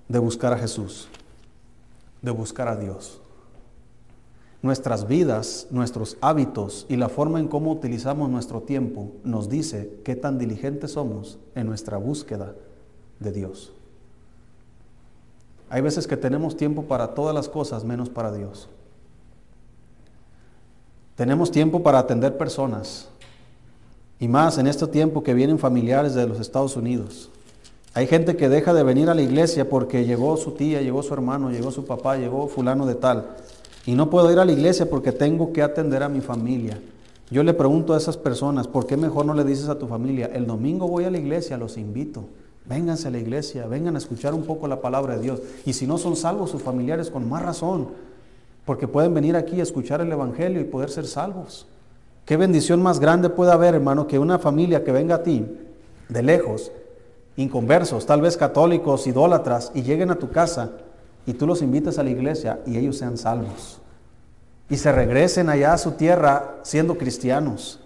de 0.09 0.19
buscar 0.19 0.53
a 0.53 0.59
Jesús, 0.59 1.09
de 2.23 2.31
buscar 2.31 2.69
a 2.69 2.77
Dios. 2.77 3.21
Nuestras 4.61 5.07
vidas, 5.07 5.69
nuestros 5.71 6.17
hábitos 6.21 6.85
y 6.89 6.97
la 6.97 7.09
forma 7.09 7.39
en 7.39 7.47
cómo 7.47 7.71
utilizamos 7.71 8.29
nuestro 8.29 8.63
tiempo 8.63 9.13
nos 9.23 9.49
dice 9.49 10.01
qué 10.05 10.17
tan 10.17 10.39
diligentes 10.39 10.93
somos 10.93 11.39
en 11.55 11.67
nuestra 11.67 11.97
búsqueda 11.97 12.55
de 13.21 13.33
Dios. 13.33 13.73
Hay 15.71 15.83
veces 15.83 16.07
que 16.07 16.17
tenemos 16.17 16.57
tiempo 16.57 16.85
para 16.85 17.15
todas 17.15 17.35
las 17.35 17.49
cosas 17.49 17.85
menos 17.85 18.09
para 18.09 18.33
Dios. 18.33 18.69
Tenemos 21.15 21.51
tiempo 21.51 21.83
para 21.83 21.99
atender 21.99 22.37
personas 22.37 23.09
y 24.21 24.29
más 24.29 24.59
en 24.59 24.67
este 24.67 24.87
tiempo 24.87 25.23
que 25.23 25.35
vienen 25.35 25.59
familiares 25.59 26.15
de 26.15 26.27
los 26.27 26.41
Estados 26.41 26.77
Unidos. 26.77 27.31
Hay 27.95 28.07
gente 28.07 28.37
que 28.37 28.49
deja 28.49 28.75
de 28.75 28.83
venir 28.83 29.09
a 29.09 29.15
la 29.15 29.23
iglesia 29.23 29.69
porque 29.69 30.05
llegó 30.05 30.37
su 30.37 30.53
tía, 30.53 30.83
llegó 30.83 31.03
su 31.03 31.15
hermano, 31.15 31.51
llegó 31.51 31.71
su 31.71 31.85
papá, 31.85 32.17
llegó 32.17 32.49
fulano 32.49 32.87
de 32.87 32.95
tal. 32.95 33.37
Y 33.87 33.95
no 33.95 34.11
puedo 34.11 34.31
ir 34.31 34.39
a 34.39 34.45
la 34.45 34.53
iglesia 34.53 34.89
porque 34.89 35.13
tengo 35.13 35.53
que 35.53 35.63
atender 35.63 36.03
a 36.03 36.09
mi 36.09 36.21
familia. 36.21 36.79
Yo 37.31 37.43
le 37.43 37.55
pregunto 37.55 37.95
a 37.95 37.97
esas 37.97 38.17
personas, 38.17 38.69
¿por 38.69 38.87
qué 38.87 38.97
mejor 38.97 39.27
no 39.27 39.35
le 39.35 39.45
dices 39.45 39.69
a 39.69 39.79
tu 39.79 39.87
familia, 39.87 40.31
el 40.33 40.47
domingo 40.47 40.89
voy 40.89 41.05
a 41.05 41.11
la 41.11 41.19
iglesia, 41.19 41.59
los 41.59 41.77
invito? 41.77 42.25
Vénganse 42.67 43.09
a 43.09 43.11
la 43.11 43.19
iglesia, 43.19 43.67
vengan 43.67 43.95
a 43.95 43.99
escuchar 43.99 44.35
un 44.35 44.45
poco 44.45 44.69
la 44.69 44.81
palabra 44.81 45.17
de 45.17 45.23
Dios. 45.23 45.41
Y 45.65 45.73
si 45.73 45.87
no 45.87 45.99
son 45.99 46.17
salvos 46.17 46.51
sus 46.51 46.63
familiares, 46.63 47.11
con 47.11 47.29
más 47.29 47.43
razón, 47.43 47.89
porque 48.65 48.87
pueden 48.87 49.15
venir 49.15 49.37
aquí 49.37 49.61
a 49.61 49.63
escuchar 49.63 50.03
el 50.03 50.13
Evangelio 50.13 50.61
y 50.61 50.65
poder 50.65 50.91
ser 50.91 51.07
salvos. 51.07 51.67
Qué 52.29 52.37
bendición 52.37 52.83
más 52.83 53.01
grande 53.01 53.31
puede 53.31 53.53
haber, 53.53 53.75
hermano, 53.75 54.07
que 54.07 54.19
una 54.19 54.39
familia 54.39 54.85
que 54.85 54.93
venga 54.93 55.15
a 55.15 55.23
ti 55.23 55.47
de 56.11 56.23
lejos, 56.23 56.71
inconversos, 57.37 58.05
tal 58.05 58.21
vez 58.21 58.37
católicos, 58.37 59.07
idólatras, 59.07 59.73
y 59.75 59.81
lleguen 59.81 60.11
a 60.11 60.19
tu 60.19 60.29
casa 60.29 60.73
y 61.25 61.33
tú 61.33 61.47
los 61.47 61.63
invitas 61.63 61.99
a 61.99 62.03
la 62.03 62.11
iglesia 62.11 62.61
y 62.67 62.77
ellos 62.77 62.99
sean 62.99 63.17
salvos. 63.17 63.81
Y 64.69 64.77
se 64.77 64.93
regresen 64.93 65.49
allá 65.49 65.73
a 65.73 65.79
su 65.79 65.93
tierra 65.93 66.59
siendo 66.65 66.99
cristianos. 66.99 67.81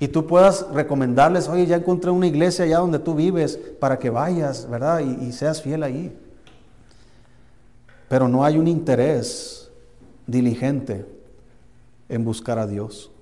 Y 0.00 0.08
tú 0.08 0.26
puedas 0.26 0.66
recomendarles, 0.72 1.48
oye, 1.48 1.64
ya 1.66 1.76
encontré 1.76 2.10
una 2.10 2.26
iglesia 2.26 2.64
allá 2.64 2.78
donde 2.78 2.98
tú 2.98 3.14
vives 3.14 3.56
para 3.78 4.00
que 4.00 4.10
vayas, 4.10 4.68
¿verdad? 4.68 4.98
Y, 4.98 5.26
y 5.26 5.30
seas 5.30 5.62
fiel 5.62 5.84
ahí. 5.84 6.12
Pero 8.08 8.26
no 8.26 8.44
hay 8.44 8.58
un 8.58 8.66
interés 8.66 9.70
diligente 10.26 11.06
en 12.08 12.24
buscar 12.24 12.58
a 12.58 12.66
Dios. 12.66 13.12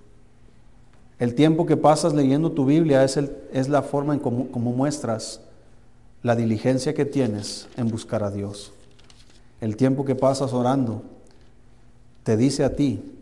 El 1.18 1.34
tiempo 1.34 1.66
que 1.66 1.76
pasas 1.76 2.12
leyendo 2.12 2.52
tu 2.52 2.64
Biblia 2.64 3.04
es, 3.04 3.68
la 3.68 3.82
forma 3.82 4.14
en 4.14 4.20
como, 4.20 4.48
como 4.48 4.72
muestras 4.72 5.40
la 6.22 6.34
diligencia 6.34 6.94
que 6.94 7.04
tienes 7.04 7.68
en 7.76 7.88
buscar 7.88 8.24
a 8.24 8.30
Dios. 8.30 8.72
El 9.60 9.76
tiempo 9.76 10.04
que 10.04 10.14
pasas 10.14 10.52
orando 10.52 11.02
te 12.22 12.36
dice 12.36 12.64
a 12.64 12.74
ti 12.74 13.18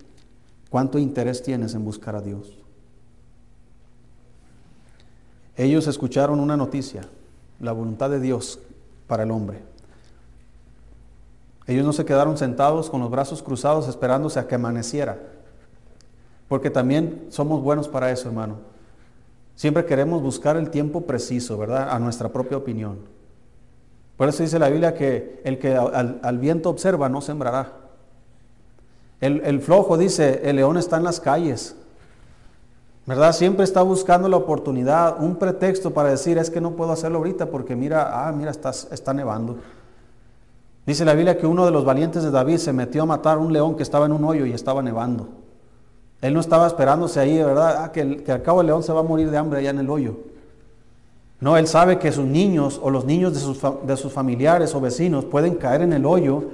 cuánto 0.70 0.98
interés 0.98 1.42
tienes 1.42 1.74
en 1.74 1.84
buscar 1.84 2.16
a 2.16 2.22
Dios. 2.22 2.58
Ellos 5.56 5.86
escucharon 5.86 6.40
una 6.40 6.56
noticia, 6.56 7.02
la 7.60 7.72
voluntad 7.72 8.08
de 8.08 8.20
Dios 8.20 8.58
para 9.06 9.24
el 9.24 9.30
hombre. 9.30 9.60
Ellos 11.66 11.84
no 11.84 11.92
se 11.92 12.04
quedaron 12.04 12.38
sentados 12.38 12.88
con 12.88 13.00
los 13.00 13.10
brazos 13.10 13.42
cruzados 13.42 13.86
esperándose 13.88 14.38
a 14.38 14.48
que 14.48 14.54
amaneciera, 14.54 15.18
porque 16.48 16.70
también 16.70 17.26
somos 17.30 17.62
buenos 17.62 17.88
para 17.88 18.10
eso, 18.10 18.28
hermano. 18.28 18.56
Siempre 19.54 19.84
queremos 19.84 20.22
buscar 20.22 20.56
el 20.56 20.70
tiempo 20.70 21.02
preciso, 21.02 21.58
¿verdad? 21.58 21.90
A 21.90 21.98
nuestra 21.98 22.30
propia 22.30 22.56
opinión. 22.56 22.98
Por 24.16 24.28
eso 24.28 24.42
dice 24.42 24.58
la 24.58 24.68
Biblia 24.68 24.94
que 24.94 25.40
el 25.44 25.58
que 25.58 25.74
al, 25.74 26.38
viento 26.38 26.70
observa 26.70 27.08
no 27.08 27.20
sembrará. 27.20 27.72
El, 29.20 29.60
flojo 29.60 29.96
dice, 29.96 30.40
el 30.44 30.56
león 30.56 30.76
está 30.76 30.96
en 30.96 31.04
las 31.04 31.20
calles, 31.20 31.76
¿Verdad? 33.04 33.32
Siempre 33.32 33.64
está 33.64 33.82
buscando 33.82 34.28
la 34.28 34.36
oportunidad, 34.36 35.20
un 35.20 35.34
pretexto 35.34 35.92
para 35.92 36.10
decir, 36.10 36.38
es 36.38 36.50
que 36.50 36.60
no 36.60 36.76
puedo 36.76 36.92
hacerlo 36.92 37.18
ahorita 37.18 37.46
porque 37.46 37.74
mira, 37.74 38.28
ah, 38.28 38.30
mira, 38.30 38.52
está, 38.52 38.70
está 38.70 39.12
nevando. 39.12 39.56
Dice 40.86 41.04
la 41.04 41.14
Biblia 41.14 41.36
que 41.36 41.46
uno 41.46 41.64
de 41.64 41.72
los 41.72 41.84
valientes 41.84 42.22
de 42.22 42.30
David 42.30 42.58
se 42.58 42.72
metió 42.72 43.02
a 43.02 43.06
matar 43.06 43.38
a 43.38 43.40
un 43.40 43.52
león 43.52 43.76
que 43.76 43.82
estaba 43.82 44.06
en 44.06 44.12
un 44.12 44.24
hoyo 44.24 44.46
y 44.46 44.52
estaba 44.52 44.82
nevando. 44.82 45.28
Él 46.22 46.32
no 46.32 46.40
estaba 46.40 46.66
esperándose 46.68 47.20
ahí, 47.20 47.36
¿verdad? 47.36 47.84
Ah, 47.84 47.92
que, 47.92 48.22
que 48.22 48.32
al 48.32 48.42
cabo 48.42 48.60
el 48.62 48.68
león 48.68 48.82
se 48.82 48.92
va 48.92 49.00
a 49.00 49.02
morir 49.02 49.30
de 49.30 49.36
hambre 49.36 49.58
allá 49.58 49.70
en 49.70 49.80
el 49.80 49.90
hoyo. 49.90 50.16
No, 51.40 51.56
él 51.56 51.66
sabe 51.66 51.98
que 51.98 52.12
sus 52.12 52.24
niños 52.24 52.80
o 52.80 52.88
los 52.88 53.04
niños 53.04 53.34
de 53.34 53.40
sus, 53.40 53.60
de 53.84 53.96
sus 53.96 54.12
familiares 54.12 54.76
o 54.76 54.80
vecinos 54.80 55.24
pueden 55.24 55.56
caer 55.56 55.82
en 55.82 55.92
el 55.92 56.06
hoyo 56.06 56.44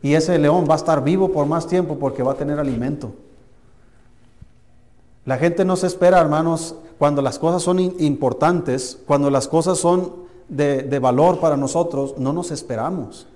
y 0.00 0.14
ese 0.14 0.38
león 0.38 0.66
va 0.70 0.74
a 0.74 0.76
estar 0.76 1.02
vivo 1.02 1.32
por 1.32 1.46
más 1.46 1.66
tiempo 1.66 1.98
porque 1.98 2.22
va 2.22 2.32
a 2.32 2.36
tener 2.36 2.60
alimento. 2.60 3.12
La 5.24 5.36
gente 5.38 5.64
no 5.64 5.74
se 5.74 5.88
espera, 5.88 6.20
hermanos, 6.20 6.76
cuando 6.96 7.22
las 7.22 7.40
cosas 7.40 7.64
son 7.64 7.80
importantes, 7.80 9.00
cuando 9.04 9.28
las 9.30 9.48
cosas 9.48 9.78
son 9.78 10.12
de, 10.48 10.84
de 10.84 10.98
valor 11.00 11.40
para 11.40 11.56
nosotros, 11.56 12.14
no 12.16 12.32
nos 12.32 12.52
esperamos 12.52 13.26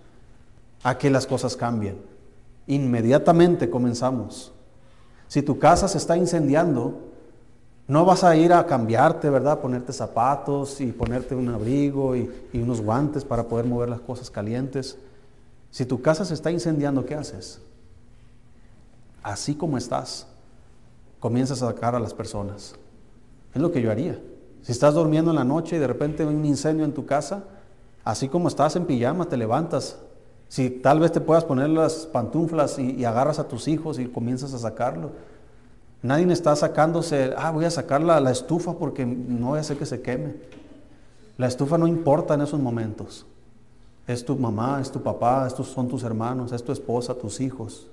a 0.84 0.96
que 0.96 1.10
las 1.10 1.26
cosas 1.26 1.56
cambien. 1.56 1.98
Inmediatamente 2.68 3.68
comenzamos. 3.68 4.52
Si 5.30 5.42
tu 5.42 5.60
casa 5.60 5.86
se 5.86 5.96
está 5.96 6.16
incendiando, 6.16 6.98
no 7.86 8.04
vas 8.04 8.24
a 8.24 8.34
ir 8.34 8.52
a 8.52 8.66
cambiarte, 8.66 9.30
¿verdad? 9.30 9.60
Ponerte 9.60 9.92
zapatos 9.92 10.80
y 10.80 10.90
ponerte 10.90 11.36
un 11.36 11.48
abrigo 11.50 12.16
y, 12.16 12.28
unos 12.52 12.80
guantes 12.80 13.24
para 13.24 13.44
poder 13.44 13.64
mover 13.64 13.90
las 13.90 14.00
cosas 14.00 14.28
calientes. 14.28 14.98
Si 15.70 15.86
tu 15.86 16.02
casa 16.02 16.24
se 16.24 16.34
está 16.34 16.50
incendiando, 16.50 17.06
¿qué 17.06 17.14
haces? 17.14 17.60
Así 19.22 19.54
como 19.54 19.78
estás, 19.78 20.26
comienzas 21.20 21.62
a 21.62 21.68
sacar 21.68 21.94
a 21.94 22.00
las 22.00 22.12
personas. 22.12 22.74
Es 23.54 23.62
lo 23.62 23.70
que 23.70 23.82
yo 23.82 23.92
haría. 23.92 24.18
Si 24.62 24.72
estás 24.72 24.94
durmiendo 24.94 25.30
en 25.30 25.36
la 25.36 25.44
noche 25.44 25.76
y 25.76 25.78
de 25.78 25.86
repente 25.86 26.24
hay 26.24 26.28
un 26.28 26.44
incendio 26.44 26.84
en 26.84 26.92
tu 26.92 27.06
casa, 27.06 27.44
así 28.02 28.28
como 28.28 28.48
estás 28.48 28.74
en 28.74 28.84
pijama, 28.84 29.28
te 29.28 29.36
levantas. 29.36 29.96
Si 30.50 30.68
tal 30.68 30.98
vez 30.98 31.12
te 31.12 31.20
puedas 31.20 31.44
poner 31.44 31.68
las 31.68 32.06
pantuflas 32.06 32.76
y, 32.80 33.04
agarras 33.04 33.38
a 33.38 33.46
tus 33.46 33.68
hijos 33.68 34.00
y 34.00 34.06
comienzas 34.06 34.52
a 34.52 34.58
sacarlo. 34.58 35.12
Nadie 36.02 36.30
está 36.32 36.56
sacándose, 36.56 37.32
ah, 37.36 37.52
voy 37.52 37.66
a 37.66 37.70
sacar 37.70 38.00
la, 38.00 38.18
la 38.18 38.32
estufa 38.32 38.72
porque 38.72 39.06
no 39.06 39.50
voy 39.50 39.58
a 39.58 39.60
hacer 39.60 39.76
que 39.76 39.86
se 39.86 40.02
queme. 40.02 40.34
La 41.38 41.46
estufa 41.46 41.78
no 41.78 41.86
importa 41.86 42.34
en 42.34 42.40
esos 42.40 42.58
momentos. 42.58 43.26
Es 44.08 44.24
tu 44.24 44.34
mamá, 44.34 44.80
es 44.80 44.90
tu 44.90 45.00
papá, 45.00 45.46
estos 45.46 45.68
son 45.68 45.86
tus 45.86 46.02
hermanos, 46.02 46.50
es 46.50 46.64
tu 46.64 46.72
esposa, 46.72 47.14
tus 47.14 47.40
hijos. 47.40 47.86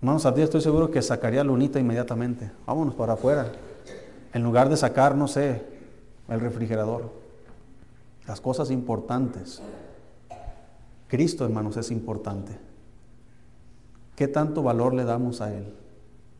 Hermanos, 0.00 0.24
a 0.24 0.32
ti 0.32 0.40
estoy 0.40 0.60
seguro 0.60 0.88
que 0.88 1.02
sacaría 1.02 1.42
lunita 1.42 1.80
inmediatamente. 1.80 2.48
Vámonos 2.64 2.94
para 2.94 3.14
afuera. 3.14 3.50
En 4.32 4.44
lugar 4.44 4.68
de 4.68 4.76
sacar, 4.76 5.16
no 5.16 5.26
sé, 5.26 5.64
el 6.28 6.38
refrigerador. 6.38 7.10
Las 8.28 8.40
cosas 8.40 8.70
importantes. 8.70 9.60
Cristo, 11.12 11.44
hermanos, 11.44 11.76
es 11.76 11.90
importante. 11.90 12.56
¿Qué 14.16 14.28
tanto 14.28 14.62
valor 14.62 14.94
le 14.94 15.04
damos 15.04 15.42
a 15.42 15.54
Él? 15.54 15.66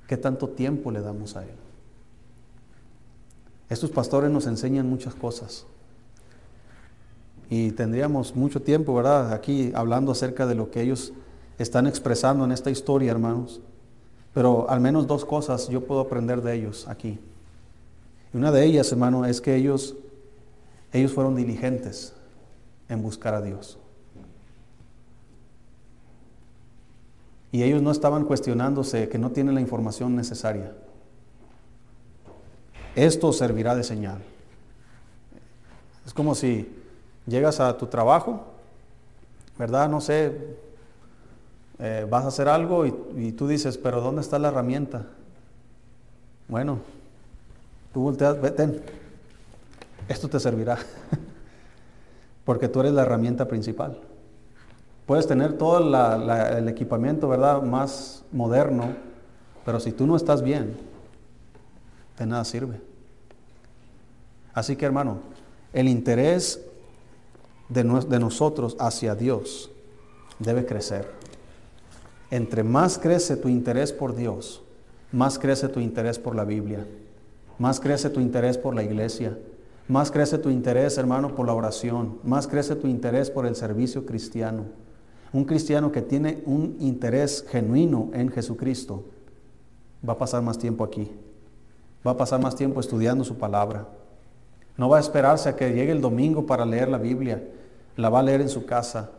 ¿Qué 0.06 0.16
tanto 0.16 0.48
tiempo 0.48 0.90
le 0.90 1.02
damos 1.02 1.36
a 1.36 1.42
Él? 1.42 1.54
Estos 3.68 3.90
pastores 3.90 4.30
nos 4.30 4.46
enseñan 4.46 4.88
muchas 4.88 5.14
cosas. 5.14 5.66
Y 7.50 7.72
tendríamos 7.72 8.34
mucho 8.34 8.62
tiempo, 8.62 8.94
¿verdad? 8.94 9.34
Aquí 9.34 9.72
hablando 9.74 10.10
acerca 10.10 10.46
de 10.46 10.54
lo 10.54 10.70
que 10.70 10.80
ellos 10.80 11.12
están 11.58 11.86
expresando 11.86 12.46
en 12.46 12.52
esta 12.52 12.70
historia, 12.70 13.10
hermanos. 13.10 13.60
Pero 14.32 14.70
al 14.70 14.80
menos 14.80 15.06
dos 15.06 15.26
cosas 15.26 15.68
yo 15.68 15.84
puedo 15.84 16.00
aprender 16.00 16.40
de 16.40 16.54
ellos 16.54 16.88
aquí. 16.88 17.20
Y 18.32 18.36
una 18.38 18.50
de 18.50 18.64
ellas, 18.64 18.90
hermano, 18.90 19.26
es 19.26 19.42
que 19.42 19.54
ellos, 19.54 19.96
ellos 20.94 21.12
fueron 21.12 21.36
diligentes 21.36 22.14
en 22.88 23.02
buscar 23.02 23.34
a 23.34 23.42
Dios. 23.42 23.78
Y 27.52 27.62
ellos 27.62 27.82
no 27.82 27.90
estaban 27.90 28.24
cuestionándose 28.24 29.08
que 29.08 29.18
no 29.18 29.30
tienen 29.30 29.54
la 29.54 29.60
información 29.60 30.16
necesaria. 30.16 30.72
Esto 32.96 33.32
servirá 33.32 33.74
de 33.74 33.84
señal. 33.84 34.22
Es 36.06 36.14
como 36.14 36.34
si 36.34 36.68
llegas 37.26 37.60
a 37.60 37.76
tu 37.76 37.86
trabajo, 37.86 38.44
¿verdad? 39.58 39.88
No 39.88 40.00
sé, 40.00 40.56
eh, 41.78 42.06
vas 42.08 42.24
a 42.24 42.28
hacer 42.28 42.48
algo 42.48 42.86
y, 42.86 43.32
tú 43.32 43.46
dices, 43.46 43.78
pero 43.78 44.00
¿dónde 44.00 44.22
está 44.22 44.38
la 44.38 44.48
herramienta? 44.48 45.06
Bueno, 46.48 46.78
tú 47.92 48.02
volteas, 48.02 48.40
vete, 48.40 48.82
esto 50.08 50.28
te 50.28 50.40
servirá, 50.40 50.78
porque 52.44 52.68
tú 52.68 52.80
eres 52.80 52.92
la 52.92 53.02
herramienta 53.02 53.46
principal. 53.46 53.98
Puedes 55.06 55.26
tener 55.26 55.58
todo 55.58 55.78
el 55.78 56.68
equipamiento, 56.68 57.28
¿verdad?, 57.28 57.62
más 57.62 58.24
moderno, 58.32 58.94
pero 59.64 59.80
si 59.80 59.92
tú 59.92 60.06
no 60.06 60.16
estás 60.16 60.42
bien, 60.42 60.76
de 62.18 62.26
nada 62.26 62.44
sirve. 62.44 62.80
Así 64.54 64.76
que 64.76 64.84
hermano, 64.84 65.18
el 65.72 65.88
interés 65.88 66.60
de, 67.68 67.82
de 67.82 68.18
nosotros 68.18 68.76
hacia 68.78 69.14
Dios 69.14 69.70
debe 70.38 70.66
crecer. 70.66 71.10
Entre 72.30 72.62
más 72.62 72.98
crece 72.98 73.36
tu 73.36 73.48
interés 73.48 73.92
por 73.92 74.14
Dios, 74.14 74.62
más 75.10 75.38
crece 75.38 75.68
tu 75.68 75.80
interés 75.80 76.18
por 76.18 76.34
la 76.34 76.44
Biblia, 76.44 76.86
más 77.58 77.80
crece 77.80 78.08
tu 78.08 78.20
interés 78.20 78.56
por 78.56 78.74
la 78.74 78.82
iglesia, 78.82 79.36
más 79.88 80.10
crece 80.10 80.38
tu 80.38 80.48
interés, 80.48 80.96
hermano, 80.96 81.34
por 81.34 81.46
la 81.46 81.54
oración, 81.54 82.18
más 82.24 82.46
crece 82.46 82.76
tu 82.76 82.86
interés 82.86 83.30
por 83.30 83.46
el 83.46 83.56
servicio 83.56 84.06
cristiano. 84.06 84.64
Un 85.32 85.44
cristiano 85.44 85.90
que 85.90 86.02
tiene 86.02 86.42
un 86.44 86.76
interés 86.80 87.44
genuino 87.48 88.10
en 88.12 88.30
Jesucristo 88.30 89.04
va 90.06 90.14
a 90.14 90.18
pasar 90.18 90.42
más 90.42 90.58
tiempo 90.58 90.84
aquí, 90.84 91.10
va 92.06 92.12
a 92.12 92.16
pasar 92.16 92.40
más 92.40 92.54
tiempo 92.54 92.80
estudiando 92.80 93.24
su 93.24 93.36
palabra. 93.36 93.86
No 94.76 94.88
va 94.88 94.98
a 94.98 95.00
esperarse 95.00 95.48
a 95.48 95.56
que 95.56 95.72
llegue 95.72 95.92
el 95.92 96.00
domingo 96.00 96.44
para 96.44 96.66
leer 96.66 96.88
la 96.88 96.98
Biblia, 96.98 97.42
la 97.96 98.10
va 98.10 98.20
a 98.20 98.22
leer 98.22 98.40
en 98.40 98.48
su 98.48 98.66
casa, 98.66 99.10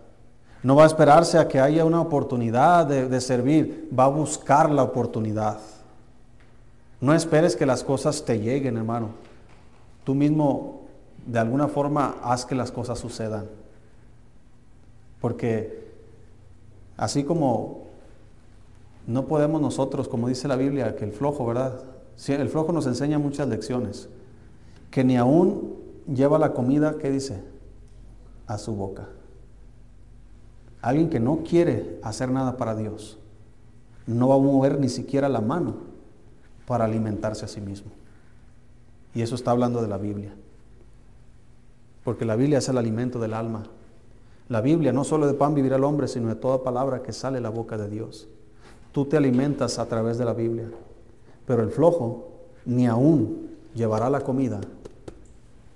no 0.63 0.77
va 0.77 0.83
a 0.83 0.87
esperarse 0.87 1.37
a 1.37 1.47
que 1.47 1.59
haya 1.59 1.83
una 1.83 1.99
oportunidad 1.99 2.85
de, 2.85 3.21
servir, 3.21 3.89
va 3.97 4.05
a 4.05 4.07
buscar 4.07 4.69
la 4.69 4.83
oportunidad. 4.83 5.59
No 7.01 7.13
esperes 7.13 7.57
que 7.57 7.65
las 7.65 7.83
cosas 7.83 8.23
te 8.23 8.39
lleguen, 8.39 8.77
hermano. 8.77 9.09
Tú 10.05 10.15
mismo 10.15 10.83
de 11.25 11.39
alguna 11.39 11.67
forma 11.67 12.15
haz 12.23 12.45
que 12.45 12.55
las 12.55 12.71
cosas 12.71 12.97
sucedan. 12.97 13.45
Porque 15.19 15.82
así 17.03 17.25
como 17.25 17.87
no 19.07 19.27
podemos 19.27 19.61
nosotros, 19.61 20.07
como 20.07 20.29
dice 20.29 20.47
la 20.47 20.55
Biblia, 20.55 20.95
que 20.95 21.03
el 21.03 21.11
flojo, 21.11 21.45
¿verdad? 21.45 21.83
El 22.27 22.47
flojo 22.47 22.71
nos 22.71 22.87
enseña 22.87 23.19
muchas 23.19 23.49
lecciones. 23.49 24.07
Que 24.89 25.03
ni 25.03 25.17
aún 25.17 25.75
lleva 26.07 26.39
la 26.39 26.53
comida, 26.53 26.95
¿qué 26.99 27.11
dice? 27.11 27.43
A 28.47 28.57
su 28.57 28.73
boca. 28.73 29.09
Alguien 30.81 31.09
que 31.09 31.19
no 31.19 31.43
quiere 31.43 31.99
hacer 32.03 32.31
nada 32.31 32.55
para 32.55 32.73
Dios, 32.73 33.17
no 34.07 34.29
va 34.29 34.35
a 34.35 34.39
mover 34.39 34.79
ni 34.79 34.87
siquiera 34.87 35.27
la 35.27 35.41
mano 35.41 35.75
para 36.65 36.85
alimentarse 36.85 37.43
a 37.43 37.49
sí 37.49 37.59
mismo. 37.59 37.91
Y 39.13 39.23
eso 39.23 39.35
está 39.35 39.51
hablando 39.51 39.81
de 39.81 39.89
la 39.89 39.97
Biblia. 39.97 40.33
Porque 42.05 42.23
la 42.23 42.37
Biblia 42.37 42.59
es 42.59 42.69
el 42.69 42.77
alimento 42.77 43.19
del 43.19 43.33
alma. 43.33 43.63
La 44.49 44.61
Biblia 44.61 44.91
no 44.91 45.03
solo 45.03 45.27
de 45.27 45.33
pan 45.33 45.55
vivirá 45.55 45.77
el 45.77 45.83
hombre, 45.83 46.07
sino 46.07 46.27
de 46.29 46.35
toda 46.35 46.63
palabra 46.63 47.01
que 47.01 47.13
sale 47.13 47.37
de 47.37 47.41
la 47.41 47.49
boca 47.49 47.77
de 47.77 47.89
Dios. 47.89 48.27
Tú 48.91 49.05
te 49.05 49.17
alimentas 49.17 49.79
a 49.79 49.87
través 49.87 50.17
de 50.17 50.25
la 50.25 50.33
Biblia. 50.33 50.69
Pero 51.45 51.63
el 51.63 51.69
flojo 51.69 52.29
ni 52.65 52.87
aún 52.87 53.49
llevará 53.73 54.09
la 54.09 54.21
comida 54.21 54.61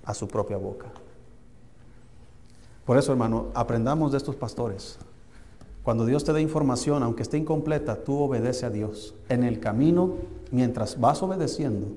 a 0.04 0.14
su 0.14 0.28
propia 0.28 0.56
boca. 0.56 0.86
Por 2.84 2.96
eso, 2.96 3.12
hermano, 3.12 3.46
aprendamos 3.54 4.12
de 4.12 4.18
estos 4.18 4.36
pastores. 4.36 4.98
Cuando 5.82 6.06
Dios 6.06 6.24
te 6.24 6.32
dé 6.32 6.40
información, 6.40 7.02
aunque 7.02 7.22
esté 7.22 7.38
incompleta, 7.38 8.04
tú 8.04 8.18
obedece 8.18 8.66
a 8.66 8.70
Dios. 8.70 9.14
En 9.28 9.44
el 9.44 9.60
camino, 9.60 10.14
mientras 10.50 10.98
vas 11.00 11.22
obedeciendo, 11.22 11.88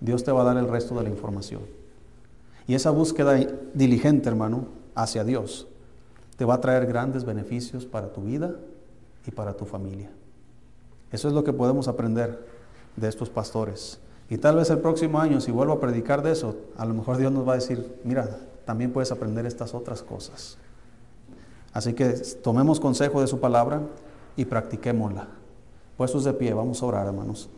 Dios 0.00 0.24
te 0.24 0.32
va 0.32 0.42
a 0.42 0.44
dar 0.44 0.56
el 0.56 0.68
resto 0.68 0.94
de 0.96 1.02
la 1.02 1.08
información. 1.08 1.62
Y 2.66 2.74
esa 2.74 2.90
búsqueda 2.90 3.34
diligente, 3.74 4.28
hermano, 4.28 4.66
hacia 4.94 5.24
Dios, 5.24 5.68
te 6.38 6.44
va 6.44 6.54
a 6.54 6.60
traer 6.60 6.86
grandes 6.86 7.24
beneficios 7.24 7.84
para 7.84 8.12
tu 8.12 8.22
vida 8.22 8.54
y 9.26 9.32
para 9.32 9.54
tu 9.54 9.66
familia. 9.66 10.08
Eso 11.10 11.26
es 11.26 11.34
lo 11.34 11.42
que 11.42 11.52
podemos 11.52 11.88
aprender 11.88 12.46
de 12.96 13.08
estos 13.08 13.28
pastores. 13.28 13.98
Y 14.30 14.38
tal 14.38 14.54
vez 14.54 14.70
el 14.70 14.78
próximo 14.78 15.18
año, 15.18 15.40
si 15.40 15.50
vuelvo 15.50 15.72
a 15.72 15.80
predicar 15.80 16.22
de 16.22 16.30
eso, 16.30 16.54
a 16.76 16.86
lo 16.86 16.94
mejor 16.94 17.16
Dios 17.16 17.32
nos 17.32 17.46
va 17.46 17.52
a 17.52 17.56
decir, 17.56 18.00
mira, 18.04 18.38
también 18.64 18.92
puedes 18.92 19.10
aprender 19.10 19.46
estas 19.46 19.74
otras 19.74 20.02
cosas. 20.02 20.58
Así 21.72 21.94
que 21.94 22.10
tomemos 22.42 22.78
consejo 22.78 23.20
de 23.20 23.26
su 23.26 23.40
palabra 23.40 23.80
y 24.36 24.44
practiquémosla. 24.44 25.26
Puestos 25.96 26.22
de 26.22 26.34
pie, 26.34 26.54
vamos 26.54 26.80
a 26.82 26.86
orar, 26.86 27.06
hermanos. 27.08 27.48